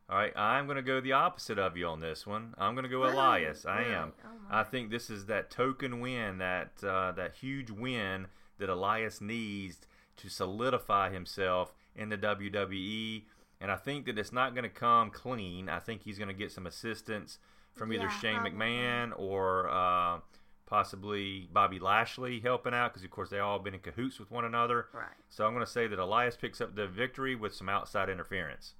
All 0.10 0.18
right. 0.18 0.34
I'm 0.38 0.66
going 0.66 0.76
to 0.78 0.82
go 0.82 1.02
the 1.02 1.14
opposite 1.14 1.60
of 1.60 1.76
you 1.78 1.86
on 1.88 2.00
this 2.00 2.26
one. 2.26 2.54
I'm 2.58 2.74
going 2.76 2.84
to 2.84 2.90
go 2.90 3.02
Really? 3.02 3.14
Elias. 3.14 3.66
I 3.66 3.80
Really? 3.80 3.94
am. 3.94 4.14
Oh. 4.26 4.30
I 4.50 4.64
think 4.64 4.90
this 4.90 5.10
is 5.10 5.26
that 5.26 5.50
token 5.50 6.00
win, 6.00 6.38
that 6.38 6.72
uh, 6.84 7.12
that 7.14 7.36
huge 7.36 7.70
win 7.72 8.28
that 8.60 8.70
Elias 8.70 9.20
needs 9.22 9.80
to 10.18 10.30
solidify 10.30 11.12
himself 11.12 11.74
in 11.96 12.10
the 12.10 12.18
WWE. 12.18 13.24
And 13.60 13.72
I 13.72 13.76
think 13.76 14.06
that 14.06 14.20
it's 14.20 14.32
not 14.32 14.54
going 14.54 14.64
to 14.64 14.70
come 14.70 15.10
clean. 15.10 15.68
I 15.70 15.80
think 15.80 16.04
he's 16.04 16.18
going 16.18 16.28
to 16.28 16.34
get 16.34 16.52
some 16.52 16.68
assistance 16.68 17.40
from 17.74 17.92
either 17.92 18.04
Yeah, 18.04 18.20
Shane 18.20 18.36
probably. 18.36 18.52
McMahon 18.52 19.12
or 19.18 19.70
uh, 19.70 20.20
possibly 20.68 21.50
Bobby 21.52 21.80
Lashley 21.80 22.40
helping 22.40 22.74
out 22.74 22.94
because, 22.94 23.04
of 23.04 23.10
course, 23.10 23.30
they 23.30 23.40
all 23.40 23.58
been 23.60 23.74
in 23.74 23.80
cahoots 23.80 24.20
with 24.20 24.30
one 24.30 24.46
another. 24.46 24.88
Right. 24.94 25.08
So 25.30 25.46
I'm 25.46 25.54
going 25.54 25.66
to 25.66 25.72
say 25.72 25.88
that 25.88 25.98
Elias 25.98 26.36
picks 26.36 26.62
up 26.62 26.76
the 26.76 26.88
victory 26.88 27.36
with 27.36 27.54
some 27.54 27.70
outside 27.70 28.10
interference. 28.10 28.74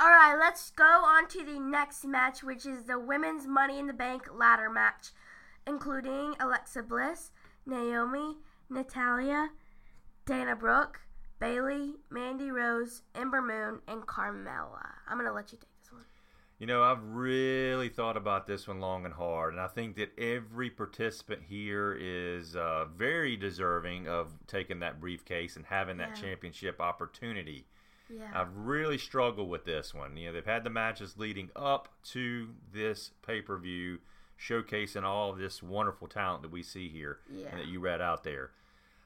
All 0.00 0.08
right, 0.10 0.36
let's 0.38 0.70
go 0.70 0.84
on 0.84 1.28
to 1.28 1.44
the 1.44 1.60
next 1.60 2.04
match, 2.04 2.42
which 2.42 2.66
is 2.66 2.84
the 2.84 2.98
women's 2.98 3.46
Money 3.46 3.78
in 3.78 3.86
the 3.86 3.92
Bank 3.92 4.24
ladder 4.34 4.68
match, 4.68 5.10
including 5.68 6.34
Alexa 6.40 6.82
Bliss, 6.82 7.30
Naomi, 7.64 8.38
Natalya, 8.68 9.50
Dana 10.26 10.56
Brooke, 10.56 11.00
Bayley, 11.38 11.94
Mandy 12.10 12.50
Rose, 12.50 13.02
Ember 13.14 13.42
Moon, 13.42 13.80
and 13.88 14.02
Carmella. 14.06 14.86
I'm 15.08 15.16
gonna 15.18 15.32
let 15.32 15.52
you 15.52 15.58
take 15.58 15.68
this 15.80 15.92
one. 15.92 16.04
You 16.58 16.66
know, 16.66 16.82
I've 16.82 17.02
really 17.02 17.88
thought 17.88 18.16
about 18.16 18.46
this 18.46 18.68
one 18.68 18.80
long 18.80 19.04
and 19.04 19.12
hard, 19.14 19.52
and 19.52 19.60
I 19.60 19.66
think 19.66 19.96
that 19.96 20.16
every 20.18 20.70
participant 20.70 21.42
here 21.48 21.96
is 22.00 22.54
uh, 22.56 22.86
very 22.96 23.36
deserving 23.36 24.06
of 24.08 24.32
taking 24.46 24.78
that 24.80 25.00
briefcase 25.00 25.56
and 25.56 25.66
having 25.66 25.96
that 25.98 26.10
Yeah. 26.16 26.22
championship 26.22 26.80
opportunity. 26.80 27.66
Yeah. 28.08 28.30
I've 28.34 28.54
really 28.56 28.98
struggled 28.98 29.48
with 29.50 29.64
this 29.64 29.92
one. 29.92 30.16
You 30.16 30.28
know, 30.28 30.32
they've 30.34 30.44
had 30.44 30.62
the 30.62 30.70
matches 30.70 31.16
leading 31.18 31.50
up 31.56 31.88
to 32.10 32.54
this 32.72 33.10
pay 33.26 33.42
per 33.42 33.58
view, 33.58 33.98
showcasing 34.38 35.02
all 35.02 35.30
of 35.30 35.38
this 35.38 35.62
wonderful 35.62 36.06
talent 36.06 36.42
that 36.42 36.50
we 36.50 36.62
see 36.62 36.88
here 36.88 37.18
Yeah. 37.28 37.48
and 37.48 37.60
that 37.60 37.66
you 37.66 37.80
read 37.80 38.00
out 38.00 38.22
there. 38.22 38.52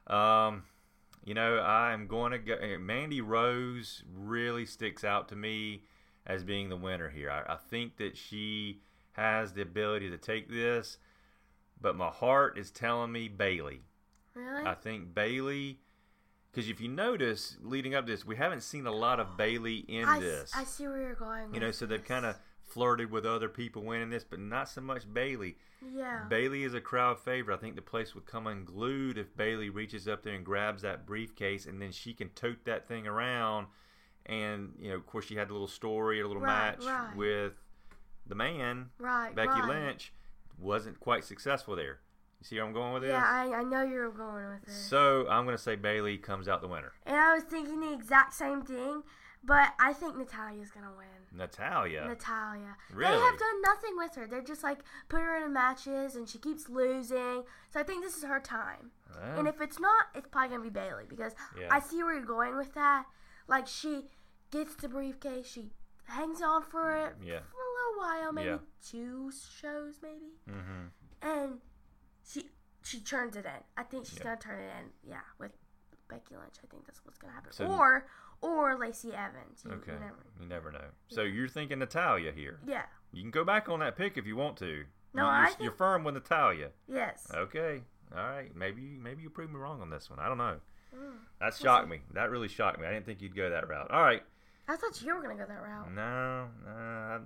Um, 0.06 0.64
you 1.24 1.34
know, 1.34 1.60
I'm 1.60 2.06
going 2.06 2.32
to 2.32 2.38
go. 2.38 2.54
Eh, 2.54 2.76
Mandy 2.78 3.20
Rose 3.20 4.02
really 4.14 4.66
sticks 4.66 5.04
out 5.04 5.28
to 5.28 5.36
me 5.36 5.82
as 6.26 6.44
being 6.44 6.68
the 6.68 6.76
winner 6.76 7.08
here. 7.08 7.30
I, 7.30 7.54
I 7.54 7.56
think 7.56 7.96
that 7.98 8.16
she 8.16 8.80
has 9.12 9.52
the 9.52 9.62
ability 9.62 10.10
to 10.10 10.18
take 10.18 10.48
this, 10.48 10.98
but 11.80 11.96
my 11.96 12.08
heart 12.08 12.58
is 12.58 12.70
telling 12.70 13.12
me 13.12 13.28
Bayley. 13.28 13.80
really? 14.34 14.64
I 14.64 14.74
think 14.74 15.14
Bayley, 15.14 15.80
because 16.50 16.68
if 16.68 16.80
you 16.80 16.88
notice, 16.88 17.56
leading 17.60 17.94
up 17.94 18.06
to 18.06 18.12
this, 18.12 18.24
we 18.24 18.36
haven't 18.36 18.62
seen 18.62 18.86
a 18.86 18.92
lot 18.92 19.18
of 19.20 19.36
Bayley 19.36 19.84
in 19.88 20.04
I, 20.04 20.20
this. 20.20 20.52
I 20.54 20.64
see 20.64 20.86
where 20.86 21.00
you're 21.00 21.14
going. 21.14 21.52
you 21.54 21.60
know, 21.60 21.70
so 21.70 21.86
they've 21.86 22.04
kind 22.04 22.26
of 22.26 22.36
flirted 22.68 23.10
with 23.10 23.24
other 23.26 23.48
people 23.48 23.82
winning 23.82 24.10
this, 24.10 24.24
but 24.24 24.38
not 24.38 24.68
so 24.68 24.80
much 24.80 25.02
Bayley. 25.12 25.56
Yeah. 25.94 26.24
Bayley 26.28 26.64
is 26.64 26.74
a 26.74 26.80
crowd 26.80 27.18
favorite. 27.20 27.54
I 27.54 27.58
think 27.58 27.76
the 27.76 27.82
place 27.82 28.14
would 28.14 28.26
come 28.26 28.46
unglued 28.46 29.16
if 29.18 29.36
Bayley 29.36 29.70
reaches 29.70 30.06
up 30.08 30.22
there 30.22 30.34
and 30.34 30.44
grabs 30.44 30.82
that 30.82 31.06
briefcase, 31.06 31.66
and 31.66 31.80
then 31.80 31.92
she 31.92 32.12
can 32.14 32.28
tote 32.30 32.64
that 32.64 32.86
thing 32.88 33.06
around. 33.06 33.66
And 34.26 34.74
you 34.78 34.90
know, 34.90 34.96
of 34.96 35.06
course, 35.06 35.24
she 35.26 35.36
had 35.36 35.48
a 35.50 35.52
little 35.52 35.68
story, 35.68 36.20
a 36.20 36.26
little 36.26 36.42
Right, 36.42 36.78
match 36.78 36.84
right. 36.84 37.16
with 37.16 37.52
the 38.26 38.34
man, 38.34 38.90
right. 38.98 39.34
Becky. 39.34 39.62
Lynch. 39.62 40.12
Wasn't 40.60 40.98
quite 40.98 41.22
successful 41.24 41.76
there. 41.76 42.00
You 42.40 42.44
see 42.46 42.56
where 42.56 42.64
I'm 42.64 42.72
going 42.72 42.92
with 42.94 43.02
this? 43.02 43.10
Yeah, 43.10 43.24
I, 43.24 43.60
I 43.60 43.62
know 43.62 43.82
you're 43.84 44.10
going 44.10 44.48
with 44.50 44.64
this. 44.66 44.74
So 44.76 45.26
I'm 45.28 45.44
going 45.44 45.56
to 45.56 45.62
say 45.62 45.76
Bayley 45.76 46.18
comes 46.18 46.48
out 46.48 46.60
the 46.60 46.68
winner. 46.68 46.92
and 47.06 47.16
I 47.16 47.32
was 47.34 47.44
thinking 47.44 47.78
the 47.80 47.92
exact 47.92 48.34
same 48.34 48.62
thing, 48.62 49.02
but 49.44 49.70
I 49.80 49.92
think 49.92 50.16
Natalya's 50.16 50.70
gonna 50.72 50.90
win. 50.96 51.06
Natalya. 51.32 52.06
Natalya. 52.08 52.76
Really? 52.92 53.10
They 53.12 53.18
have 53.20 53.38
done 53.38 53.62
nothing 53.62 53.96
with 53.96 54.14
her. 54.16 54.26
They're 54.26 54.42
just 54.42 54.62
like 54.62 54.80
put 55.08 55.20
her 55.20 55.44
in 55.44 55.52
matches 55.52 56.16
and 56.16 56.28
she 56.28 56.38
keeps 56.38 56.68
losing. 56.68 57.44
So 57.70 57.80
I 57.80 57.82
think 57.82 58.02
this 58.04 58.16
is 58.16 58.24
her 58.24 58.40
time. 58.40 58.90
Well, 59.14 59.38
And 59.38 59.48
if 59.48 59.60
it's 59.60 59.78
not, 59.80 60.06
it's 60.14 60.28
probably 60.28 60.50
gonna 60.50 60.62
be 60.62 60.70
Bayley 60.70 61.04
because 61.08 61.34
Yeah. 61.58 61.68
I 61.70 61.80
see 61.80 62.02
where 62.02 62.14
you're 62.14 62.24
going 62.24 62.56
with 62.56 62.74
that. 62.74 63.04
Like 63.46 63.66
she 63.66 64.10
gets 64.50 64.74
the 64.76 64.88
briefcase, 64.88 65.46
she 65.46 65.70
hangs 66.04 66.40
on 66.42 66.62
for 66.62 66.92
it 66.96 67.16
Yeah. 67.22 67.40
for 67.40 67.56
a 67.56 67.74
little 67.76 67.98
while, 67.98 68.32
maybe 68.32 68.48
Yeah. 68.48 68.58
two 68.82 69.30
shows, 69.30 70.00
maybe, 70.02 70.38
hmm 70.48 70.86
and 71.22 71.60
she 72.24 72.50
she 72.82 73.00
turns 73.00 73.36
it 73.36 73.44
in. 73.44 73.62
I 73.76 73.82
think 73.82 74.06
she's 74.06 74.18
Yeah. 74.18 74.24
gonna 74.24 74.36
turn 74.38 74.60
it 74.60 74.72
in. 74.80 74.92
Yeah, 75.10 75.20
with 75.38 75.52
Becky 76.08 76.34
Lynch. 76.36 76.54
I 76.62 76.66
think 76.68 76.86
that's 76.86 77.04
what's 77.04 77.18
gonna 77.18 77.32
happen. 77.32 77.52
So- 77.52 77.66
or 77.66 78.06
or 78.40 78.76
Lacey 78.78 79.12
Evans. 79.12 79.64
You, 79.64 79.72
Okay. 79.72 79.92
You 79.92 79.98
never, 79.98 80.26
You 80.40 80.46
never 80.46 80.70
know. 80.72 80.84
So 81.08 81.22
you're 81.22 81.48
thinking 81.48 81.80
Natalya 81.80 82.30
here. 82.32 82.60
yeah. 82.64 82.84
You 83.12 83.22
can 83.22 83.30
go 83.30 83.44
back 83.44 83.68
on 83.68 83.80
that 83.80 83.96
pick 83.96 84.16
if 84.18 84.26
you 84.26 84.36
want 84.36 84.56
to. 84.58 84.84
No, 85.14 85.22
you, 85.24 85.28
I 85.28 85.38
you're, 85.40 85.48
think- 85.48 85.60
you're 85.62 85.72
firm 85.72 86.04
with 86.04 86.14
Natalya. 86.14 86.68
Yes. 86.86 87.26
Okay. 87.34 87.82
All 88.16 88.22
right. 88.22 88.54
Maybe 88.54 88.98
maybe 89.02 89.22
you 89.22 89.30
prove 89.30 89.50
me 89.50 89.56
wrong 89.56 89.80
on 89.80 89.90
this 89.90 90.08
one. 90.10 90.18
I 90.18 90.28
don't 90.28 90.38
know. 90.38 90.58
Mm. 90.94 91.16
That 91.40 91.54
shocked 91.54 91.88
me. 91.88 92.00
That 92.14 92.30
really 92.30 92.48
shocked 92.48 92.78
me. 92.80 92.86
I 92.86 92.92
didn't 92.92 93.06
think 93.06 93.20
you'd 93.22 93.34
go 93.36 93.50
that 93.50 93.68
route. 93.68 93.90
All 93.90 94.02
right. 94.02 94.22
I 94.68 94.76
thought 94.76 95.00
you 95.02 95.14
were 95.14 95.22
gonna 95.22 95.34
go 95.36 95.46
that 95.46 95.62
route. 95.62 95.90
No, 95.94 96.48
no, 96.64 96.70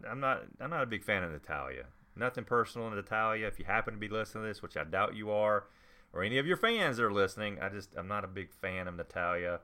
I'm- 0.09 0.20
not. 0.20 0.43
I'm 0.61 0.70
not 0.70 0.83
a 0.83 0.87
big 0.87 1.03
fan 1.05 1.22
of 1.24 1.33
Natalya. 1.33 1.87
Nothing 2.14 2.45
personal, 2.45 2.89
Natalya. 2.91 3.47
If 3.49 3.59
you 3.59 3.64
happen 3.64 3.95
to 3.95 4.01
be 4.01 4.09
listening 4.09 4.45
to 4.45 4.49
this, 4.49 4.62
which 4.62 4.76
I 4.76 4.85
doubt 4.85 5.14
you 5.16 5.30
are, 5.30 5.64
or 6.12 6.22
any 6.22 6.38
of 6.38 6.46
your 6.46 6.56
fans 6.56 6.96
that 6.96 7.04
are 7.04 7.12
listening, 7.12 7.58
I 7.60 7.68
just 7.68 7.94
I'm 7.96 8.08
not 8.08 8.24
a 8.24 8.28
big 8.28 8.52
fan 8.52 8.88
of 8.88 8.96
Natalya. 8.96 9.60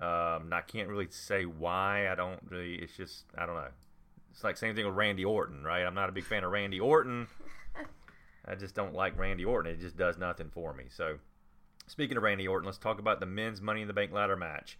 Um, 0.00 0.52
I 0.52 0.62
can't 0.66 0.88
really 0.88 1.08
say 1.10 1.44
why. 1.44 2.08
I 2.08 2.14
don't 2.14 2.40
really. 2.48 2.76
It's 2.76 2.96
just 2.96 3.24
I 3.36 3.46
don't 3.46 3.56
know. 3.56 3.68
It's 4.30 4.44
like 4.44 4.56
same 4.56 4.76
thing 4.76 4.86
with 4.86 4.94
Randy 4.94 5.24
Orton, 5.24 5.64
right? 5.64 5.84
I'm 5.84 5.94
not 5.94 6.08
a 6.08 6.12
big 6.12 6.24
fan 6.24 6.44
of 6.44 6.52
Randy 6.52 6.78
Orton. 6.78 7.26
I 8.46 8.54
just 8.54 8.74
don't 8.74 8.94
like 8.94 9.18
Randy 9.18 9.44
Orton. 9.44 9.72
It 9.72 9.80
just 9.80 9.96
does 9.96 10.16
nothing 10.16 10.50
for 10.50 10.72
me. 10.72 10.84
So, 10.88 11.18
speaking 11.86 12.16
of 12.16 12.22
Randy 12.22 12.46
Orton, 12.46 12.66
let's 12.66 12.78
talk 12.78 12.98
about 12.98 13.20
the 13.20 13.26
men's 13.26 13.60
Money 13.60 13.82
in 13.82 13.88
the 13.88 13.94
Bank 13.94 14.12
ladder 14.12 14.36
match. 14.36 14.78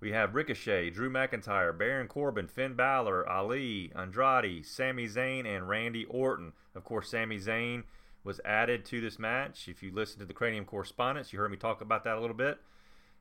We 0.00 0.12
have 0.12 0.34
Ricochet, 0.34 0.90
Drew 0.90 1.10
McIntyre, 1.10 1.76
Baron 1.76 2.08
Corbin, 2.08 2.46
Finn 2.46 2.72
Balor, 2.74 3.28
Ali, 3.28 3.92
Andrade, 3.94 4.64
Sami 4.64 5.06
Zayn, 5.06 5.44
and 5.44 5.68
Randy 5.68 6.06
Orton. 6.06 6.52
Of 6.74 6.84
course, 6.84 7.10
Sami 7.10 7.38
Zayn 7.38 7.82
was 8.24 8.40
added 8.44 8.84
to 8.86 9.00
this 9.00 9.18
match. 9.18 9.68
If 9.68 9.82
you 9.82 9.92
listen 9.92 10.18
to 10.20 10.26
the 10.26 10.34
Cranium 10.34 10.64
Correspondence, 10.64 11.32
you 11.32 11.38
heard 11.38 11.50
me 11.50 11.56
talk 11.56 11.80
about 11.80 12.04
that 12.04 12.16
a 12.16 12.20
little 12.20 12.36
bit. 12.36 12.58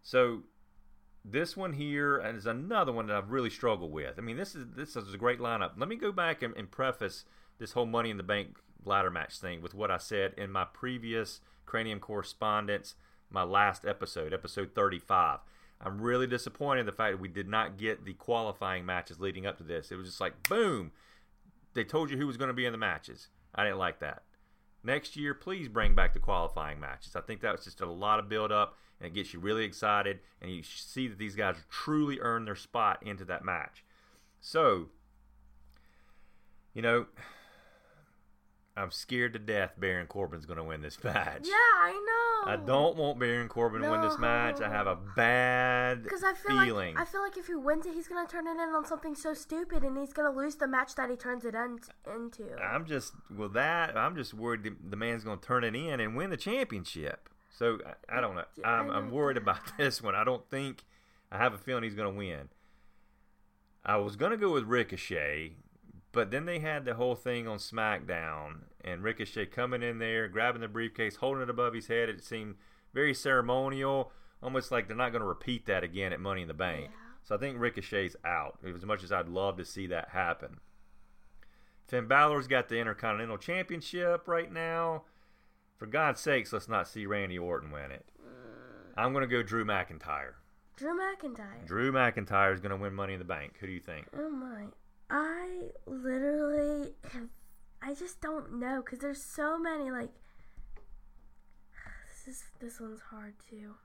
So 0.02 0.44
this 1.24 1.56
one 1.56 1.74
here 1.74 2.18
is 2.18 2.46
another 2.46 2.92
one 2.92 3.08
that 3.08 3.16
I've 3.16 3.32
really 3.32 3.50
struggled 3.50 3.92
with. 3.92 4.16
I 4.18 4.22
mean, 4.22 4.38
this 4.38 4.56
is 4.56 4.66
this 4.76 4.96
is 4.96 5.14
a 5.14 5.18
great 5.18 5.40
lineup. 5.40 5.72
Let 5.78 5.90
me 5.90 5.96
go 5.96 6.12
back 6.12 6.42
and, 6.42 6.56
and 6.56 6.70
preface 6.70 7.26
this 7.60 7.74
whole 7.74 7.86
Money 7.86 8.10
in 8.10 8.18
the 8.18 8.24
Bank 8.24 8.58
ladder 8.86 9.12
match 9.12 9.40
thing 9.40 9.62
with 9.62 9.74
what 9.74 9.92
I 9.92 9.98
said 9.98 10.34
in 10.38 10.52
my 10.52 10.66
previous 10.66 11.42
Cranium 11.66 12.00
Correspondence, 12.00 12.96
my 13.30 13.44
last 13.44 13.86
episode, 13.86 14.34
episode 14.34 14.72
35. 14.74 15.40
I'm 15.82 16.02
really 16.02 16.28
disappointed 16.28 16.82
in 16.82 16.86
the 16.86 16.92
fact 16.92 17.14
that 17.14 17.22
we 17.22 17.30
did 17.30 17.48
not 17.48 17.78
get 17.78 18.04
the 18.04 18.14
qualifying 18.14 18.86
matches 18.86 19.20
leading 19.20 19.46
up 19.46 19.58
to 19.58 19.64
this. 19.64 19.92
It 19.92 19.96
was 19.96 20.08
just 20.08 20.20
like, 20.20 20.48
boom, 20.50 20.92
they 21.74 21.84
told 21.84 22.10
you 22.10 22.18
who 22.18 22.28
was 22.28 22.38
going 22.38 22.50
to 22.50 22.54
be 22.54 22.66
in 22.66 22.74
the 22.74 22.78
matches. 22.78 23.28
I 23.56 23.64
didn't 23.64 23.78
like 23.78 24.00
that. 24.00 24.24
Next 24.84 25.18
year, 25.18 25.34
please 25.34 25.68
bring 25.68 25.94
back 25.94 26.14
the 26.14 26.20
qualifying 26.20 26.80
matches. 26.80 27.16
I 27.16 27.22
think 27.22 27.42
that 27.42 27.52
was 27.52 27.66
just 27.66 27.82
a 27.82 27.86
lot 27.86 28.20
of 28.20 28.30
build 28.30 28.52
up, 28.52 28.78
and 29.00 29.08
it 29.08 29.14
gets 29.14 29.34
you 29.34 29.40
really 29.40 29.66
excited, 29.66 30.20
and 30.42 30.52
you 30.52 30.64
see 30.64 31.08
that 31.08 31.18
these 31.18 31.36
guys 31.36 31.58
truly 31.70 32.20
earned 32.20 32.48
their 32.48 32.56
spot 32.56 33.04
into 33.04 33.26
that 33.26 33.44
match. 33.44 33.84
So, 34.40 34.88
you 36.74 36.82
know, 36.82 37.08
I'm 38.80 38.92
scared 38.92 39.34
to 39.34 39.40
death 39.40 39.74
Baron 39.78 40.08
Corbin's 40.08 40.46
going 40.46 40.58
to 40.58 40.64
win 40.64 40.82
this 40.82 41.04
match. 41.04 41.42
Yeah, 41.44 41.54
I 41.54 41.92
know. 42.46 42.52
I 42.52 42.56
don't 42.56 42.96
want 42.96 43.20
Baron 43.20 43.50
Corbin 43.50 43.82
to 43.82 43.92
win 43.92 44.02
this 44.02 44.18
match. 44.18 44.62
I 44.62 44.70
have 44.70 44.88
a 44.88 44.96
bad 45.16 46.04
Because 46.04 46.24
I 46.24 46.34
feel 46.34 46.64
feeling. 46.64 46.96
like 46.96 47.02
I 47.08 47.12
feel 47.12 47.22
like 47.22 47.36
if 47.38 47.48
he 47.48 47.56
wins 47.56 47.86
it, 47.86 47.94
he's 47.94 48.08
gonna 48.08 48.28
turn 48.28 48.48
it 48.48 48.52
in 48.52 48.70
on 48.74 48.86
something 48.86 49.14
so 49.16 49.34
stupid, 49.34 49.84
and 49.84 49.98
he's 49.98 50.14
gonna 50.14 50.32
lose 50.32 50.56
the 50.56 50.68
match 50.68 50.96
that 50.96 51.10
he 51.10 51.16
turns 51.18 51.44
it 51.44 51.56
un- 51.56 51.80
into. 52.16 52.46
I'm 52.58 52.86
just 52.86 53.14
well 53.30 53.50
that. 53.50 53.98
I'm 53.98 54.16
just 54.16 54.34
worried 54.34 54.64
the, 54.64 54.72
the 54.90 54.96
man's 54.96 55.24
going 55.24 55.40
to 55.40 55.46
turn 55.46 55.64
it 55.64 55.76
in 55.76 56.00
and 56.00 56.16
win 56.16 56.30
the 56.30 56.38
championship. 56.38 57.28
So 57.50 57.80
I, 58.10 58.18
I 58.18 58.22
don't 58.22 58.36
know. 58.36 58.46
I'm, 58.64 58.90
I'm 58.90 59.12
worried 59.12 59.38
about 59.38 59.60
this 59.78 60.02
one. 60.02 60.16
I 60.16 60.24
don't 60.24 60.50
think. 60.50 60.84
I 61.32 61.38
have 61.38 61.54
a 61.54 61.58
feeling 61.58 61.84
he's 61.84 61.94
going 61.96 62.12
to 62.12 62.18
win. 62.18 62.50
I 63.86 63.98
was 63.98 64.16
going 64.16 64.32
to 64.32 64.38
go 64.38 64.52
with 64.54 64.64
Ricochet, 64.64 65.54
but 66.12 66.32
then 66.32 66.46
they 66.46 66.60
had 66.60 66.86
the 66.86 66.96
whole 66.96 67.16
thing 67.16 67.48
on 67.48 67.58
SmackDown, 67.60 68.62
and 68.84 69.04
Ricochet 69.04 69.48
coming 69.48 69.84
in 69.84 70.00
there, 70.00 70.28
grabbing 70.28 70.62
the 70.62 70.68
briefcase, 70.68 71.18
holding 71.18 71.44
it 71.44 71.50
above 71.50 71.74
his 71.74 71.88
head. 71.88 72.10
It 72.10 72.24
seemed 72.24 72.56
very 72.94 73.14
ceremonial, 73.14 74.12
almost 74.42 74.72
like 74.72 74.88
they're 74.88 74.96
not 74.96 75.12
going 75.12 75.22
to 75.22 75.28
repeat 75.28 75.66
that 75.66 75.84
again 75.84 76.14
at 76.14 76.20
Money 76.20 76.42
in 76.42 76.48
the 76.48 76.54
Bank. 76.54 76.86
Yeah. 76.86 76.96
So 77.24 77.36
I 77.36 77.38
think 77.38 77.60
Ricochet's 77.60 78.16
out. 78.26 78.60
As 78.66 78.86
much 78.86 79.04
as 79.04 79.12
I'd 79.12 79.28
love 79.28 79.58
to 79.58 79.66
see 79.66 79.88
that 79.88 80.10
happen. 80.10 80.60
Finn 81.88 82.08
Balor's 82.08 82.48
got 82.48 82.70
the 82.70 82.78
Intercontinental 82.78 83.38
Championship 83.38 84.28
right 84.28 84.52
now. 84.52 85.04
For 85.78 85.86
God's 85.86 86.20
sakes, 86.20 86.54
let's 86.54 86.68
not 86.68 86.88
see 86.88 87.06
Randy 87.06 87.40
Orton 87.40 87.72
win 87.72 87.92
it. 87.92 88.06
Mm. 88.22 88.94
I'm 88.98 89.14
going 89.14 89.28
to 89.28 89.28
go 89.28 89.42
Drew 89.42 89.66
McIntyre. 89.66 90.34
Drew 90.76 90.98
McIntyre. 90.98 91.66
Drew 91.66 91.92
McIntyre 91.92 92.54
is 92.54 92.60
going 92.60 92.72
to 92.72 92.78
win 92.78 92.94
Money 92.94 93.14
in 93.14 93.20
the 93.20 93.26
Bank. 93.26 93.56
Who 93.60 93.68
do 93.68 93.74
you 93.74 93.80
think? 93.80 94.08
Oh 94.18 94.30
my! 94.30 94.66
I 95.10 95.72
literally 95.86 96.94
have. 97.12 97.28
I 97.82 97.94
just 97.94 98.22
don't 98.22 98.60
know 98.60 98.82
because 98.84 99.00
there's 99.00 99.22
so 99.24 99.58
many 99.58 99.92
like. 99.92 100.10
This 102.26 102.36
is 102.38 102.44
this 102.60 102.80
one's 102.80 103.02
hard 103.10 103.34
too. 103.50 103.76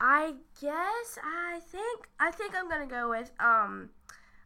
I 0.00 0.34
guess 0.60 1.18
I 1.24 1.60
think 1.70 2.08
I 2.20 2.30
think 2.30 2.54
I'm 2.56 2.68
gonna 2.68 2.86
go 2.86 3.08
with 3.10 3.30
um. 3.40 3.90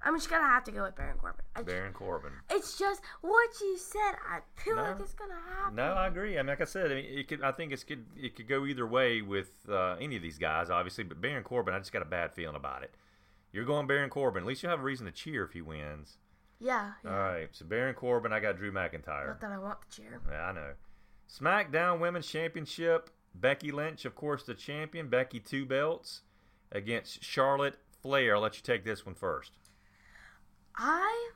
I'm 0.02 0.16
just 0.16 0.30
gonna 0.30 0.46
have 0.48 0.64
to 0.64 0.70
go 0.72 0.84
with 0.84 0.96
Baron 0.96 1.18
Corbin. 1.18 1.42
I, 1.54 1.60
Baron 1.62 1.92
Corbin. 1.92 2.32
It's 2.48 2.78
just 2.78 3.02
what 3.20 3.50
you 3.60 3.76
said. 3.76 4.12
I 4.26 4.40
feel 4.56 4.76
No. 4.76 4.82
like 4.84 5.00
it's 5.00 5.12
gonna 5.12 5.34
happen. 5.58 5.74
No, 5.74 5.92
I 5.92 6.06
agree. 6.06 6.38
I 6.38 6.42
mean, 6.42 6.46
like 6.46 6.62
I 6.62 6.64
said, 6.64 6.90
I 6.90 6.94
mean, 6.94 7.04
it 7.06 7.28
could. 7.28 7.42
I 7.42 7.52
think 7.52 7.70
it's 7.72 7.84
could. 7.84 8.06
It 8.16 8.34
could 8.34 8.48
go 8.48 8.64
either 8.64 8.86
way 8.86 9.20
with 9.20 9.50
uh, 9.68 9.96
any 10.00 10.16
of 10.16 10.22
these 10.22 10.38
guys, 10.38 10.70
obviously. 10.70 11.04
But 11.04 11.20
Baron 11.20 11.42
Corbin, 11.44 11.74
I 11.74 11.78
just 11.80 11.92
got 11.92 12.00
a 12.00 12.06
bad 12.06 12.32
feeling 12.32 12.56
about 12.56 12.82
it. 12.82 12.94
You're 13.52 13.66
going 13.66 13.86
Baron 13.88 14.08
Corbin. 14.08 14.44
At 14.44 14.46
least 14.46 14.62
you 14.62 14.68
have 14.70 14.80
a 14.80 14.84
reason 14.84 15.04
to 15.06 15.12
cheer 15.12 15.44
if 15.44 15.52
he 15.52 15.60
wins. 15.60 16.16
Yeah. 16.60 16.92
yeah. 17.04 17.10
All 17.10 17.16
right. 17.16 17.48
So 17.52 17.64
Baron 17.64 17.94
Corbin, 17.94 18.32
I 18.32 18.40
got 18.40 18.56
Drew 18.56 18.70
McIntyre. 18.72 19.28
Not 19.28 19.40
that 19.40 19.52
I 19.52 19.58
want 19.58 19.78
the 19.80 20.02
chair. 20.02 20.20
Yeah, 20.30 20.46
I 20.46 20.52
know. 20.52 20.72
SmackDown 21.28 22.00
Women's 22.00 22.26
Championship. 22.26 23.10
Becky 23.34 23.70
Lynch, 23.70 24.04
of 24.04 24.14
course, 24.14 24.42
the 24.42 24.54
champion. 24.54 25.08
Becky 25.08 25.40
two 25.40 25.64
belts 25.64 26.22
against 26.72 27.22
Charlotte 27.22 27.78
Flair. 28.02 28.36
I'll 28.36 28.42
let 28.42 28.56
you 28.56 28.62
take 28.62 28.84
this 28.84 29.06
one 29.06 29.14
first. 29.14 29.52
I 30.76 31.30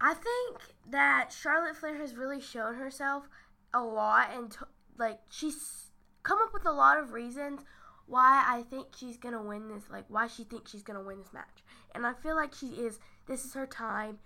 I 0.00 0.14
think 0.14 0.74
that 0.90 1.30
Charlotte 1.32 1.76
Flair 1.76 1.96
has 1.96 2.14
really 2.14 2.40
shown 2.40 2.76
herself 2.76 3.28
a 3.74 3.82
lot 3.82 4.30
and 4.34 4.50
t- 4.50 4.58
like 4.98 5.20
she's 5.30 5.90
come 6.22 6.38
up 6.42 6.52
with 6.52 6.66
a 6.66 6.72
lot 6.72 6.98
of 6.98 7.12
reasons 7.12 7.60
why 8.06 8.44
I 8.46 8.62
think 8.62 8.88
she's 8.96 9.16
going 9.16 9.34
to 9.34 9.42
win 9.42 9.68
this 9.68 9.84
like 9.90 10.04
why 10.08 10.26
she 10.26 10.44
thinks 10.44 10.70
she's 10.70 10.82
going 10.82 10.98
to 10.98 11.04
win 11.04 11.18
this 11.18 11.32
match. 11.32 11.64
And 11.94 12.06
I 12.06 12.12
feel 12.14 12.36
like 12.36 12.54
she 12.54 12.66
is 12.68 12.98
this 13.26 13.44
is 13.44 13.54
her 13.54 13.66
time. 13.66 14.18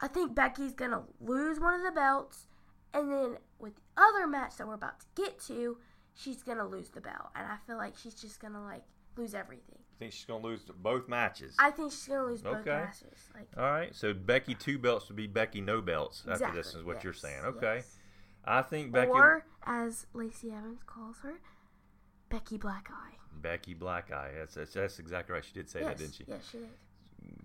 I 0.00 0.08
think 0.08 0.34
Becky's 0.34 0.72
going 0.72 0.92
to 0.92 1.02
lose 1.20 1.60
one 1.60 1.74
of 1.74 1.82
the 1.82 1.92
belts 1.92 2.46
and 2.92 3.10
then 3.10 3.36
with 3.58 3.74
the 3.76 3.82
other 3.96 4.26
match 4.26 4.56
that 4.56 4.66
we're 4.66 4.74
about 4.74 5.00
to 5.00 5.06
get 5.14 5.38
to, 5.46 5.78
she's 6.14 6.42
going 6.42 6.58
to 6.58 6.64
lose 6.64 6.90
the 6.90 7.00
belt. 7.00 7.30
And 7.36 7.46
I 7.46 7.56
feel 7.66 7.76
like 7.76 7.96
she's 7.96 8.14
just 8.14 8.40
going 8.40 8.54
to 8.54 8.60
like 8.60 8.82
lose 9.16 9.34
everything. 9.34 9.78
I 9.78 9.98
think 9.98 10.12
she's 10.12 10.24
going 10.24 10.42
to 10.42 10.48
lose 10.48 10.62
both 10.82 11.08
matches. 11.08 11.54
I 11.58 11.70
think 11.70 11.92
she's 11.92 12.08
going 12.08 12.20
to 12.20 12.26
lose 12.26 12.42
both 12.42 12.64
matches. 12.64 13.18
Like 13.34 13.48
All 13.56 13.64
right. 13.64 13.94
So 13.94 14.14
Becky 14.14 14.54
two 14.54 14.78
belts 14.78 15.08
would 15.08 15.16
be 15.16 15.26
Becky 15.26 15.60
no 15.60 15.80
belts 15.80 16.24
after 16.28 16.52
this 16.52 16.74
is 16.74 16.84
what 16.84 17.04
you're 17.04 17.12
saying. 17.12 17.44
Okay. 17.44 17.76
yes. 17.76 17.96
I 18.44 18.62
think 18.62 18.92
Becky 18.92 19.10
Or, 19.10 19.44
as 19.66 20.06
Lacey 20.14 20.50
Evans 20.50 20.80
calls 20.86 21.18
her, 21.22 21.40
Becky 22.30 22.56
Black 22.56 22.88
Eye. 22.90 23.16
Becky 23.40 23.74
Black 23.74 24.10
Eye. 24.10 24.30
That's, 24.38 24.54
that's 24.54 24.72
that's 24.72 24.98
exactly 24.98 25.34
right. 25.34 25.44
She 25.44 25.52
did 25.52 25.68
say 25.68 25.80
yes, 25.80 25.88
that, 25.88 25.98
didn't 25.98 26.14
she? 26.14 26.24
Yes, 26.26 26.48
she 26.50 26.58
did. 26.58 26.68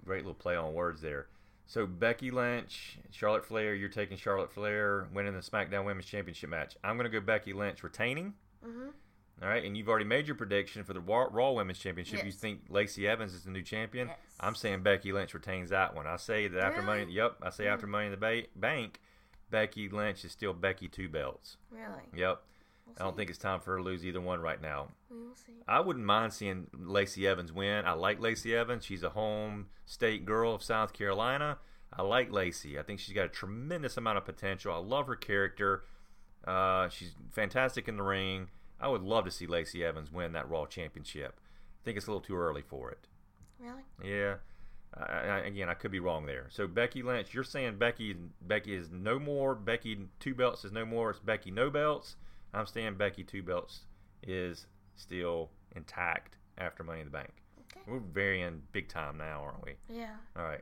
Great 0.05 0.21
little 0.21 0.33
play 0.33 0.55
on 0.55 0.73
words 0.73 1.01
there. 1.01 1.27
So 1.67 1.85
Becky 1.87 2.29
Lynch, 2.31 2.97
Charlotte 3.11 3.45
Flair. 3.45 3.73
You're 3.73 3.89
taking 3.89 4.17
Charlotte 4.17 4.51
Flair 4.51 5.07
winning 5.13 5.33
the 5.33 5.39
SmackDown 5.39 5.85
Women's 5.85 6.05
Championship 6.05 6.49
match. 6.49 6.77
I'm 6.83 6.95
going 6.97 7.09
to 7.09 7.19
go 7.19 7.25
Becky 7.25 7.53
Lynch 7.53 7.83
retaining. 7.83 8.33
hmm 8.63 8.89
All 9.41 9.49
right, 9.49 9.63
and 9.63 9.75
you've 9.75 9.89
already 9.89 10.05
made 10.05 10.27
your 10.27 10.35
prediction 10.35 10.83
for 10.83 10.93
the 10.93 10.99
Raw, 10.99 11.27
Raw 11.31 11.51
Women's 11.53 11.79
Championship. 11.79 12.23
You 12.23 12.31
think 12.31 12.61
Lacey 12.69 13.07
Evans 13.07 13.33
is 13.33 13.43
the 13.43 13.51
new 13.51 13.63
champion? 13.63 14.07
Yes. 14.09 14.17
I'm 14.39 14.55
saying 14.55 14.83
Becky 14.83 15.11
Lynch 15.11 15.33
retains 15.33 15.71
that 15.71 15.95
one. 15.95 16.05
I 16.07 16.17
say 16.17 16.47
that 16.47 16.59
after 16.63 16.81
Really? 16.81 16.99
money. 17.01 17.13
Yep, 17.13 17.37
I 17.41 17.49
say 17.49 17.67
after 17.67 17.87
Money 17.87 18.05
in 18.05 18.11
the 18.11 18.17
ba- 18.17 18.47
Bank, 18.55 18.99
Becky 19.49 19.89
Lynch 19.89 20.23
is 20.23 20.31
still 20.31 20.53
Becky 20.53 20.87
two 20.87 21.09
belts. 21.09 21.57
Really? 21.71 22.03
Yep. 22.15 22.41
We'll 22.85 22.95
I 22.99 23.03
don't 23.03 23.13
see. 23.13 23.17
think 23.17 23.29
it's 23.29 23.39
time 23.39 23.59
for 23.59 23.71
her 23.71 23.77
to 23.77 23.83
lose 23.83 24.05
either 24.05 24.21
one 24.21 24.41
right 24.41 24.61
now. 24.61 24.89
We 25.09 25.17
will 25.17 25.35
see. 25.35 25.53
I 25.67 25.79
wouldn't 25.79 26.05
mind 26.05 26.33
seeing 26.33 26.67
Lacey 26.77 27.27
Evans 27.27 27.51
win. 27.51 27.85
I 27.85 27.93
like 27.93 28.19
Lacey 28.19 28.55
Evans. 28.55 28.85
She's 28.85 29.03
a 29.03 29.09
home 29.09 29.67
state 29.85 30.25
girl 30.25 30.53
of 30.53 30.63
South 30.63 30.93
Carolina. 30.93 31.57
I 31.91 32.01
like 32.01 32.31
Lacey. 32.31 32.77
I 32.77 32.83
think 32.83 32.99
she's 32.99 33.15
got 33.15 33.25
a 33.25 33.29
tremendous 33.29 33.97
amount 33.97 34.17
of 34.17 34.25
potential. 34.25 34.73
I 34.73 34.77
love 34.77 35.07
her 35.07 35.15
character. 35.15 35.83
Uh, 36.45 36.89
she's 36.89 37.15
fantastic 37.31 37.87
in 37.87 37.97
the 37.97 38.03
ring. 38.03 38.49
I 38.79 38.87
would 38.87 39.01
love 39.01 39.25
to 39.25 39.31
see 39.31 39.47
Lacey 39.47 39.83
Evans 39.83 40.11
win 40.11 40.33
that 40.33 40.49
Raw 40.49 40.65
Championship. 40.65 41.39
I 41.39 41.81
think 41.85 41.97
it's 41.97 42.07
a 42.07 42.09
little 42.09 42.21
too 42.21 42.35
early 42.37 42.61
for 42.61 42.91
it. 42.91 43.07
Really? 43.59 43.83
Yeah. 44.03 44.35
I, 44.93 45.03
I, 45.03 45.37
again, 45.39 45.69
I 45.69 45.73
could 45.73 45.91
be 45.91 45.99
wrong 45.99 46.25
there. 46.25 46.47
So 46.49 46.67
Becky 46.67 47.01
Lynch, 47.01 47.33
you're 47.33 47.43
saying 47.43 47.77
Becky 47.77 48.15
Becky 48.41 48.75
is 48.75 48.89
no 48.91 49.17
more. 49.19 49.55
Becky 49.55 50.07
two 50.19 50.35
belts 50.35 50.65
is 50.65 50.71
no 50.71 50.85
more. 50.85 51.11
It's 51.11 51.19
Becky 51.19 51.51
no 51.51 51.69
belts. 51.69 52.15
I'm 52.55 52.65
saying 52.65 52.95
Becky 52.95 53.23
two 53.23 53.43
belts 53.43 53.81
is 54.23 54.65
still 54.95 55.49
intact 55.75 56.37
after 56.57 56.83
Money 56.83 57.01
in 57.01 57.05
the 57.05 57.11
Bank. 57.11 57.33
Okay. 57.59 57.81
We're 57.87 57.99
varying 57.99 58.61
big 58.71 58.87
time 58.87 59.17
now, 59.17 59.41
aren't 59.43 59.65
we? 59.65 59.73
Yeah. 59.89 60.15
All 60.37 60.43
right. 60.43 60.61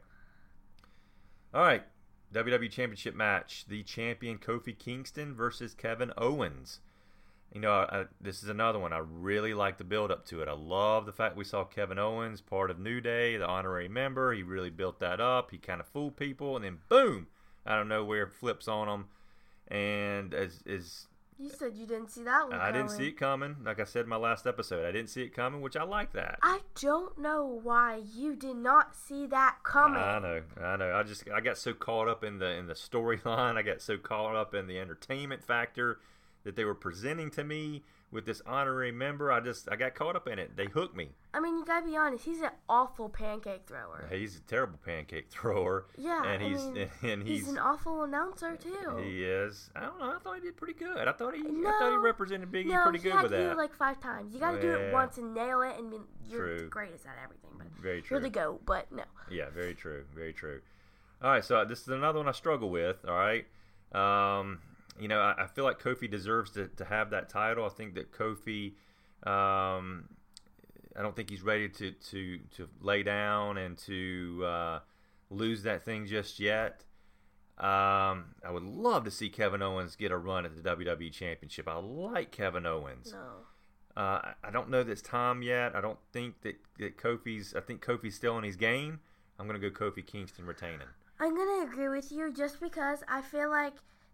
All 1.54 1.62
right. 1.62 1.84
WWE 2.34 2.72
Championship 2.72 3.16
match: 3.16 3.66
the 3.68 3.84
champion 3.84 4.40
Kofi 4.40 4.78
Kingston 4.78 5.36
versus 5.36 5.74
Kevin 5.74 6.12
Owens. 6.18 6.80
You 7.54 7.62
know, 7.62 7.72
I, 7.72 8.06
this 8.20 8.42
is 8.42 8.50
another 8.50 8.80
one. 8.80 8.92
I 8.94 8.98
really 8.98 9.54
like 9.54 9.78
the 9.78 9.84
build 9.84 10.10
up 10.10 10.26
to 10.28 10.42
it. 10.42 10.48
I 10.48 10.54
love 10.54 11.06
the 11.06 11.12
fact 11.12 11.38
we 11.38 11.44
saw 11.44 11.64
Kevin 11.64 12.00
Owens 12.00 12.42
part 12.42 12.72
of 12.72 12.80
New 12.80 13.00
Day, 13.00 13.38
the 13.38 13.48
honorary 13.48 13.88
member. 13.88 14.34
He 14.34 14.42
really 14.42 14.72
built 14.72 15.00
that 15.02 15.22
up. 15.22 15.52
He 15.52 15.60
kind 15.60 15.80
of 15.80 15.88
fooled 15.88 16.18
people, 16.18 16.56
and 16.56 16.66
then 16.66 16.80
boom, 16.90 17.28
I 17.64 17.74
don't 17.74 17.84
of 17.84 17.88
nowhere, 17.90 18.26
flips 18.26 18.68
on 18.68 18.90
him, 18.90 19.06
and 19.68 20.34
as 20.34 20.64
is 20.66 21.06
You 21.40 21.50
said 21.50 21.76
you 21.76 21.86
didn't 21.86 22.10
see 22.10 22.24
that 22.24 22.50
one. 22.50 22.60
I 22.60 22.72
didn't 22.72 22.88
coming. 22.88 23.00
see 23.00 23.08
it 23.08 23.18
coming. 23.18 23.56
Like 23.64 23.80
I 23.80 23.84
said 23.84 24.04
in 24.04 24.10
my 24.10 24.18
last 24.18 24.48
episode, 24.48 24.86
I 24.86 24.92
didn't 24.92 25.10
see 25.10 25.24
it 25.24 25.34
coming, 25.34 25.62
which 25.62 25.76
I 25.76 25.84
like 25.84 26.14
that. 26.14 26.40
I 26.42 26.62
don't 26.80 27.18
know 27.18 27.60
why 27.64 28.02
you 28.16 28.36
did 28.36 28.56
not 28.56 28.96
see 28.96 29.26
that 29.28 29.58
coming. 29.64 30.00
I 30.00 30.20
know, 30.20 30.42
I 30.62 30.76
know. 30.78 30.96
I 30.96 31.04
just 31.04 31.24
I 31.30 31.42
got 31.42 31.58
so 31.58 31.74
caught 31.74 32.08
up 32.08 32.24
in 32.24 32.40
the 32.40 32.52
in 32.52 32.68
the 32.68 32.74
storyline. 32.74 33.56
I 33.58 33.62
got 33.62 33.82
so 33.82 33.98
caught 33.98 34.36
up 34.36 34.54
in 34.54 34.68
the 34.68 34.80
entertainment 34.80 35.44
factor 35.44 36.00
that 36.44 36.56
they 36.56 36.64
were 36.64 36.76
presenting 36.76 37.30
to 37.32 37.44
me 37.44 37.84
with 38.14 38.26
this 38.26 38.42
honorary 38.46 38.92
member. 38.92 39.32
I 39.32 39.40
just 39.40 39.68
I 39.72 39.76
got 39.76 39.96
caught 39.96 40.16
up 40.16 40.28
in 40.28 40.40
it. 40.40 40.56
They 40.56 40.66
hooked 40.68 40.96
me. 40.96 41.10
I 41.34 41.40
mean, 41.40 41.58
you 41.58 41.66
gotta 41.66 41.86
be 41.86 41.98
honest. 41.98 42.24
He's 42.26 42.42
an 42.42 42.52
awful 42.70 43.10
pancake 43.10 43.64
thrower. 43.68 44.08
He's 44.12 44.38
a 44.38 44.42
terrible 44.42 44.80
pancake 44.86 45.30
thrower. 45.30 45.88
Yeah, 45.98 46.24
and 46.26 46.44
I 46.44 46.48
he's 46.48 46.66
mean, 46.66 46.90
and 47.04 47.24
He's, 47.24 47.40
he's, 47.42 47.50
an 47.50 47.58
awful 47.58 48.04
announcer 48.04 48.56
too. 48.56 48.98
he 49.04 49.24
is. 49.24 49.70
I 49.76 49.82
don't 49.82 50.00
know. 50.00 50.14
I 50.16 50.20
thought 50.20 50.36
he 50.36 50.42
did 50.42 50.56
pretty 50.56 50.74
good. 50.76 51.08
I 51.08 51.12
thought 51.12 51.34
he 51.36 51.42
I 51.42 51.76
thought 51.80 51.92
he 51.92 51.98
represented 51.98 52.52
Biggie 52.52 52.68
no, 52.68 52.84
pretty 52.84 53.00
good 53.00 53.14
had 53.14 53.24
with 53.24 53.32
to 53.32 53.38
do 53.38 53.44
that. 53.46 53.52
it 53.54 53.58
like 53.58 53.74
five 53.76 54.00
times. 54.00 54.34
You 54.34 54.40
gotta 54.40 54.62
do 54.62 54.72
it 54.72 54.94
once 54.94 55.18
and 55.18 55.34
nail 55.34 55.62
it, 55.62 55.78
and 55.80 55.94
you're 56.30 56.46
True. 56.48 56.60
the 56.60 56.66
greatest 56.66 57.06
at 57.06 57.16
everything. 57.24 57.50
But 57.58 57.68
Very 57.82 58.02
true. 58.02 58.16
you're 58.16 58.22
the 58.24 58.30
go. 58.30 58.60
But 58.66 58.92
no, 58.92 59.04
Yeah, 59.32 59.50
very 59.50 59.74
true. 59.74 60.06
Very 60.16 60.34
true. 60.34 60.62
All 61.22 61.32
right, 61.32 61.44
so 61.44 61.64
this 61.66 61.82
is 61.82 61.88
another 61.88 62.20
one 62.20 62.28
I 62.28 62.34
struggle 62.34 62.70
with. 62.70 62.98
All 63.08 63.16
right. 63.16 63.46
Um, 63.94 64.60
you 65.00 65.08
know, 65.08 65.20
I, 65.20 65.44
I 65.44 65.48
feel 65.48 65.64
like 65.64 65.80
Kofi 65.82 66.10
deserves 66.10 66.52
to, 66.52 66.68
to 66.78 66.86
have 66.86 67.10
that 67.12 67.30
title. 67.30 67.66
I 67.66 67.70
think 67.70 67.96
that 67.96 68.12
Kofi, 68.12 68.74
um, 69.26 70.10
I 70.98 71.02
don't 71.02 71.16
think 71.16 71.30
he's 71.30 71.42
ready 71.42 71.70
to, 71.70 71.92
to, 71.92 72.40
to 72.56 72.70
lay 72.82 73.04
down 73.04 73.58
and 73.58 73.78
to 73.80 74.44
uh, 74.46 74.80
lose 75.30 75.64
that 75.64 75.84
thing 75.84 76.06
just 76.06 76.40
yet. 76.40 76.86
Um, 77.58 78.36
I 78.44 78.50
would 78.52 78.64
love 78.64 79.06
to 79.06 79.12
see 79.12 79.30
Kevin 79.30 79.62
Owens 79.62 79.96
get 79.96 80.12
a 80.12 80.18
run 80.18 80.46
at 80.46 80.56
the 80.56 80.68
WWE 80.70 81.12
Championship. 81.12 81.68
I 81.68 81.76
like 81.76 82.32
Kevin 82.32 82.66
Owens. 82.66 83.14
no. 83.14 83.20
Uh, 83.96 84.34
I- 84.44 84.50
don't 84.52 84.72
know 84.72 84.82
that 84.84 84.92
it's 84.92 85.04
time 85.04 85.44
yet. 85.44 85.76
I 85.76 85.82
don't 85.82 86.00
think 86.12 86.42
that, 86.42 86.56
that 86.80 86.98
Kofi's. 86.98 87.54
I 87.56 87.60
think 87.62 87.86
Kofi's 87.86 88.16
still 88.16 88.38
in 88.40 88.44
his 88.44 88.56
game. 88.56 89.00
I'm 89.38 89.46
gonna 89.46 89.60
go 89.60 89.70
Kofi 89.70 90.06
Kingston 90.06 90.46
retaining. 90.48 90.88
I'm 91.20 91.36
gonna 91.36 91.64
agree 91.72 91.90
with 91.90 92.12
you 92.12 92.34
just 92.34 92.60
because 92.60 93.04
I 93.08 93.22
feel 93.22 93.50
like 93.52 93.74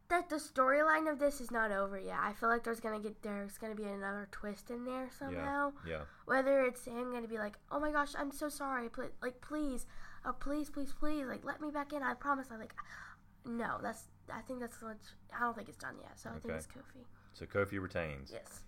that 0.10 0.30
the 0.30 0.38
storyline 0.38 1.10
of 1.10 1.20
this 1.20 1.40
is 1.40 1.52
not 1.52 1.72
over 1.72 2.00
yet. 2.00 2.18
I 2.22 2.34
feel 2.34 2.50
like 2.50 2.64
there's 2.64 2.80
gonna 2.80 3.00
get 3.00 3.22
there's 3.22 3.58
gonna 3.58 3.76
be 3.76 3.84
another 3.84 4.28
twist 4.32 4.72
in 4.72 4.84
there 4.84 5.10
somehow. 5.18 5.72
Yeah. 5.86 5.92
yeah. 5.92 6.02
Whether 6.26 6.62
it's 6.62 6.86
him 6.86 7.12
gonna 7.12 7.28
be 7.28 7.38
like, 7.38 7.58
"Oh 7.72 7.80
my 7.80 7.92
gosh, 7.92 8.14
I'm 8.18 8.32
so 8.32 8.50
sorry, 8.50 8.90
pl- 8.90 9.12
like 9.22 9.40
please, 9.42 9.86
oh 10.26 10.34
please, 10.34 10.70
please, 10.70 10.94
please, 10.94 11.26
like 11.26 11.46
let 11.46 11.62
me 11.62 11.70
back 11.70 11.94
in. 11.94 12.02
I 12.02 12.16
promise." 12.16 12.48
I 12.52 12.58
like, 12.58 12.74
no, 13.46 13.78
that's 13.82 14.06
I 14.34 14.42
think 14.42 14.60
that's 14.60 14.82
much. 14.82 14.98
I 15.36 15.42
don't 15.42 15.56
think 15.56 15.70
it's 15.70 15.78
done 15.78 15.96
yet, 16.02 16.20
so 16.20 16.32
I 16.36 16.40
think 16.40 16.56
it's 16.56 16.68
Kofi. 16.68 17.06
So 17.34 17.46
Kofi 17.46 17.80
retains. 17.80 18.32
Yes. 18.34 18.64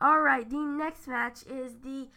All 0.00 0.20
right, 0.22 0.48
the 0.48 0.56
next 0.56 1.06
match 1.06 1.42
is 1.42 1.74
the 1.82 2.08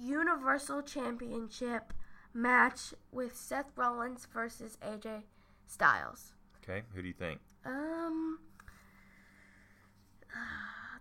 Universal 0.00 0.82
Championship 0.82 1.92
match 2.32 2.94
with 3.12 3.36
Seth 3.36 3.72
Rollins 3.76 4.26
versus 4.32 4.78
AJ 4.82 5.24
Styles. 5.66 6.32
Okay. 6.68 6.82
Who 6.94 7.02
do 7.02 7.08
you 7.08 7.14
think? 7.14 7.40
Um, 7.64 8.38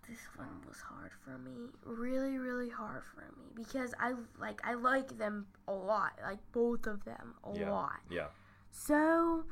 this 0.07 0.19
one 0.35 0.61
was 0.67 0.77
hard 0.81 1.11
for 1.23 1.37
me. 1.37 1.69
Really, 1.83 2.37
really 2.37 2.69
hard 2.69 3.03
for 3.13 3.21
me 3.37 3.45
because 3.55 3.93
I 3.99 4.13
like 4.39 4.61
I 4.63 4.75
like 4.75 5.17
them 5.17 5.47
a 5.67 5.73
lot, 5.73 6.13
like 6.23 6.39
both 6.51 6.85
of 6.85 7.03
them 7.05 7.33
a 7.43 7.57
yeah. 7.57 7.71
lot. 7.71 7.99
Yeah. 8.09 8.27
So 8.71 9.45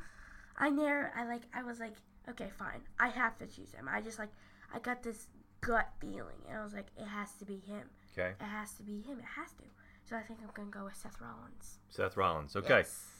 I 0.57 0.69
never 0.69 1.11
I 1.17 1.25
like 1.25 1.43
I 1.53 1.63
was 1.63 1.79
like, 1.79 1.95
okay, 2.29 2.49
fine. 2.57 2.81
I 2.99 3.09
have 3.09 3.37
to 3.39 3.47
choose 3.47 3.71
him. 3.73 3.89
I 3.91 4.01
just 4.01 4.19
like 4.19 4.31
I 4.73 4.79
got 4.79 5.03
this 5.03 5.27
gut 5.61 5.89
feeling 5.99 6.41
and 6.47 6.57
I 6.57 6.63
was 6.63 6.73
like, 6.73 6.87
it 6.97 7.07
has 7.07 7.33
to 7.39 7.45
be 7.45 7.57
him. 7.57 7.89
Okay. 8.17 8.33
It 8.39 8.45
has 8.45 8.73
to 8.73 8.83
be 8.83 9.01
him. 9.01 9.19
It 9.19 9.25
has 9.35 9.51
to. 9.53 9.63
So 10.07 10.15
I 10.15 10.21
think 10.21 10.39
I'm 10.43 10.49
gonna 10.53 10.69
go 10.69 10.85
with 10.85 10.95
Seth 10.95 11.19
Rollins. 11.19 11.79
Seth 11.89 12.15
Rollins. 12.17 12.55
Okay. 12.55 12.77
Yes. 12.79 13.12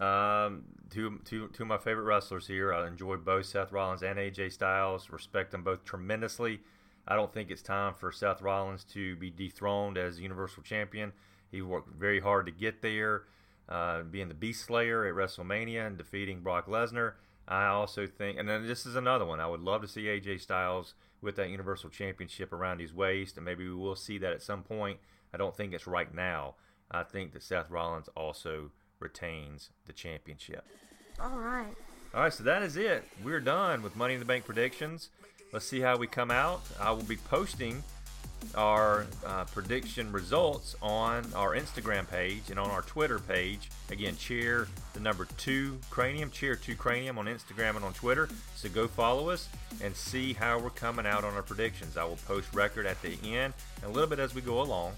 Um, 0.00 0.64
two, 0.88 1.20
two, 1.24 1.48
two 1.48 1.62
of 1.62 1.68
my 1.68 1.78
favorite 1.78 2.04
wrestlers 2.04 2.46
here. 2.46 2.72
I 2.72 2.86
enjoy 2.86 3.16
both 3.16 3.46
Seth 3.46 3.70
Rollins 3.70 4.02
and 4.02 4.18
AJ 4.18 4.52
Styles. 4.52 5.10
Respect 5.10 5.52
them 5.52 5.62
both 5.62 5.84
tremendously. 5.84 6.60
I 7.06 7.16
don't 7.16 7.32
think 7.32 7.50
it's 7.50 7.62
time 7.62 7.94
for 7.94 8.10
Seth 8.12 8.40
Rollins 8.40 8.84
to 8.92 9.16
be 9.16 9.30
dethroned 9.30 9.98
as 9.98 10.20
Universal 10.20 10.62
Champion. 10.62 11.12
He 11.50 11.60
worked 11.60 11.94
very 11.94 12.20
hard 12.20 12.46
to 12.46 12.52
get 12.52 12.82
there, 12.82 13.24
uh, 13.68 14.02
being 14.02 14.28
the 14.28 14.34
Beast 14.34 14.64
Slayer 14.64 15.06
at 15.06 15.14
WrestleMania 15.14 15.86
and 15.86 15.98
defeating 15.98 16.40
Brock 16.40 16.66
Lesnar. 16.66 17.14
I 17.48 17.66
also 17.66 18.06
think, 18.06 18.38
and 18.38 18.48
then 18.48 18.66
this 18.66 18.86
is 18.86 18.94
another 18.94 19.26
one. 19.26 19.40
I 19.40 19.48
would 19.48 19.60
love 19.60 19.82
to 19.82 19.88
see 19.88 20.04
AJ 20.04 20.40
Styles 20.40 20.94
with 21.20 21.36
that 21.36 21.50
Universal 21.50 21.90
Championship 21.90 22.52
around 22.52 22.80
his 22.80 22.94
waist, 22.94 23.36
and 23.36 23.44
maybe 23.44 23.68
we 23.68 23.74
will 23.74 23.96
see 23.96 24.18
that 24.18 24.32
at 24.32 24.42
some 24.42 24.62
point. 24.62 24.98
I 25.34 25.36
don't 25.36 25.56
think 25.56 25.74
it's 25.74 25.86
right 25.86 26.12
now. 26.14 26.54
I 26.90 27.02
think 27.02 27.32
that 27.32 27.42
Seth 27.42 27.70
Rollins 27.70 28.08
also 28.16 28.70
retains 29.00 29.70
the 29.86 29.92
championship. 29.92 30.64
All 31.20 31.38
right. 31.38 31.74
All 32.14 32.22
right, 32.22 32.32
so 32.32 32.44
that 32.44 32.62
is 32.62 32.76
it. 32.76 33.04
We're 33.22 33.40
done 33.40 33.82
with 33.82 33.96
Money 33.96 34.14
in 34.14 34.20
the 34.20 34.26
Bank 34.26 34.44
predictions. 34.44 35.10
Let's 35.52 35.66
see 35.66 35.80
how 35.80 35.96
we 35.96 36.06
come 36.06 36.30
out. 36.30 36.62
I 36.80 36.90
will 36.92 37.02
be 37.02 37.16
posting 37.16 37.82
our 38.54 39.06
uh, 39.26 39.44
prediction 39.44 40.10
results 40.12 40.74
on 40.80 41.26
our 41.34 41.54
Instagram 41.54 42.08
page 42.08 42.50
and 42.50 42.58
on 42.58 42.70
our 42.70 42.82
Twitter 42.82 43.18
page. 43.18 43.70
Again, 43.90 44.16
cheer 44.16 44.66
the 44.94 45.00
number 45.00 45.26
two 45.36 45.78
cranium, 45.90 46.30
cheer 46.30 46.56
two 46.56 46.74
cranium 46.74 47.18
on 47.18 47.26
Instagram 47.26 47.76
and 47.76 47.84
on 47.84 47.92
Twitter. 47.92 48.28
So 48.54 48.68
go 48.68 48.88
follow 48.88 49.30
us 49.30 49.48
and 49.82 49.94
see 49.94 50.32
how 50.32 50.58
we're 50.58 50.70
coming 50.70 51.06
out 51.06 51.24
on 51.24 51.34
our 51.34 51.42
predictions. 51.42 51.96
I 51.96 52.04
will 52.04 52.18
post 52.26 52.52
record 52.54 52.86
at 52.86 53.00
the 53.02 53.18
end 53.24 53.54
and 53.82 53.84
a 53.84 53.88
little 53.88 54.08
bit 54.08 54.18
as 54.18 54.34
we 54.34 54.40
go 54.40 54.62
along, 54.62 54.94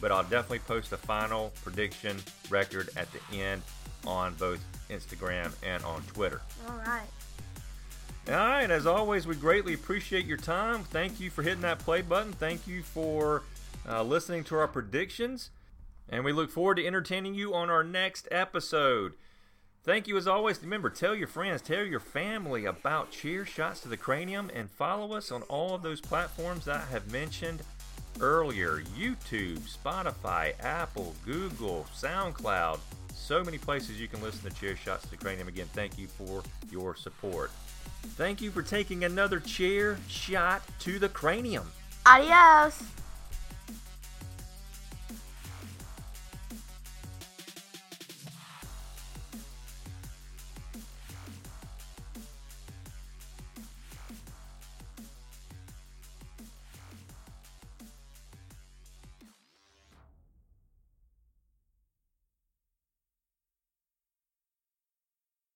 but 0.00 0.12
I'll 0.12 0.22
definitely 0.22 0.60
post 0.60 0.92
a 0.92 0.96
final 0.96 1.52
prediction 1.62 2.16
record 2.50 2.90
at 2.96 3.08
the 3.12 3.38
end 3.38 3.62
on 4.06 4.34
both 4.34 4.64
Instagram 4.90 5.52
and 5.62 5.82
on 5.84 6.02
Twitter. 6.02 6.40
All 6.68 6.76
right. 6.78 7.08
All 8.26 8.34
right, 8.34 8.70
as 8.70 8.86
always, 8.86 9.26
we 9.26 9.34
greatly 9.34 9.74
appreciate 9.74 10.24
your 10.24 10.38
time. 10.38 10.84
Thank 10.84 11.20
you 11.20 11.28
for 11.28 11.42
hitting 11.42 11.60
that 11.60 11.80
play 11.80 12.00
button. 12.00 12.32
Thank 12.32 12.66
you 12.66 12.82
for 12.82 13.42
uh, 13.86 14.02
listening 14.02 14.44
to 14.44 14.56
our 14.56 14.68
predictions. 14.68 15.50
And 16.08 16.24
we 16.24 16.32
look 16.32 16.50
forward 16.50 16.76
to 16.76 16.86
entertaining 16.86 17.34
you 17.34 17.54
on 17.54 17.68
our 17.68 17.84
next 17.84 18.26
episode. 18.30 19.12
Thank 19.82 20.08
you 20.08 20.16
as 20.16 20.26
always. 20.26 20.62
Remember, 20.62 20.88
tell 20.88 21.14
your 21.14 21.28
friends, 21.28 21.60
tell 21.60 21.84
your 21.84 22.00
family 22.00 22.64
about 22.64 23.10
Chair 23.10 23.44
Shots 23.44 23.80
to 23.80 23.88
the 23.88 23.98
Cranium, 23.98 24.50
and 24.54 24.70
follow 24.70 25.14
us 25.14 25.30
on 25.30 25.42
all 25.42 25.74
of 25.74 25.82
those 25.82 26.00
platforms 26.00 26.64
that 26.64 26.76
I 26.76 26.92
have 26.92 27.12
mentioned 27.12 27.60
earlier 28.20 28.82
YouTube, 28.98 29.60
Spotify, 29.60 30.52
Apple, 30.60 31.14
Google, 31.24 31.86
SoundCloud. 31.94 32.78
So 33.14 33.42
many 33.42 33.58
places 33.58 34.00
you 34.00 34.08
can 34.08 34.22
listen 34.22 34.50
to 34.50 34.56
Chair 34.56 34.76
Shots 34.76 35.08
to 35.08 35.16
Cranium. 35.16 35.48
Again, 35.48 35.68
thank 35.72 35.98
you 35.98 36.06
for 36.06 36.42
your 36.70 36.94
support. 36.94 37.50
Thank 38.16 38.42
you 38.42 38.50
for 38.50 38.62
taking 38.62 39.04
another 39.04 39.40
chair 39.40 39.96
shot 40.08 40.62
to 40.80 40.98
the 40.98 41.08
cranium. 41.08 41.66
Adios. 42.06 42.82